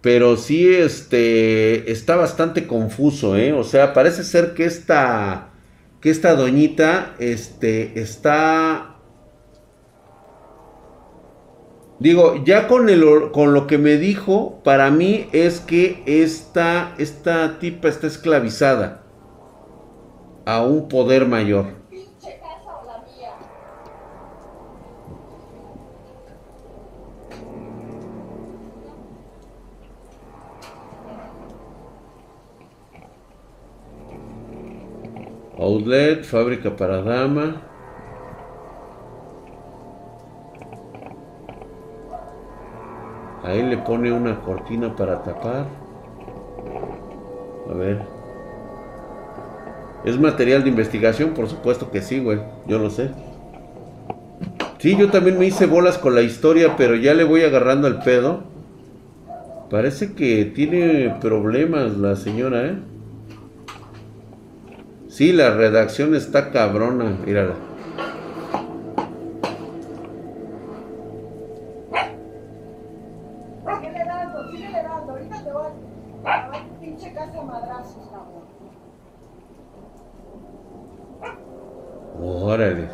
Pero 0.00 0.36
sí, 0.36 0.66
este, 0.66 1.92
está 1.92 2.16
bastante 2.16 2.66
confuso, 2.66 3.36
¿eh? 3.36 3.52
O 3.52 3.62
sea, 3.62 3.92
parece 3.92 4.24
ser 4.24 4.54
que 4.54 4.64
esta, 4.64 5.50
que 6.00 6.10
esta 6.10 6.34
doñita, 6.34 7.14
este, 7.20 8.00
está... 8.00 8.96
Digo, 12.00 12.42
ya 12.44 12.66
con, 12.66 12.88
el, 12.88 13.30
con 13.30 13.54
lo 13.54 13.68
que 13.68 13.78
me 13.78 13.96
dijo, 13.96 14.60
para 14.64 14.90
mí 14.90 15.28
es 15.30 15.60
que 15.60 16.02
esta, 16.04 16.96
esta 16.98 17.60
tipa 17.60 17.86
está 17.86 18.08
esclavizada 18.08 19.04
a 20.46 20.62
un 20.62 20.88
poder 20.88 21.26
mayor. 21.26 21.85
Outlet, 35.66 36.22
fábrica 36.22 36.76
para 36.76 37.02
dama. 37.02 37.60
Ahí 43.42 43.62
le 43.62 43.76
pone 43.78 44.12
una 44.12 44.40
cortina 44.42 44.94
para 44.94 45.24
tapar. 45.24 45.66
A 47.68 47.74
ver. 47.74 48.00
¿Es 50.04 50.16
material 50.20 50.62
de 50.62 50.70
investigación? 50.70 51.30
Por 51.34 51.48
supuesto 51.48 51.90
que 51.90 52.00
sí, 52.00 52.20
güey. 52.20 52.38
Yo 52.68 52.78
lo 52.78 52.88
sé. 52.88 53.10
Sí, 54.78 54.96
yo 54.96 55.10
también 55.10 55.36
me 55.36 55.46
hice 55.46 55.66
bolas 55.66 55.98
con 55.98 56.14
la 56.14 56.22
historia, 56.22 56.76
pero 56.76 56.94
ya 56.94 57.12
le 57.12 57.24
voy 57.24 57.42
agarrando 57.42 57.88
el 57.88 57.98
pedo. 57.98 58.44
Parece 59.68 60.12
que 60.14 60.44
tiene 60.44 61.16
problemas 61.20 61.96
la 61.96 62.14
señora, 62.14 62.66
¿eh? 62.66 62.78
Sí, 65.16 65.32
la 65.32 65.48
redacción 65.48 66.14
está 66.14 66.50
cabrona, 66.50 67.04
mírala. 67.24 67.54
Síguele 73.64 74.04
dando, 74.04 74.50
síguele 74.50 74.82
dando. 74.82 75.12
Ahorita 75.12 75.42
te 75.42 75.52
voy 75.52 75.66
a 76.26 76.52
pinche 76.78 77.14
casa 77.14 77.42
madrazos, 77.44 78.10
cabrón. 78.10 78.44
Órale. 82.20 82.88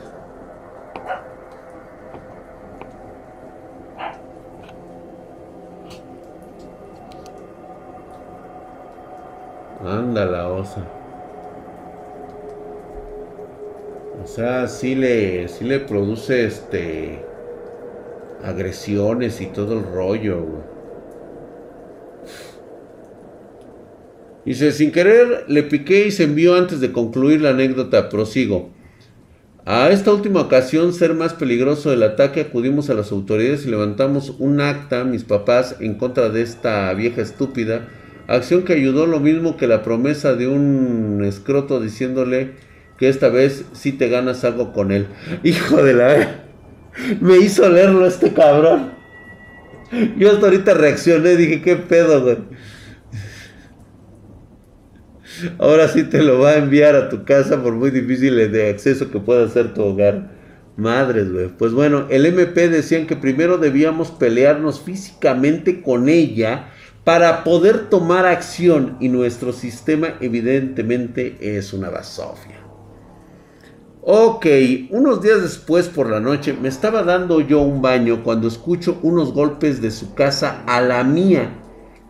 Anda 9.84 10.24
la 10.24 10.48
osa. 10.48 10.86
O 14.22 14.26
sea, 14.26 14.68
sí 14.68 14.94
le, 14.94 15.48
le 15.62 15.80
produce 15.80 16.46
este 16.46 17.24
agresiones 18.42 19.40
y 19.40 19.46
todo 19.46 19.78
el 19.78 19.84
rollo, 19.84 20.62
Dice, 24.44 24.72
sin 24.72 24.90
querer 24.90 25.44
le 25.46 25.62
piqué 25.62 26.08
y 26.08 26.10
se 26.10 26.24
envió 26.24 26.56
antes 26.56 26.80
de 26.80 26.90
concluir 26.90 27.40
la 27.40 27.50
anécdota, 27.50 28.08
prosigo. 28.08 28.70
A 29.64 29.90
esta 29.90 30.12
última 30.12 30.40
ocasión, 30.40 30.92
ser 30.92 31.14
más 31.14 31.34
peligroso 31.34 31.90
del 31.90 32.02
ataque, 32.02 32.40
acudimos 32.40 32.90
a 32.90 32.94
las 32.94 33.12
autoridades 33.12 33.64
y 33.64 33.70
levantamos 33.70 34.34
un 34.40 34.60
acta, 34.60 35.04
mis 35.04 35.22
papás, 35.22 35.76
en 35.78 35.94
contra 35.94 36.30
de 36.30 36.42
esta 36.42 36.92
vieja 36.94 37.22
estúpida, 37.22 37.88
acción 38.26 38.64
que 38.64 38.72
ayudó 38.72 39.06
lo 39.06 39.20
mismo 39.20 39.56
que 39.56 39.68
la 39.68 39.84
promesa 39.84 40.34
de 40.34 40.48
un 40.48 41.22
escroto 41.24 41.80
diciéndole 41.80 42.71
que 43.02 43.08
esta 43.08 43.30
vez 43.30 43.64
sí 43.72 43.90
te 43.90 44.08
ganas 44.08 44.44
algo 44.44 44.72
con 44.72 44.92
él. 44.92 45.08
Hijo 45.42 45.82
de 45.82 45.92
la... 45.92 46.36
Me 47.20 47.36
hizo 47.38 47.68
leerlo 47.68 48.06
este 48.06 48.32
cabrón. 48.32 48.92
Yo 50.16 50.30
hasta 50.30 50.46
ahorita 50.46 50.74
reaccioné, 50.74 51.34
dije, 51.34 51.62
¿qué 51.62 51.74
pedo, 51.74 52.22
güey? 52.22 52.36
Ahora 55.58 55.88
sí 55.88 56.04
te 56.04 56.22
lo 56.22 56.38
va 56.38 56.50
a 56.50 56.58
enviar 56.58 56.94
a 56.94 57.08
tu 57.08 57.24
casa 57.24 57.60
por 57.60 57.72
muy 57.72 57.90
difícil 57.90 58.36
de 58.52 58.70
acceso 58.70 59.10
que 59.10 59.18
pueda 59.18 59.48
ser 59.48 59.74
tu 59.74 59.82
hogar. 59.82 60.30
Madres, 60.76 61.32
güey. 61.32 61.48
Pues 61.48 61.72
bueno, 61.72 62.06
el 62.08 62.24
MP 62.24 62.68
decían 62.68 63.08
que 63.08 63.16
primero 63.16 63.58
debíamos 63.58 64.12
pelearnos 64.12 64.80
físicamente 64.80 65.82
con 65.82 66.08
ella 66.08 66.68
para 67.02 67.42
poder 67.42 67.90
tomar 67.90 68.26
acción 68.26 68.96
y 69.00 69.08
nuestro 69.08 69.52
sistema 69.52 70.14
evidentemente 70.20 71.36
es 71.40 71.72
una 71.72 71.90
basofia. 71.90 72.61
Ok, 74.04 74.46
unos 74.90 75.22
días 75.22 75.42
después 75.42 75.86
por 75.86 76.10
la 76.10 76.18
noche 76.18 76.58
me 76.60 76.66
estaba 76.66 77.04
dando 77.04 77.40
yo 77.40 77.60
un 77.60 77.82
baño 77.82 78.24
cuando 78.24 78.48
escucho 78.48 78.98
unos 79.02 79.32
golpes 79.32 79.80
de 79.80 79.92
su 79.92 80.14
casa 80.14 80.64
a 80.66 80.80
la 80.80 81.04
mía, 81.04 81.54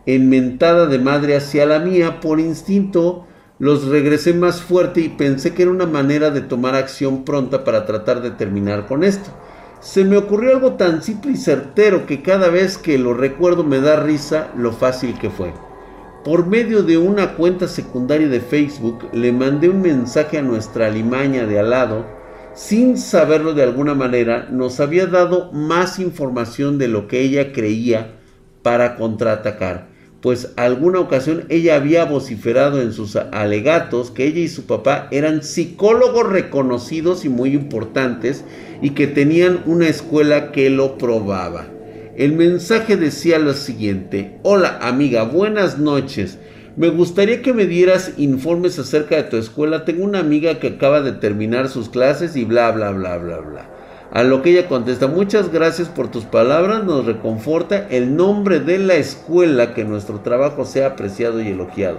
enmentada 0.06 0.86
de 0.86 0.98
madre 0.98 1.36
hacia 1.36 1.66
la 1.66 1.80
mía, 1.80 2.18
por 2.18 2.40
instinto 2.40 3.26
los 3.58 3.88
regresé 3.88 4.32
más 4.32 4.62
fuerte 4.62 5.02
y 5.02 5.10
pensé 5.10 5.52
que 5.52 5.64
era 5.64 5.70
una 5.70 5.84
manera 5.84 6.30
de 6.30 6.40
tomar 6.40 6.76
acción 6.76 7.26
pronta 7.26 7.62
para 7.62 7.84
tratar 7.84 8.22
de 8.22 8.30
terminar 8.30 8.86
con 8.86 9.04
esto. 9.04 9.28
Se 9.82 10.02
me 10.02 10.16
ocurrió 10.16 10.52
algo 10.52 10.76
tan 10.76 11.02
simple 11.02 11.32
y 11.32 11.36
certero 11.36 12.06
que 12.06 12.22
cada 12.22 12.48
vez 12.48 12.78
que 12.78 12.96
lo 12.96 13.12
recuerdo 13.12 13.64
me 13.64 13.80
da 13.80 13.96
risa 13.96 14.50
lo 14.56 14.72
fácil 14.72 15.18
que 15.18 15.28
fue. 15.28 15.52
Por 16.24 16.46
medio 16.46 16.84
de 16.84 16.98
una 16.98 17.34
cuenta 17.34 17.66
secundaria 17.66 18.28
de 18.28 18.40
Facebook 18.40 19.08
le 19.12 19.32
mandé 19.32 19.68
un 19.68 19.82
mensaje 19.82 20.38
a 20.38 20.42
nuestra 20.42 20.86
alimaña 20.86 21.46
de 21.46 21.58
al 21.58 21.70
lado. 21.70 22.06
Sin 22.54 22.96
saberlo 22.96 23.54
de 23.54 23.64
alguna 23.64 23.94
manera, 23.94 24.46
nos 24.48 24.78
había 24.78 25.06
dado 25.06 25.50
más 25.50 25.98
información 25.98 26.78
de 26.78 26.86
lo 26.86 27.08
que 27.08 27.22
ella 27.22 27.52
creía 27.52 28.20
para 28.62 28.94
contraatacar, 28.94 29.88
pues 30.20 30.52
alguna 30.54 31.00
ocasión 31.00 31.44
ella 31.48 31.74
había 31.74 32.04
vociferado 32.04 32.80
en 32.80 32.92
sus 32.92 33.16
alegatos 33.16 34.12
que 34.12 34.26
ella 34.26 34.38
y 34.38 34.48
su 34.48 34.66
papá 34.66 35.08
eran 35.10 35.42
psicólogos 35.42 36.28
reconocidos 36.28 37.24
y 37.24 37.30
muy 37.30 37.52
importantes 37.52 38.44
y 38.80 38.90
que 38.90 39.08
tenían 39.08 39.64
una 39.66 39.88
escuela 39.88 40.52
que 40.52 40.70
lo 40.70 40.98
probaba. 40.98 41.66
El 42.14 42.34
mensaje 42.34 42.98
decía 42.98 43.38
lo 43.38 43.54
siguiente, 43.54 44.38
hola 44.42 44.80
amiga, 44.82 45.22
buenas 45.22 45.78
noches. 45.78 46.38
Me 46.76 46.90
gustaría 46.90 47.40
que 47.40 47.54
me 47.54 47.64
dieras 47.64 48.12
informes 48.18 48.78
acerca 48.78 49.16
de 49.16 49.22
tu 49.22 49.38
escuela. 49.38 49.86
Tengo 49.86 50.04
una 50.04 50.18
amiga 50.18 50.60
que 50.60 50.68
acaba 50.68 51.00
de 51.00 51.12
terminar 51.12 51.70
sus 51.70 51.88
clases 51.88 52.36
y 52.36 52.44
bla, 52.44 52.70
bla, 52.70 52.90
bla, 52.90 53.16
bla, 53.16 53.38
bla. 53.38 53.70
A 54.10 54.24
lo 54.24 54.42
que 54.42 54.50
ella 54.50 54.68
contesta, 54.68 55.06
muchas 55.06 55.50
gracias 55.50 55.88
por 55.88 56.10
tus 56.10 56.24
palabras, 56.24 56.84
nos 56.84 57.06
reconforta 57.06 57.88
el 57.88 58.14
nombre 58.14 58.60
de 58.60 58.78
la 58.78 58.96
escuela, 58.96 59.72
que 59.72 59.84
nuestro 59.84 60.20
trabajo 60.20 60.66
sea 60.66 60.88
apreciado 60.88 61.40
y 61.40 61.48
elogiado. 61.48 61.96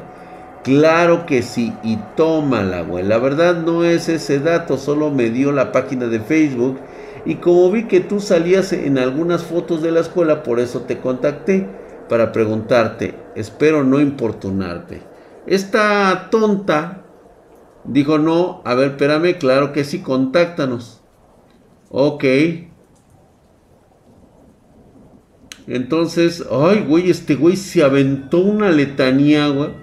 Claro 0.64 1.26
que 1.26 1.41
sí, 1.41 1.74
y 1.84 1.97
tómala, 2.16 2.84
güey. 2.84 3.03
La 3.03 3.18
verdad 3.18 3.64
no 3.64 3.84
es 3.84 4.09
ese 4.09 4.39
dato, 4.39 4.78
solo 4.78 5.09
me 5.09 5.32
dio 5.32 5.51
la 5.51 5.72
página 5.72 6.05
de 6.05 6.20
Facebook 6.20 6.78
y 7.26 7.36
como 7.36 7.72
vi 7.72 7.88
que 7.88 8.00
tú 8.00 8.20
salías 8.20 8.74
en 8.74 8.98
algunas 8.98 9.44
fotos 9.44 9.82
de 9.82 9.92
la 9.92 10.02
escuela, 10.02 10.44
por 10.44 10.60
eso 10.60 10.82
te 10.82 11.00
contacté 11.00 11.68
para 12.10 12.32
preguntarte. 12.32 13.16
Espero 13.36 13.84
no 13.84 14.00
importunarte. 14.00 15.02
Esta 15.46 16.30
tonta 16.30 17.04
Dijo, 17.86 18.18
no, 18.18 18.62
a 18.64 18.76
ver, 18.76 18.92
espérame, 18.92 19.38
claro 19.38 19.74
que 19.74 19.84
sí, 19.84 20.00
contáctanos. 20.00 21.02
Ok. 21.90 22.24
Entonces, 25.68 26.46
ay, 26.50 26.86
güey, 26.88 27.10
este 27.10 27.36
güey 27.36 27.56
se 27.56 27.84
aventó 27.84 28.40
una 28.40 28.72
letanía, 28.72 29.50
güey. 29.50 29.83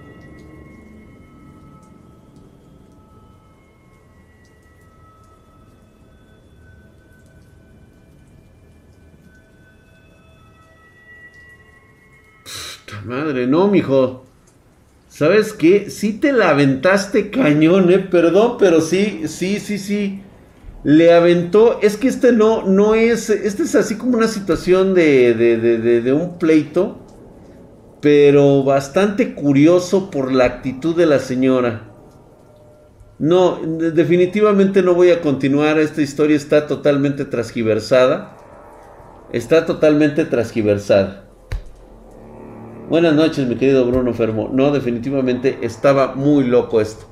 Madre, 13.05 13.47
no, 13.47 13.67
mijo. 13.67 14.25
¿Sabes 15.07 15.53
qué? 15.53 15.89
Sí 15.89 16.13
te 16.13 16.31
la 16.31 16.51
aventaste 16.51 17.29
cañón, 17.31 17.91
eh. 17.91 17.99
Perdón, 17.99 18.55
pero 18.57 18.81
sí, 18.81 19.23
sí, 19.27 19.59
sí, 19.59 19.77
sí. 19.77 20.21
Le 20.83 21.13
aventó. 21.13 21.79
Es 21.81 21.97
que 21.97 22.07
este 22.07 22.31
no, 22.31 22.63
no 22.65 22.95
es. 22.95 23.29
Este 23.29 23.63
es 23.63 23.75
así 23.75 23.97
como 23.97 24.17
una 24.17 24.27
situación 24.27 24.93
de, 24.93 25.33
de, 25.33 25.57
de, 25.57 26.01
de 26.01 26.13
un 26.13 26.39
pleito. 26.39 26.97
Pero 28.01 28.63
bastante 28.63 29.35
curioso 29.35 30.09
por 30.09 30.31
la 30.31 30.45
actitud 30.45 30.95
de 30.95 31.05
la 31.05 31.19
señora. 31.19 31.87
No, 33.19 33.59
definitivamente 33.61 34.81
no 34.81 34.95
voy 34.95 35.11
a 35.11 35.21
continuar. 35.21 35.77
Esta 35.77 36.01
historia 36.01 36.35
está 36.35 36.67
totalmente 36.67 37.25
transgiversada. 37.25 38.37
Está 39.31 39.65
totalmente 39.65 40.25
transgiversada. 40.25 41.30
Buenas 42.91 43.13
noches, 43.13 43.47
mi 43.47 43.55
querido 43.55 43.85
Bruno 43.85 44.13
Fermo. 44.13 44.49
No, 44.51 44.69
definitivamente 44.69 45.59
estaba 45.61 46.13
muy 46.13 46.43
loco 46.43 46.81
esto. 46.81 47.05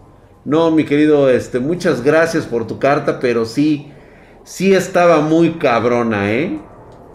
No, 0.44 0.72
mi 0.72 0.84
querido, 0.84 1.30
este, 1.30 1.62
muchas 1.62 2.04
gracias 2.04 2.46
por 2.46 2.68
tu 2.68 2.80
carta, 2.80 3.22
pero 3.22 3.46
sí, 3.46 3.90
sí 4.44 4.74
estaba 4.74 5.22
muy 5.22 5.52
cabrona, 5.52 6.34
¿eh? 6.34 6.60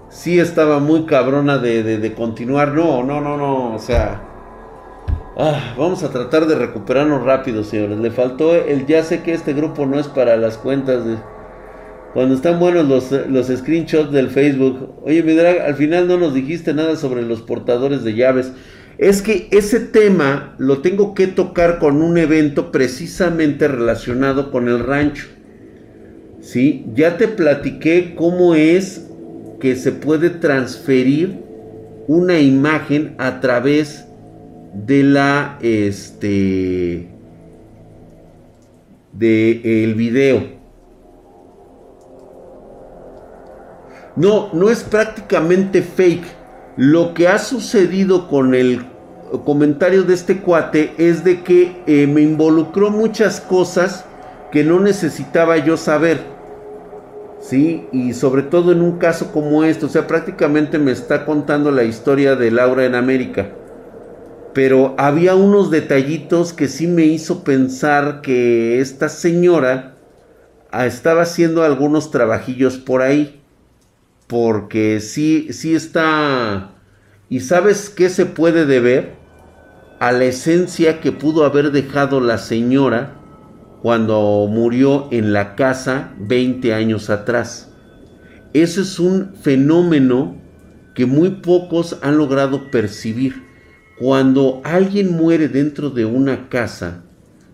Sí 0.08 0.40
estaba 0.40 0.78
muy 0.78 1.04
cabrona 1.04 1.58
de, 1.58 2.14
continuar. 2.16 2.68
No, 2.68 3.02
no, 3.02 3.20
no, 3.20 3.36
no, 3.36 3.74
o 3.74 3.78
sea... 3.78 4.22
Ah, 5.36 5.74
vamos 5.76 6.02
a 6.02 6.08
tratar 6.08 6.46
de 6.46 6.54
recuperarnos 6.54 7.22
rápido, 7.22 7.64
señores. 7.64 7.98
Le 7.98 8.10
faltó 8.10 8.54
el 8.54 8.86
ya 8.86 9.02
sé 9.02 9.22
que 9.22 9.34
este 9.34 9.52
grupo 9.52 9.84
no 9.84 10.00
es 10.00 10.08
para 10.08 10.38
las 10.38 10.56
cuentas 10.56 11.04
de... 11.04 11.18
Cuando 12.14 12.36
están 12.36 12.60
buenos 12.60 12.88
los, 12.88 13.10
los 13.28 13.48
screenshots 13.48 14.12
del 14.12 14.30
Facebook. 14.30 14.94
Oye, 15.02 15.24
mi 15.24 15.34
drag, 15.34 15.62
al 15.62 15.74
final 15.74 16.06
no 16.06 16.16
nos 16.16 16.32
dijiste 16.32 16.72
nada 16.72 16.94
sobre 16.94 17.22
los 17.22 17.42
portadores 17.42 18.04
de 18.04 18.14
llaves. 18.14 18.52
Es 18.98 19.20
que 19.20 19.48
ese 19.50 19.80
tema 19.80 20.54
lo 20.58 20.78
tengo 20.78 21.12
que 21.12 21.26
tocar 21.26 21.80
con 21.80 22.02
un 22.02 22.16
evento 22.16 22.70
precisamente 22.70 23.66
relacionado 23.66 24.52
con 24.52 24.68
el 24.68 24.78
rancho. 24.78 25.26
¿Sí? 26.40 26.86
Ya 26.94 27.16
te 27.16 27.26
platiqué 27.26 28.14
cómo 28.14 28.54
es 28.54 29.08
que 29.58 29.74
se 29.74 29.90
puede 29.90 30.30
transferir 30.30 31.40
una 32.06 32.38
imagen 32.38 33.16
a 33.18 33.40
través 33.40 34.04
de 34.72 35.02
la 35.02 35.58
este 35.62 37.08
de 39.12 39.82
el 39.84 39.96
video. 39.96 40.63
No, 44.16 44.50
no 44.52 44.70
es 44.70 44.84
prácticamente 44.84 45.82
fake. 45.82 46.24
Lo 46.76 47.14
que 47.14 47.28
ha 47.28 47.38
sucedido 47.38 48.28
con 48.28 48.54
el 48.54 48.86
comentario 49.44 50.04
de 50.04 50.14
este 50.14 50.40
cuate 50.40 50.92
es 50.98 51.24
de 51.24 51.42
que 51.42 51.82
eh, 51.86 52.06
me 52.06 52.20
involucró 52.20 52.90
muchas 52.90 53.40
cosas 53.40 54.04
que 54.52 54.62
no 54.62 54.78
necesitaba 54.78 55.56
yo 55.56 55.76
saber. 55.76 56.20
¿Sí? 57.40 57.88
Y 57.92 58.14
sobre 58.14 58.42
todo 58.42 58.72
en 58.72 58.80
un 58.80 58.98
caso 58.98 59.32
como 59.32 59.64
este, 59.64 59.86
o 59.86 59.88
sea, 59.88 60.06
prácticamente 60.06 60.78
me 60.78 60.92
está 60.92 61.26
contando 61.26 61.70
la 61.70 61.82
historia 61.82 62.36
de 62.36 62.50
Laura 62.50 62.84
en 62.84 62.94
América. 62.94 63.50
Pero 64.54 64.94
había 64.96 65.34
unos 65.34 65.72
detallitos 65.72 66.52
que 66.52 66.68
sí 66.68 66.86
me 66.86 67.04
hizo 67.04 67.42
pensar 67.42 68.20
que 68.22 68.80
esta 68.80 69.08
señora 69.08 69.96
ah, 70.70 70.86
estaba 70.86 71.22
haciendo 71.22 71.64
algunos 71.64 72.12
trabajillos 72.12 72.78
por 72.78 73.02
ahí 73.02 73.43
porque 74.26 75.00
sí, 75.00 75.48
sí 75.52 75.74
está... 75.74 76.70
¿Y 77.28 77.40
sabes 77.40 77.90
qué 77.90 78.10
se 78.10 78.26
puede 78.26 78.66
deber? 78.66 79.16
A 79.98 80.12
la 80.12 80.24
esencia 80.24 81.00
que 81.00 81.12
pudo 81.12 81.44
haber 81.44 81.72
dejado 81.72 82.20
la 82.20 82.38
señora 82.38 83.16
cuando 83.82 84.46
murió 84.50 85.08
en 85.10 85.32
la 85.32 85.56
casa 85.56 86.14
20 86.18 86.74
años 86.74 87.10
atrás. 87.10 87.70
Ese 88.52 88.82
es 88.82 88.98
un 88.98 89.34
fenómeno 89.34 90.36
que 90.94 91.06
muy 91.06 91.30
pocos 91.30 91.98
han 92.02 92.16
logrado 92.16 92.70
percibir. 92.70 93.42
Cuando 93.98 94.60
alguien 94.64 95.12
muere 95.16 95.48
dentro 95.48 95.90
de 95.90 96.04
una 96.04 96.48
casa, 96.48 97.04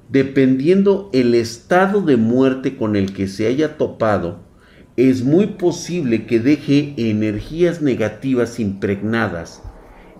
dependiendo 0.09 1.11
el 1.13 1.35
estado 1.35 2.03
de 2.03 2.17
muerte 2.17 2.77
con 2.77 2.97
el 2.97 3.13
que 3.13 3.29
se 3.29 3.47
haya 3.47 3.77
topado, 3.77 4.50
es 5.09 5.25
muy 5.25 5.47
posible 5.47 6.27
que 6.27 6.41
deje 6.41 6.93
energías 6.99 7.81
negativas 7.81 8.61
impregnadas 8.61 9.63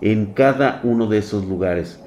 en 0.01 0.33
cada 0.33 0.81
uno 0.83 1.05
de 1.05 1.19
esos 1.19 1.45
lugares. 1.45 1.99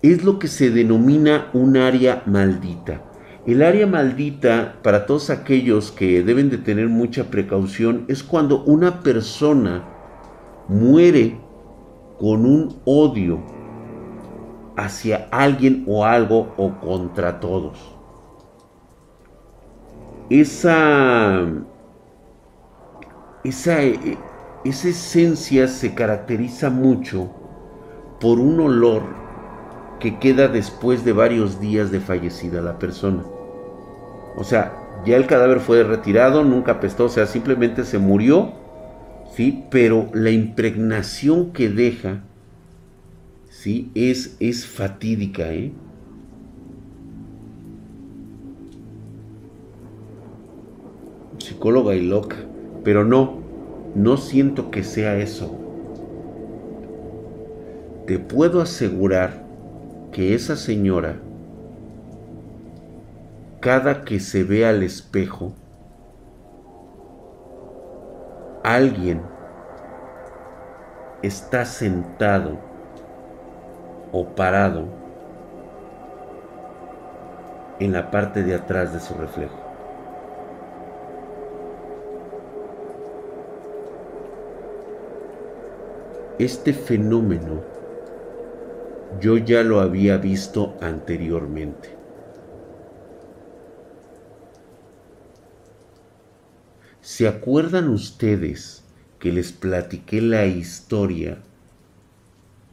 Es 0.00 0.24
lo 0.24 0.38
que 0.38 0.48
se 0.48 0.70
denomina 0.70 1.50
un 1.52 1.76
área 1.76 2.22
maldita. 2.24 3.02
El 3.46 3.62
área 3.62 3.86
maldita, 3.86 4.76
para 4.82 5.04
todos 5.04 5.28
aquellos 5.28 5.92
que 5.92 6.22
deben 6.22 6.48
de 6.48 6.56
tener 6.56 6.88
mucha 6.88 7.24
precaución, 7.24 8.06
es 8.08 8.22
cuando 8.22 8.64
una 8.64 9.00
persona 9.00 9.84
muere 10.68 11.36
con 12.18 12.46
un 12.46 12.76
odio 12.86 13.42
hacia 14.76 15.28
alguien 15.30 15.84
o 15.86 16.06
algo 16.06 16.54
o 16.56 16.72
contra 16.80 17.38
todos. 17.38 17.78
Esa 20.30 21.46
esa, 23.44 23.82
eh, 23.82 24.18
esa 24.64 24.88
esencia 24.88 25.68
se 25.68 25.94
caracteriza 25.94 26.70
mucho 26.70 27.30
por 28.20 28.40
un 28.40 28.60
olor 28.60 29.02
que 30.00 30.18
queda 30.18 30.48
después 30.48 31.04
de 31.04 31.12
varios 31.12 31.60
días 31.60 31.90
de 31.90 32.00
fallecida 32.00 32.60
la 32.60 32.78
persona. 32.78 33.24
O 34.36 34.44
sea, 34.44 34.72
ya 35.04 35.16
el 35.16 35.26
cadáver 35.26 35.60
fue 35.60 35.82
retirado, 35.82 36.44
nunca 36.44 36.72
apestó, 36.72 37.06
o 37.06 37.08
sea, 37.08 37.26
simplemente 37.26 37.84
se 37.84 37.98
murió, 37.98 38.52
¿sí? 39.34 39.66
Pero 39.70 40.10
la 40.12 40.30
impregnación 40.30 41.52
que 41.52 41.68
deja, 41.68 42.24
¿sí? 43.48 43.90
Es, 43.94 44.36
es 44.40 44.66
fatídica, 44.66 45.52
¿eh? 45.52 45.72
Psicóloga 51.38 51.94
y 51.94 52.02
loca. 52.02 52.47
Pero 52.84 53.04
no, 53.04 53.34
no 53.94 54.16
siento 54.16 54.70
que 54.70 54.84
sea 54.84 55.16
eso. 55.16 55.54
Te 58.06 58.18
puedo 58.18 58.60
asegurar 58.60 59.42
que 60.12 60.34
esa 60.34 60.56
señora, 60.56 61.16
cada 63.60 64.04
que 64.04 64.20
se 64.20 64.44
ve 64.44 64.64
al 64.64 64.82
espejo, 64.82 65.52
alguien 68.62 69.22
está 71.22 71.64
sentado 71.64 72.58
o 74.12 74.24
parado 74.24 74.84
en 77.80 77.92
la 77.92 78.10
parte 78.10 78.42
de 78.42 78.54
atrás 78.54 78.92
de 78.92 79.00
su 79.00 79.14
reflejo. 79.14 79.57
Este 86.38 86.72
fenómeno 86.72 87.64
yo 89.20 89.38
ya 89.38 89.64
lo 89.64 89.80
había 89.80 90.18
visto 90.18 90.76
anteriormente. 90.80 91.96
¿Se 97.00 97.26
acuerdan 97.26 97.88
ustedes 97.88 98.84
que 99.18 99.32
les 99.32 99.50
platiqué 99.50 100.22
la 100.22 100.46
historia 100.46 101.38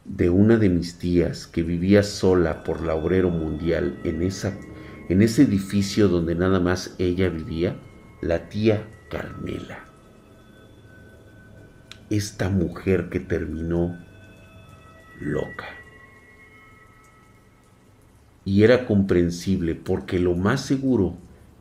de 0.04 0.30
una 0.30 0.58
de 0.58 0.68
mis 0.68 1.00
tías 1.00 1.48
que 1.48 1.64
vivía 1.64 2.04
sola 2.04 2.62
por 2.62 2.82
la 2.82 2.94
Obrero 2.94 3.30
Mundial 3.30 3.98
en, 4.04 4.22
esa, 4.22 4.56
en 5.08 5.22
ese 5.22 5.42
edificio 5.42 6.06
donde 6.06 6.36
nada 6.36 6.60
más 6.60 6.94
ella 6.98 7.28
vivía? 7.30 7.76
La 8.20 8.48
tía 8.48 8.86
Carmela 9.10 9.85
esta 12.10 12.48
mujer 12.48 13.08
que 13.08 13.20
terminó 13.20 13.98
loca. 15.20 15.66
Y 18.44 18.62
era 18.62 18.86
comprensible 18.86 19.74
porque 19.74 20.18
lo 20.18 20.34
más 20.34 20.60
seguro 20.60 21.16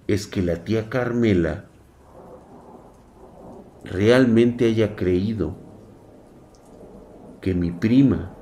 es 0.08 0.28
que 0.28 0.42
la 0.42 0.64
tía 0.64 0.90
Carmela 0.90 1.66
realmente 3.84 4.66
haya 4.66 4.96
creído 4.96 5.56
que 7.42 7.54
mi 7.54 7.72
prima, 7.72 8.34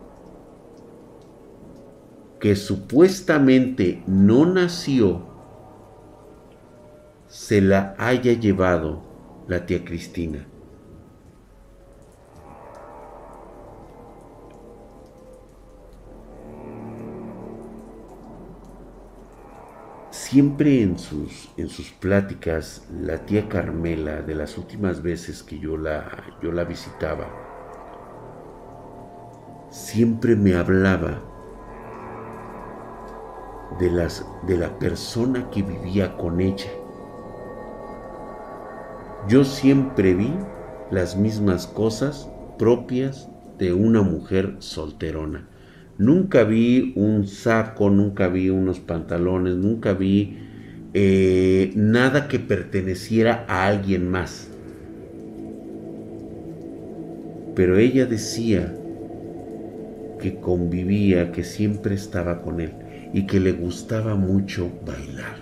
que 2.40 2.56
supuestamente 2.56 4.04
no 4.08 4.46
nació, 4.46 5.26
se 7.28 7.62
la 7.62 7.96
haya 7.98 8.34
llevado 8.34 9.02
la 9.48 9.66
tía 9.66 9.84
Cristina. 9.84 10.46
Siempre 20.34 20.82
en 20.82 20.98
sus, 20.98 21.48
en 21.58 21.70
sus 21.70 21.92
pláticas, 21.92 22.88
la 23.00 23.24
tía 23.24 23.48
Carmela, 23.48 24.24
de 24.24 24.34
las 24.34 24.58
últimas 24.58 25.04
veces 25.04 25.44
que 25.44 25.60
yo 25.60 25.78
la, 25.78 26.10
yo 26.42 26.52
la 26.52 26.64
visitaba, 26.64 27.28
siempre 29.70 30.36
me 30.36 30.56
hablaba 30.56 31.22
de, 33.80 33.92
las, 33.92 34.26
de 34.48 34.58
la 34.58 34.80
persona 34.80 35.52
que 35.52 35.62
vivía 35.62 36.18
con 36.18 36.42
ella. 36.42 36.72
Yo 39.28 39.46
siempre 39.46 40.16
vi 40.16 40.34
las 40.90 41.16
mismas 41.16 41.68
cosas 41.68 42.28
propias 42.58 43.30
de 43.60 43.72
una 43.72 44.02
mujer 44.02 44.56
solterona. 44.58 45.48
Nunca 45.98 46.44
vi 46.44 46.94
un 46.96 47.28
saco, 47.28 47.90
nunca 47.90 48.28
vi 48.28 48.50
unos 48.50 48.80
pantalones, 48.80 49.56
nunca 49.56 49.94
vi 49.94 50.40
eh, 50.96 51.72
nada 51.76 52.28
que 52.28 52.40
perteneciera 52.40 53.46
a 53.48 53.68
alguien 53.68 54.10
más. 54.10 54.50
Pero 57.54 57.78
ella 57.78 58.08
decía 58.08 58.74
que 60.20 60.36
convivía, 60.40 61.32
que 61.32 61.44
siempre 61.44 61.94
estaba 61.94 62.42
con 62.42 62.60
él 62.60 62.74
y 63.14 63.28
que 63.28 63.40
le 63.40 63.52
gustaba 63.52 64.16
mucho 64.16 64.72
bailar. 64.84 65.36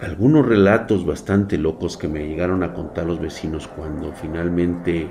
Algunos 0.00 0.46
relatos 0.46 1.04
bastante 1.04 1.58
locos 1.58 1.96
que 1.96 2.06
me 2.06 2.26
llegaron 2.26 2.62
a 2.62 2.72
contar 2.72 3.06
los 3.06 3.20
vecinos 3.20 3.66
cuando 3.66 4.12
finalmente 4.12 5.10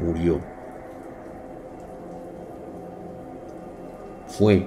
murió 0.00 0.57
fue 4.38 4.64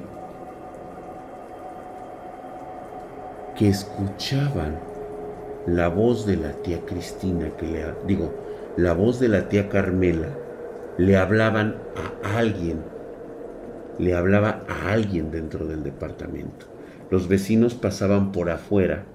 que 3.57 3.69
escuchaban 3.69 4.77
la 5.65 5.87
voz 5.87 6.25
de 6.25 6.35
la 6.35 6.51
tía 6.61 6.81
Cristina, 6.85 7.49
que 7.57 7.67
le 7.67 7.85
digo, 8.05 8.33
la 8.75 8.93
voz 8.93 9.21
de 9.21 9.29
la 9.29 9.47
tía 9.47 9.69
Carmela, 9.69 10.27
le 10.97 11.15
hablaban 11.15 11.77
a 11.95 12.37
alguien, 12.37 12.81
le 13.97 14.13
hablaba 14.13 14.65
a 14.67 14.91
alguien 14.91 15.31
dentro 15.31 15.65
del 15.65 15.83
departamento. 15.83 16.65
Los 17.09 17.29
vecinos 17.29 17.73
pasaban 17.73 18.33
por 18.33 18.49
afuera 18.49 19.05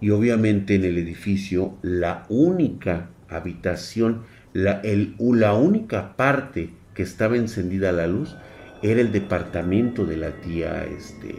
y 0.00 0.10
obviamente 0.10 0.74
en 0.74 0.84
el 0.84 0.98
edificio 0.98 1.78
la 1.80 2.26
única 2.28 3.08
habitación, 3.30 4.22
la, 4.52 4.82
la 4.84 5.54
única 5.54 6.14
parte 6.16 6.74
que 6.94 7.02
estaba 7.02 7.36
encendida 7.36 7.90
la 7.92 8.06
luz 8.06 8.36
era 8.82 9.00
el 9.00 9.12
departamento 9.12 10.06
de 10.06 10.16
la 10.16 10.40
tía 10.40 10.84
este, 10.84 11.34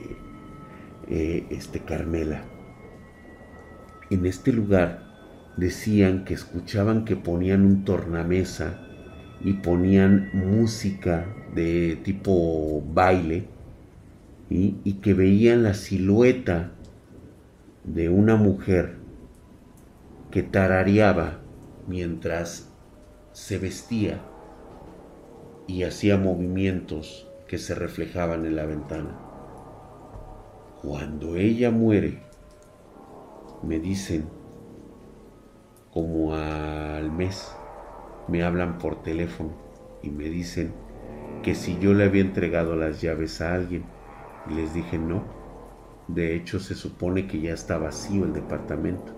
eh, 1.07 1.45
este 1.49 1.79
Carmela. 1.79 2.43
En 4.09 4.25
este 4.25 4.53
lugar 4.53 5.03
decían 5.57 6.23
que 6.23 6.33
escuchaban 6.33 7.03
que 7.05 7.15
ponían 7.15 7.65
un 7.65 7.83
tornamesa 7.83 8.79
y 9.43 9.53
ponían 9.53 10.29
música 10.33 11.25
de 11.55 11.97
tipo 12.03 12.83
baile 12.93 13.47
y 14.49 14.93
que 15.01 15.13
veían 15.13 15.63
la 15.63 15.73
silueta 15.73 16.71
de 17.85 18.09
una 18.09 18.35
mujer 18.35 18.97
que 20.29 20.43
tarareaba 20.43 21.39
mientras 21.87 22.69
se 23.31 23.57
vestía 23.57 24.21
y 25.67 25.83
hacía 25.83 26.17
movimientos 26.17 27.30
que 27.51 27.57
se 27.57 27.75
reflejaban 27.75 28.45
en 28.45 28.55
la 28.55 28.65
ventana. 28.65 29.19
Cuando 30.81 31.35
ella 31.35 31.69
muere, 31.69 32.23
me 33.61 33.77
dicen, 33.77 34.23
como 35.91 36.33
al 36.33 37.11
mes, 37.11 37.53
me 38.29 38.41
hablan 38.43 38.77
por 38.77 39.03
teléfono 39.03 39.49
y 40.01 40.11
me 40.11 40.29
dicen 40.29 40.73
que 41.43 41.53
si 41.53 41.77
yo 41.77 41.93
le 41.93 42.05
había 42.05 42.21
entregado 42.21 42.77
las 42.77 43.01
llaves 43.01 43.41
a 43.41 43.53
alguien. 43.53 43.83
Y 44.49 44.53
les 44.53 44.73
dije 44.73 44.97
no. 44.97 45.21
De 46.07 46.33
hecho, 46.33 46.57
se 46.57 46.73
supone 46.73 47.27
que 47.27 47.41
ya 47.41 47.53
está 47.53 47.77
vacío 47.77 48.23
el 48.23 48.31
departamento. 48.31 49.11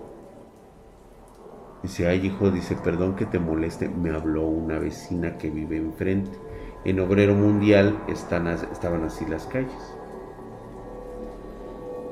Dice, 1.84 2.08
ay 2.08 2.26
hijo, 2.26 2.50
dice, 2.50 2.76
perdón 2.84 3.16
que 3.16 3.28
te 3.28 3.38
moleste, 3.38 3.90
me 3.90 4.10
habló 4.10 4.48
una 4.48 4.80
vecina 4.80 5.38
que 5.38 5.52
vive 5.52 5.78
enfrente 5.78 6.32
en 6.86 7.00
Obrero 7.00 7.34
Mundial 7.36 7.98
están, 8.08 8.48
estaban 8.48 9.04
así 9.04 9.26
las 9.26 9.46
calles. 9.46 9.72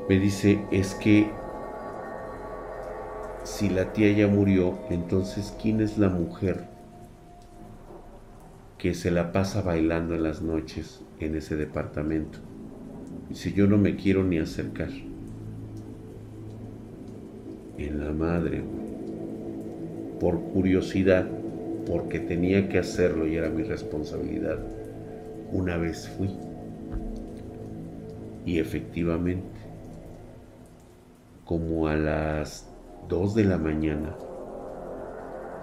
Me 0.08 0.20
dice, 0.20 0.64
es 0.72 0.96
que 0.96 1.30
si 3.44 3.70
la 3.70 3.92
tía 3.94 4.12
ya 4.12 4.28
murió, 4.28 4.78
entonces 4.90 5.56
¿quién 5.62 5.82
es 5.82 5.98
la 5.98 6.10
mujer 6.10 6.68
que 8.78 8.94
se 8.94 9.12
la 9.12 9.32
pasa 9.32 9.62
bailando 9.62 10.16
en 10.16 10.24
las 10.24 10.42
noches 10.42 11.02
en 11.20 11.36
ese 11.36 11.56
departamento? 11.56 12.40
Dice, 13.30 13.54
yo 13.54 13.68
no 13.68 13.78
me 13.78 13.96
quiero 13.96 14.24
ni 14.24 14.38
acercar. 14.38 14.90
En 17.78 18.06
la 18.06 18.12
madre, 18.12 18.64
por 20.20 20.40
curiosidad, 20.40 21.28
porque 21.86 22.20
tenía 22.20 22.70
que 22.70 22.80
hacerlo 22.80 23.28
y 23.28 23.36
era 23.36 23.50
mi 23.50 23.64
responsabilidad. 23.64 24.58
Una 25.52 25.78
vez 25.78 26.10
fui. 26.10 26.30
Y 28.46 28.60
efectivamente, 28.60 29.60
como 31.46 31.88
a 31.88 31.96
las 31.96 32.68
2 33.10 33.36
de 33.36 33.44
la 33.44 33.58
mañana, 33.58 34.16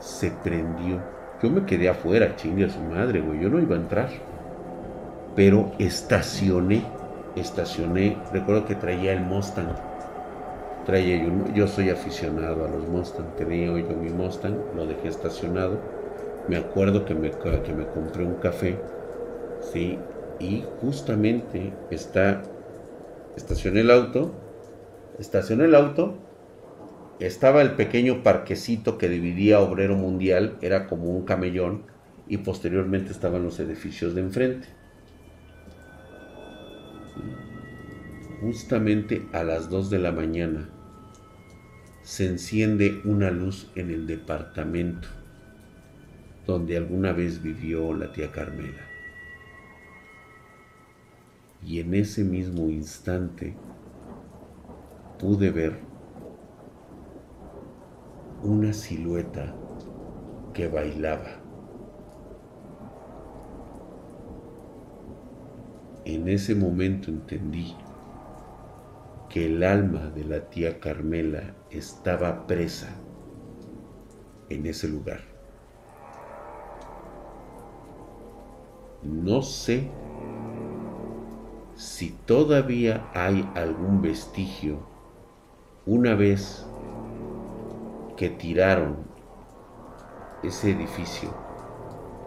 se 0.00 0.30
prendió. 0.30 1.00
Yo 1.42 1.50
me 1.50 1.64
quedé 1.64 1.88
afuera, 1.88 2.36
chingue 2.36 2.66
a 2.66 2.70
su 2.70 2.80
madre, 2.80 3.20
güey. 3.20 3.40
Yo 3.40 3.48
no 3.48 3.60
iba 3.60 3.76
a 3.76 3.80
entrar. 3.80 4.08
Pero 5.34 5.72
estacioné, 5.78 6.82
estacioné. 7.36 8.16
Recuerdo 8.32 8.66
que 8.66 8.74
traía 8.74 9.12
el 9.12 9.20
Mustang. 9.20 9.74
Traía 10.84 11.22
yo, 11.22 11.30
yo 11.54 11.66
soy 11.66 11.90
aficionado 11.90 12.64
a 12.64 12.68
los 12.68 12.88
Mustang. 12.88 13.34
Tenía 13.36 13.66
yo 13.66 13.96
mi 13.96 14.10
Mustang, 14.10 14.56
lo 14.74 14.86
dejé 14.86 15.08
estacionado 15.08 15.97
me 16.49 16.57
acuerdo 16.57 17.05
que 17.05 17.14
me, 17.14 17.30
que 17.30 17.74
me 17.74 17.86
compré 17.86 18.24
un 18.24 18.36
café, 18.36 18.78
¿sí? 19.72 19.99
Y 20.40 20.64
justamente 20.80 21.74
está, 21.90 22.42
estacioné 23.36 23.80
el 23.80 23.90
auto, 23.90 24.32
estacioné 25.18 25.66
el 25.66 25.74
auto, 25.74 26.16
estaba 27.20 27.61
el 27.61 27.72
pequeño 27.72 28.22
parquecito 28.22 28.96
que 28.96 29.09
dividía 29.09 29.61
Obrero 29.61 29.96
Mundial, 29.96 30.57
era 30.62 30.86
como 30.86 31.11
un 31.11 31.24
camellón, 31.24 31.84
y 32.26 32.38
posteriormente 32.38 33.12
estaban 33.12 33.42
los 33.42 33.61
edificios 33.61 34.14
de 34.14 34.22
enfrente. 34.22 34.68
Justamente 38.40 39.26
a 39.32 39.42
las 39.42 39.68
2 39.68 39.90
de 39.90 39.99
la 39.99 40.12
mañana 40.12 40.70
se 42.03 42.26
enciende 42.26 43.01
una 43.05 43.30
luz 43.30 43.70
en 43.74 43.90
el 43.90 44.07
departamento 44.07 45.09
donde 46.49 46.78
alguna 46.78 47.12
vez 47.12 47.42
vivió 47.42 47.92
la 47.92 48.11
tía 48.11 48.32
Carmela. 48.32 48.80
Y 51.62 51.78
en 51.78 51.92
ese 51.92 52.24
mismo 52.24 52.70
instante 52.70 53.55
pude 55.18 55.51
ver 55.51 55.78
una 58.42 58.72
silueta 58.72 59.55
que 60.55 60.68
bailaba. 60.68 61.42
En 66.07 66.28
ese 66.28 66.55
momento 66.55 67.11
entendí 67.11 67.76
que 69.28 69.44
el 69.44 69.62
alma 69.62 70.09
de 70.14 70.24
la 70.24 70.49
tía 70.49 70.80
Carmela 70.80 71.55
estaba 71.70 72.46
presa 72.46 72.88
en 74.49 74.64
ese 74.64 74.88
lugar. 74.88 75.28
No 79.09 79.40
sé 79.40 79.88
si 81.76 82.11
todavía 82.26 83.09
hay 83.14 83.50
algún 83.54 84.02
vestigio 84.02 84.80
una 85.86 86.14
vez 86.14 86.66
que 88.18 88.28
tiraron 88.28 88.98
ese 90.42 90.72
edificio 90.72 91.30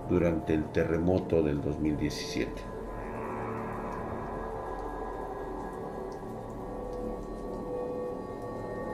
durante 0.10 0.56
el 0.56 0.66
terremoto 0.72 1.44
del 1.44 1.62
2017. 1.62 2.52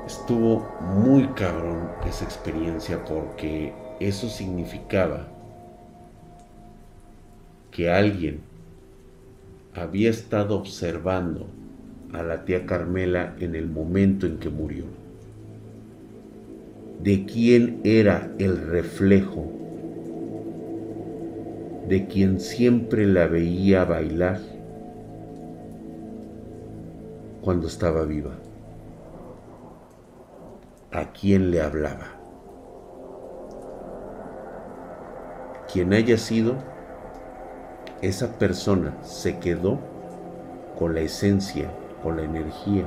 Estuvo 0.06 0.68
muy 0.82 1.26
cabrón 1.30 1.90
esa 2.06 2.26
experiencia 2.26 3.06
porque 3.06 3.74
eso 4.02 4.28
significaba 4.28 5.37
que 7.78 7.92
alguien 7.92 8.40
había 9.76 10.10
estado 10.10 10.58
observando 10.58 11.46
a 12.12 12.24
la 12.24 12.44
tía 12.44 12.66
Carmela 12.66 13.36
en 13.40 13.54
el 13.54 13.68
momento 13.68 14.26
en 14.26 14.40
que 14.40 14.50
murió. 14.50 14.86
De 17.04 17.28
quién 17.28 17.80
era 17.84 18.32
el 18.40 18.58
reflejo, 18.58 19.46
de 21.88 22.08
quien 22.08 22.40
siempre 22.40 23.06
la 23.06 23.28
veía 23.28 23.86
bailar 23.86 24.40
cuando 27.42 27.68
estaba 27.68 28.06
viva. 28.06 28.34
¿A 30.92 31.12
quién 31.12 31.52
le 31.52 31.62
hablaba? 31.62 32.08
Quien 35.72 35.94
haya 35.94 36.18
sido, 36.18 36.56
esa 38.02 38.38
persona 38.38 38.96
se 39.04 39.40
quedó 39.40 39.80
con 40.78 40.94
la 40.94 41.02
esencia, 41.02 41.72
con 42.04 42.18
la 42.18 42.24
energía 42.24 42.86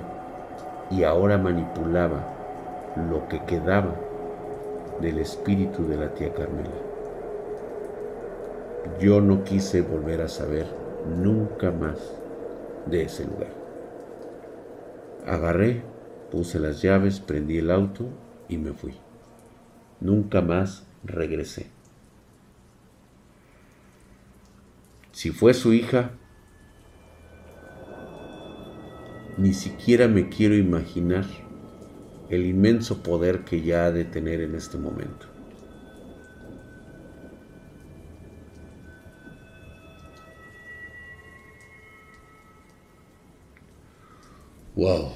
y 0.91 1.03
ahora 1.05 1.39
manipulaba 1.39 2.25
lo 3.11 3.29
que 3.29 3.43
quedaba 3.45 3.95
del 5.01 5.19
espíritu 5.19 5.87
de 5.87 5.97
la 5.97 6.15
tía 6.15 6.33
Carmela. 6.33 6.71
Yo 9.01 9.21
no 9.21 9.45
quise 9.45 9.83
volver 9.83 10.23
a 10.23 10.29
saber 10.29 10.67
nunca 11.17 11.71
más 11.71 11.99
de 12.87 13.03
ese 13.03 13.25
lugar. 13.25 13.53
Agarré, 15.27 15.83
puse 16.31 16.59
las 16.59 16.83
llaves, 16.83 17.21
prendí 17.21 17.59
el 17.59 17.71
auto 17.71 18.07
y 18.49 18.59
me 18.59 18.73
fui. 18.73 18.95
Nunca 20.01 20.41
más 20.41 20.87
regresé. 21.05 21.67
Si 25.21 25.33
fue 25.33 25.53
su 25.53 25.75
hija, 25.75 26.13
ni 29.37 29.53
siquiera 29.53 30.09
me 30.09 30.31
quiero 30.31 30.57
imaginar 30.57 31.27
el 32.31 32.47
inmenso 32.47 33.03
poder 33.03 33.45
que 33.45 33.61
ya 33.61 33.85
ha 33.85 33.93
de 33.93 34.07
tener 34.07 34.41
en 34.41 34.55
este 34.55 34.79
momento. 34.79 35.27
Wow. 44.75 45.13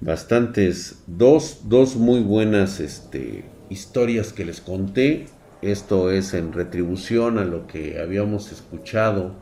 Bastantes, 0.00 1.02
dos, 1.08 1.62
dos 1.64 1.96
muy 1.96 2.20
buenas 2.20 2.78
este, 2.78 3.44
historias 3.68 4.32
que 4.32 4.44
les 4.44 4.60
conté 4.60 5.26
esto 5.62 6.10
es 6.10 6.34
en 6.34 6.52
retribución 6.52 7.38
a 7.38 7.44
lo 7.44 7.68
que 7.68 8.00
habíamos 8.00 8.50
escuchado 8.50 9.36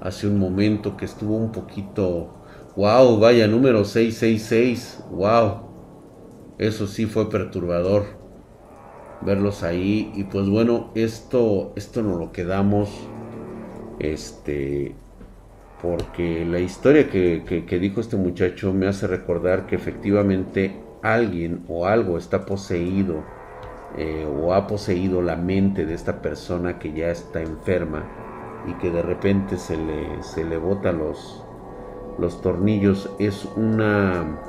hace 0.00 0.28
un 0.28 0.38
momento 0.38 0.96
que 0.96 1.04
estuvo 1.04 1.36
un 1.36 1.52
poquito... 1.52 2.34
¡Wow! 2.76 3.18
Vaya, 3.18 3.48
número 3.48 3.84
666. 3.84 5.04
¡Wow! 5.10 5.68
Eso 6.58 6.86
sí 6.86 7.06
fue 7.06 7.28
perturbador 7.28 8.04
verlos 9.20 9.64
ahí. 9.64 10.12
Y 10.14 10.24
pues 10.24 10.48
bueno, 10.48 10.92
esto, 10.94 11.72
esto 11.74 12.02
nos 12.02 12.18
lo 12.18 12.30
quedamos. 12.32 12.88
Este. 13.98 14.94
Porque 15.82 16.44
la 16.44 16.60
historia 16.60 17.08
que, 17.08 17.64
que 17.66 17.78
dijo 17.78 18.00
este 18.00 18.16
muchacho 18.16 18.72
me 18.72 18.88
hace 18.88 19.06
recordar 19.06 19.66
que 19.66 19.76
efectivamente 19.76 20.80
alguien 21.02 21.64
o 21.68 21.86
algo 21.86 22.18
está 22.18 22.44
poseído 22.44 23.22
eh, 23.96 24.26
o 24.26 24.52
ha 24.52 24.66
poseído 24.66 25.22
la 25.22 25.36
mente 25.36 25.86
de 25.86 25.94
esta 25.94 26.20
persona 26.20 26.78
que 26.78 26.92
ya 26.92 27.10
está 27.10 27.40
enferma 27.40 28.04
y 28.66 28.74
que 28.74 28.90
de 28.90 29.02
repente 29.02 29.56
se 29.56 29.76
le, 29.76 30.22
se 30.22 30.44
le 30.44 30.58
bota 30.58 30.92
los, 30.92 31.44
los 32.18 32.42
tornillos 32.42 33.10
es 33.18 33.46
una 33.56 34.40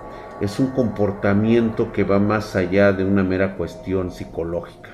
es 0.42 0.60
un 0.60 0.68
comportamiento 0.68 1.92
que 1.92 2.04
va 2.04 2.20
más 2.20 2.56
allá 2.56 2.94
de 2.94 3.04
una 3.04 3.24
mera 3.24 3.58
cuestión 3.58 4.10
psicológica. 4.10 4.90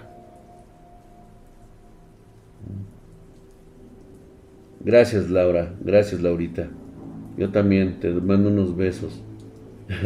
Gracias 4.80 5.30
Laura, 5.30 5.74
gracias 5.82 6.22
Laurita. 6.22 6.68
Yo 7.38 7.52
también 7.52 8.00
te 8.00 8.12
mando 8.12 8.50
unos 8.50 8.76
besos. 8.76 9.22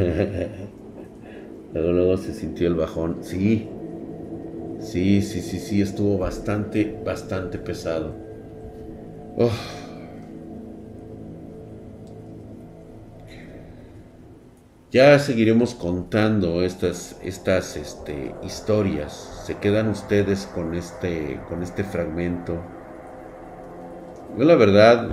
luego, 1.74 1.92
luego 1.92 2.18
se 2.18 2.34
sintió 2.34 2.68
el 2.68 2.76
bajón. 2.76 3.18
Sí, 3.22 3.70
Sí, 4.80 5.22
sí, 5.22 5.42
sí, 5.42 5.60
sí, 5.60 5.80
estuvo 5.82 6.18
bastante, 6.18 7.00
bastante 7.06 7.60
pesado. 7.60 8.16
Ya 14.92 15.18
seguiremos 15.18 15.74
contando 15.74 16.62
estas, 16.64 17.20
estas 17.24 17.76
este, 17.76 18.36
historias. 18.44 19.44
Se 19.46 19.58
quedan 19.58 19.88
ustedes 19.90 20.46
con 20.46 20.76
este, 20.76 21.42
con 21.48 21.64
este 21.64 21.84
fragmento. 21.84 22.62
Yo 24.38 24.46
la 24.46 24.56
verdad 24.56 25.10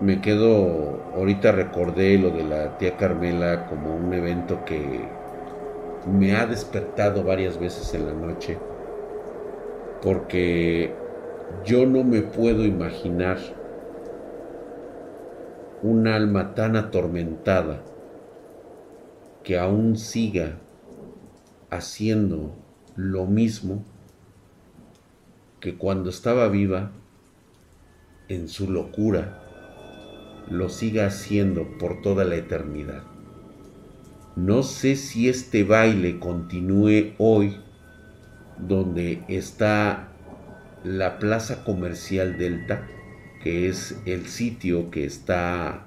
me 0.00 0.20
quedo, 0.20 1.02
ahorita 1.14 1.52
recordé 1.52 2.18
lo 2.18 2.30
de 2.30 2.44
la 2.44 2.78
tía 2.78 2.96
Carmela 2.96 3.66
como 3.66 3.94
un 3.96 4.12
evento 4.12 4.64
que 4.64 5.08
me 6.06 6.34
ha 6.36 6.46
despertado 6.46 7.24
varias 7.24 7.58
veces 7.58 7.92
en 7.94 8.06
la 8.06 8.12
noche 8.14 8.58
porque 10.02 10.94
yo 11.64 11.86
no 11.86 12.04
me 12.04 12.22
puedo 12.22 12.64
imaginar 12.64 13.38
un 15.82 16.06
alma 16.06 16.54
tan 16.54 16.76
atormentada 16.76 17.82
que 19.42 19.58
aún 19.58 19.96
siga 19.96 20.58
haciendo 21.70 22.54
lo 22.96 23.26
mismo 23.26 23.84
que 25.60 25.76
cuando 25.76 26.10
estaba 26.10 26.48
viva 26.48 26.92
en 28.28 28.48
su 28.48 28.70
locura 28.70 29.44
lo 30.50 30.68
siga 30.68 31.06
haciendo 31.06 31.78
por 31.78 32.00
toda 32.02 32.24
la 32.24 32.36
eternidad. 32.36 33.02
No 34.36 34.62
sé 34.62 34.96
si 34.96 35.28
este 35.28 35.64
baile 35.64 36.18
continúe 36.18 37.14
hoy 37.18 37.60
donde 38.60 39.22
está 39.28 40.08
la 40.84 41.18
Plaza 41.18 41.64
Comercial 41.64 42.38
Delta, 42.38 42.86
que 43.42 43.68
es 43.68 43.96
el 44.06 44.26
sitio 44.26 44.90
que 44.90 45.04
está 45.04 45.86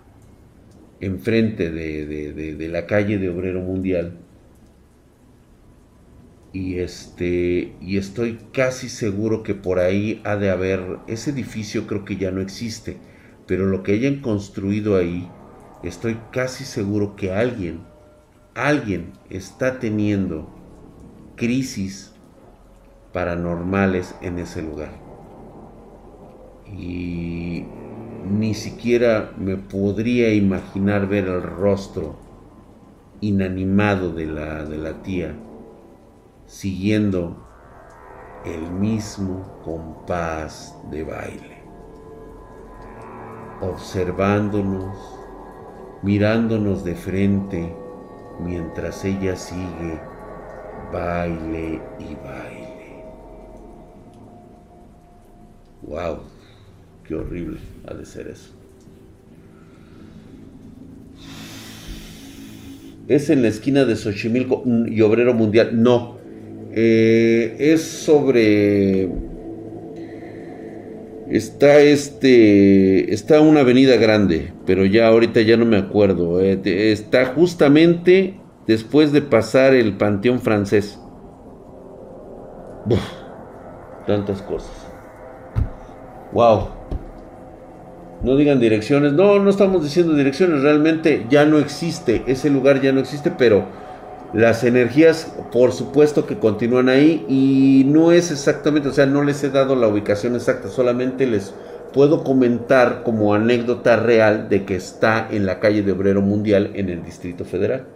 enfrente 0.99 1.71
de, 1.71 2.69
la 2.69 2.85
calle 2.85 3.17
de 3.17 3.29
Obrero 3.29 3.61
Mundial. 3.61 4.17
Y 6.53 6.79
este. 6.79 7.73
Y 7.81 7.97
estoy 7.97 8.37
casi 8.51 8.89
seguro 8.89 9.41
que 9.41 9.55
por 9.55 9.79
ahí 9.79 10.21
ha 10.25 10.35
de 10.35 10.49
haber. 10.49 10.99
Ese 11.07 11.31
edificio 11.31 11.87
creo 11.87 12.03
que 12.03 12.17
ya 12.17 12.31
no 12.31 12.41
existe. 12.41 12.97
Pero 13.47 13.65
lo 13.65 13.83
que 13.83 13.93
hayan 13.93 14.21
construido 14.21 14.97
ahí. 14.97 15.29
Estoy 15.83 16.17
casi 16.31 16.65
seguro 16.65 17.15
que 17.15 17.31
alguien. 17.31 17.79
Alguien 18.53 19.13
está 19.29 19.79
teniendo 19.79 20.53
crisis 21.37 22.10
paranormales 23.13 24.15
en 24.21 24.39
ese 24.39 24.61
lugar. 24.61 24.91
Y 26.67 27.65
ni 28.29 28.53
siquiera 28.53 29.31
me 29.37 29.57
podría 29.57 30.33
imaginar 30.33 31.07
ver 31.07 31.25
el 31.25 31.43
rostro 31.43 32.15
inanimado 33.19 34.11
de 34.13 34.25
la, 34.25 34.63
de 34.63 34.77
la 34.77 35.01
tía 35.03 35.35
siguiendo 36.51 37.37
el 38.43 38.71
mismo 38.71 39.61
compás 39.63 40.75
de 40.91 41.03
baile, 41.03 41.63
observándonos, 43.61 44.97
mirándonos 46.01 46.83
de 46.83 46.95
frente 46.95 47.73
mientras 48.39 49.05
ella 49.05 49.37
sigue 49.37 50.01
baile 50.91 51.81
y 51.99 52.15
baile. 52.15 52.60
¡Wow! 55.83 56.19
Qué 57.07 57.15
horrible 57.15 57.57
ha 57.87 57.93
de 57.93 58.05
ser 58.05 58.27
eso. 58.27 58.51
¿Es 63.07 63.29
en 63.29 63.41
la 63.41 63.49
esquina 63.49 63.83
de 63.85 63.95
Xochimilco 63.95 64.63
y 64.87 65.01
Obrero 65.01 65.33
Mundial? 65.33 65.81
No. 65.81 66.17
Eh, 66.73 67.55
es 67.59 67.81
sobre. 67.81 69.09
Está 71.29 71.81
este. 71.81 73.13
Está 73.13 73.41
una 73.41 73.61
avenida 73.61 73.97
grande, 73.97 74.53
pero 74.65 74.85
ya 74.85 75.07
ahorita 75.07 75.41
ya 75.41 75.57
no 75.57 75.65
me 75.65 75.77
acuerdo. 75.77 76.39
Eh, 76.39 76.61
está 76.63 77.25
justamente 77.25 78.35
después 78.67 79.11
de 79.11 79.21
pasar 79.21 79.73
el 79.73 79.97
Panteón 79.97 80.39
Francés. 80.39 80.97
tantas 84.07 84.41
cosas. 84.41 84.90
Wow. 86.33 86.67
No 88.23 88.35
digan 88.35 88.59
direcciones. 88.59 89.13
No, 89.13 89.39
no 89.39 89.49
estamos 89.49 89.83
diciendo 89.83 90.13
direcciones. 90.13 90.61
Realmente 90.61 91.25
ya 91.29 91.45
no 91.45 91.57
existe. 91.57 92.23
Ese 92.27 92.49
lugar 92.49 92.81
ya 92.81 92.91
no 92.91 92.99
existe, 92.99 93.31
pero 93.31 93.65
las 94.33 94.63
energías, 94.63 95.35
por 95.51 95.71
supuesto 95.71 96.25
que 96.25 96.37
continúan 96.37 96.89
ahí. 96.89 97.25
Y 97.27 97.83
no 97.87 98.11
es 98.11 98.31
exactamente, 98.31 98.89
o 98.89 98.93
sea, 98.93 99.05
no 99.05 99.23
les 99.23 99.43
he 99.43 99.49
dado 99.49 99.75
la 99.75 99.87
ubicación 99.87 100.35
exacta. 100.35 100.69
Solamente 100.69 101.25
les 101.25 101.53
puedo 101.93 102.23
comentar 102.23 103.03
como 103.03 103.33
anécdota 103.33 103.97
real 103.97 104.49
de 104.49 104.65
que 104.65 104.75
está 104.75 105.27
en 105.29 105.45
la 105.45 105.59
calle 105.59 105.81
de 105.83 105.91
Obrero 105.91 106.21
Mundial 106.21 106.71
en 106.75 106.89
el 106.89 107.03
Distrito 107.03 107.43
Federal. 107.43 107.87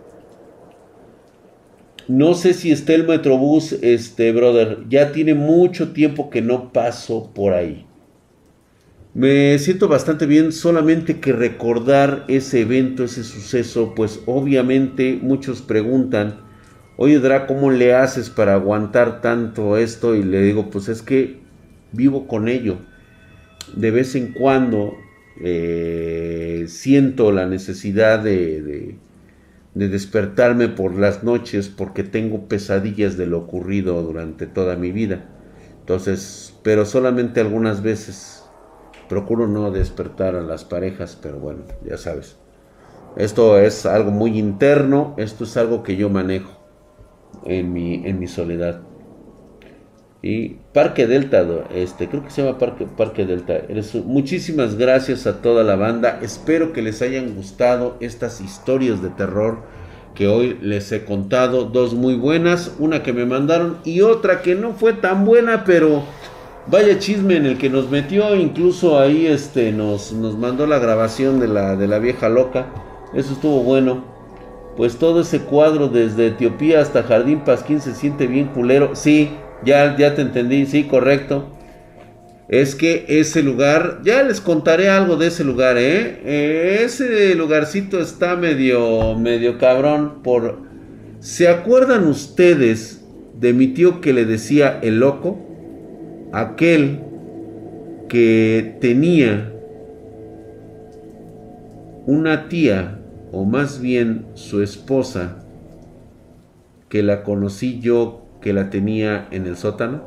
No 2.07 2.35
sé 2.35 2.53
si 2.53 2.71
está 2.71 2.93
el 2.93 3.07
Metrobús, 3.07 3.73
este, 3.73 4.31
brother. 4.31 4.79
Ya 4.89 5.11
tiene 5.11 5.33
mucho 5.33 5.91
tiempo 5.91 6.29
que 6.29 6.41
no 6.41 6.71
paso 6.71 7.31
por 7.33 7.53
ahí. 7.53 7.84
Me 9.15 9.57
siento 9.59 9.87
bastante 9.87 10.25
bien, 10.25 10.51
solamente 10.51 11.21
que 11.21 11.31
recordar 11.31 12.25
ese 12.27 12.59
evento, 12.59 13.05
ese 13.05 13.23
suceso, 13.23 13.93
pues 13.95 14.19
obviamente 14.25 15.17
muchos 15.21 15.61
preguntan, 15.61 16.41
oye 16.97 17.19
Dra, 17.19 17.47
¿cómo 17.47 17.71
le 17.71 17.93
haces 17.93 18.29
para 18.29 18.55
aguantar 18.55 19.21
tanto 19.21 19.77
esto? 19.77 20.15
Y 20.15 20.23
le 20.23 20.41
digo, 20.41 20.69
pues 20.69 20.89
es 20.89 21.01
que 21.01 21.37
vivo 21.93 22.27
con 22.27 22.49
ello. 22.49 22.79
De 23.73 23.89
vez 23.89 24.15
en 24.15 24.33
cuando 24.33 24.97
eh, 25.41 26.65
siento 26.67 27.31
la 27.31 27.45
necesidad 27.45 28.19
de, 28.19 28.97
de 29.75 29.87
despertarme 29.87 30.67
por 30.67 30.93
las 30.93 31.23
noches 31.23 31.69
porque 31.69 32.03
tengo 32.03 32.49
pesadillas 32.49 33.15
de 33.15 33.27
lo 33.27 33.37
ocurrido 33.37 34.03
durante 34.03 34.45
toda 34.45 34.75
mi 34.75 34.91
vida. 34.91 35.23
Entonces, 35.79 36.53
pero 36.63 36.85
solamente 36.85 37.39
algunas 37.39 37.81
veces 37.81 38.34
Procuro 39.09 39.47
no 39.47 39.71
despertar 39.71 40.35
a 40.35 40.41
las 40.41 40.65
parejas, 40.65 41.17
pero 41.21 41.39
bueno, 41.39 41.63
ya 41.87 41.97
sabes. 41.97 42.37
Esto 43.15 43.59
es 43.59 43.85
algo 43.85 44.11
muy 44.11 44.37
interno, 44.37 45.13
esto 45.17 45.43
es 45.45 45.55
algo 45.57 45.83
que 45.83 45.95
yo 45.95 46.09
manejo 46.09 46.51
en 47.45 47.71
mi, 47.71 48.05
en 48.05 48.19
mi 48.19 48.27
soledad. 48.27 48.81
Y 50.21 50.57
Parque 50.73 51.05
Delta, 51.05 51.45
este, 51.73 52.09
creo 52.09 52.23
que 52.23 52.31
se 52.31 52.43
llama 52.43 52.57
Parque, 52.57 52.87
Parque 52.87 53.25
Delta. 53.25 53.61
Muchísimas 54.05 54.75
gracias 54.75 55.27
a 55.27 55.41
toda 55.41 55.63
la 55.63 55.75
banda. 55.75 56.19
Espero 56.23 56.73
que 56.73 56.81
les 56.81 57.03
hayan 57.03 57.35
gustado 57.35 57.95
estas 57.99 58.41
historias 58.41 59.03
de 59.03 59.09
terror 59.09 59.59
que 60.15 60.27
hoy 60.27 60.57
les 60.61 60.91
he 60.91 61.05
contado. 61.05 61.65
Dos 61.65 61.93
muy 61.93 62.15
buenas, 62.15 62.73
una 62.79 63.03
que 63.03 63.13
me 63.13 63.25
mandaron 63.25 63.77
y 63.83 64.01
otra 64.01 64.41
que 64.41 64.55
no 64.55 64.73
fue 64.73 64.93
tan 64.93 65.25
buena, 65.25 65.63
pero 65.63 66.03
Vaya 66.67 66.97
chisme 66.97 67.37
en 67.37 67.45
el 67.45 67.57
que 67.59 67.69
nos 67.69 67.91
metió, 67.91 68.35
incluso 68.35 68.97
ahí 68.99 69.27
este, 69.27 69.71
nos, 69.71 70.11
nos 70.13 70.35
mandó 70.35 70.65
la 70.65 70.79
grabación 70.79 71.39
de 71.39 71.47
la, 71.47 71.75
de 71.75 71.87
la 71.87 71.99
vieja 71.99 72.27
loca. 72.27 72.67
Eso 73.13 73.33
estuvo 73.33 73.61
bueno. 73.61 74.03
Pues 74.75 74.97
todo 74.97 75.21
ese 75.21 75.41
cuadro 75.41 75.87
desde 75.89 76.27
Etiopía 76.27 76.81
hasta 76.81 77.03
Jardín 77.03 77.41
Pasquín 77.41 77.79
se 77.81 77.93
siente 77.93 78.25
bien 78.25 78.47
culero. 78.47 78.95
Sí, 78.95 79.29
ya, 79.63 79.95
ya 79.95 80.15
te 80.15 80.23
entendí, 80.23 80.65
sí, 80.65 80.85
correcto. 80.85 81.45
Es 82.47 82.75
que 82.75 83.05
ese 83.07 83.43
lugar, 83.43 84.01
ya 84.03 84.23
les 84.23 84.41
contaré 84.41 84.89
algo 84.89 85.17
de 85.17 85.27
ese 85.27 85.43
lugar, 85.43 85.77
¿eh? 85.77 86.83
ese 86.83 87.33
lugarcito 87.35 87.99
está 87.99 88.35
medio, 88.35 89.15
medio 89.15 89.57
cabrón 89.57 90.21
por... 90.23 90.59
¿Se 91.19 91.47
acuerdan 91.47 92.07
ustedes 92.07 93.03
de 93.33 93.53
mi 93.53 93.67
tío 93.67 93.99
que 93.99 94.13
le 94.13 94.25
decía 94.25 94.79
el 94.83 94.99
loco? 94.99 95.54
Aquel 96.35 96.99
que 98.09 98.77
tenía 98.81 99.53
una 102.05 102.49
tía, 102.49 102.99
o 103.31 103.45
más 103.45 103.79
bien 103.79 104.25
su 104.33 104.61
esposa, 104.61 105.37
que 106.89 107.03
la 107.03 107.23
conocí 107.23 107.79
yo, 107.79 108.21
que 108.41 108.51
la 108.51 108.69
tenía 108.69 109.29
en 109.31 109.47
el 109.47 109.55
sótano. 109.55 110.03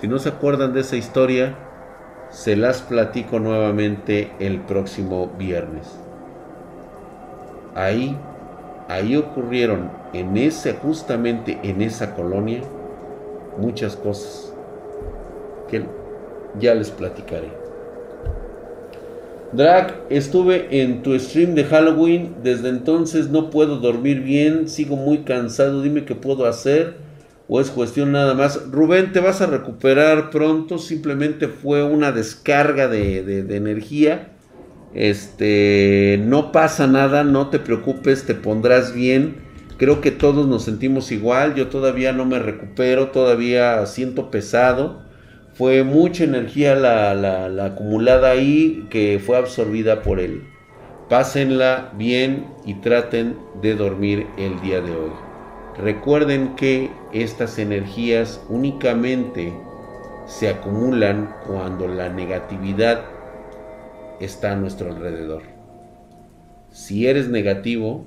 Si 0.00 0.06
no 0.06 0.20
se 0.20 0.28
acuerdan 0.28 0.72
de 0.74 0.80
esa 0.80 0.96
historia, 0.96 1.58
se 2.30 2.54
las 2.54 2.80
platico 2.80 3.40
nuevamente 3.40 4.30
el 4.38 4.60
próximo 4.60 5.32
viernes. 5.38 5.90
Ahí, 7.74 8.16
ahí 8.88 9.16
ocurrieron 9.16 9.90
en 10.12 10.36
ese, 10.36 10.74
justamente 10.74 11.58
en 11.64 11.82
esa 11.82 12.14
colonia, 12.14 12.62
muchas 13.58 13.96
cosas 13.96 14.51
ya 16.58 16.74
les 16.74 16.90
platicaré. 16.90 17.62
Drag, 19.52 19.94
estuve 20.08 20.82
en 20.82 21.02
tu 21.02 21.18
stream 21.18 21.54
de 21.54 21.64
Halloween, 21.64 22.36
desde 22.42 22.70
entonces 22.70 23.28
no 23.28 23.50
puedo 23.50 23.76
dormir 23.76 24.22
bien, 24.22 24.66
sigo 24.66 24.96
muy 24.96 25.18
cansado, 25.24 25.82
dime 25.82 26.04
qué 26.04 26.14
puedo 26.14 26.46
hacer. 26.46 26.96
O 27.48 27.60
es 27.60 27.70
cuestión 27.70 28.12
nada 28.12 28.32
más. 28.32 28.70
Rubén, 28.70 29.12
te 29.12 29.20
vas 29.20 29.42
a 29.42 29.46
recuperar 29.46 30.30
pronto, 30.30 30.78
simplemente 30.78 31.48
fue 31.48 31.82
una 31.82 32.10
descarga 32.10 32.88
de, 32.88 33.22
de 33.22 33.56
energía. 33.56 34.28
Este, 34.94 36.18
no 36.24 36.50
pasa 36.50 36.86
nada, 36.86 37.24
no 37.24 37.48
te 37.48 37.58
preocupes, 37.58 38.24
te 38.24 38.34
pondrás 38.34 38.94
bien. 38.94 39.36
Creo 39.76 40.00
que 40.00 40.12
todos 40.12 40.46
nos 40.46 40.64
sentimos 40.64 41.12
igual, 41.12 41.54
yo 41.54 41.68
todavía 41.68 42.12
no 42.12 42.24
me 42.24 42.38
recupero, 42.38 43.08
todavía 43.08 43.84
siento 43.84 44.30
pesado 44.30 45.01
fue 45.62 45.84
mucha 45.84 46.24
energía 46.24 46.74
la, 46.74 47.66
acumulada 47.66 48.30
ahí 48.32 48.88
que 48.90 49.20
fue 49.24 49.36
absorbida 49.36 50.02
por 50.02 50.18
él. 50.18 50.42
Pásenla 51.08 51.92
bien 51.96 52.46
y 52.66 52.74
traten 52.74 53.36
de 53.62 53.76
dormir 53.76 54.26
el 54.36 54.60
día 54.60 54.80
de 54.80 54.90
hoy. 54.90 55.12
Recuerden 55.78 56.56
que 56.56 56.90
estas 57.12 57.60
energías 57.60 58.44
únicamente 58.48 59.52
se 60.26 60.48
acumulan 60.48 61.32
cuando 61.46 61.86
la 61.86 62.08
negatividad 62.08 63.04
está 64.18 64.54
a 64.54 64.56
nuestro 64.56 64.90
alrededor. 64.90 65.42
Si 66.72 67.06
eres 67.06 67.28
negativo, 67.28 68.04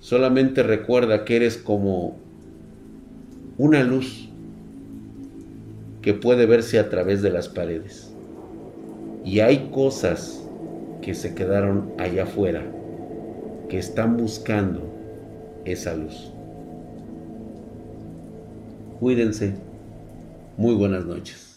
solamente 0.00 0.62
recuerda 0.62 1.26
que 1.26 1.36
eres 1.36 1.58
como 1.58 2.16
una 3.58 3.82
luz 3.82 4.31
que 6.02 6.14
puede 6.14 6.46
verse 6.46 6.78
a 6.78 6.90
través 6.90 7.22
de 7.22 7.30
las 7.30 7.48
paredes. 7.48 8.12
Y 9.24 9.40
hay 9.40 9.70
cosas 9.72 10.42
que 11.00 11.14
se 11.14 11.34
quedaron 11.34 11.92
allá 11.98 12.24
afuera, 12.24 12.62
que 13.68 13.78
están 13.78 14.16
buscando 14.16 14.82
esa 15.64 15.94
luz. 15.94 16.32
Cuídense. 18.98 19.54
Muy 20.56 20.74
buenas 20.74 21.04
noches. 21.06 21.51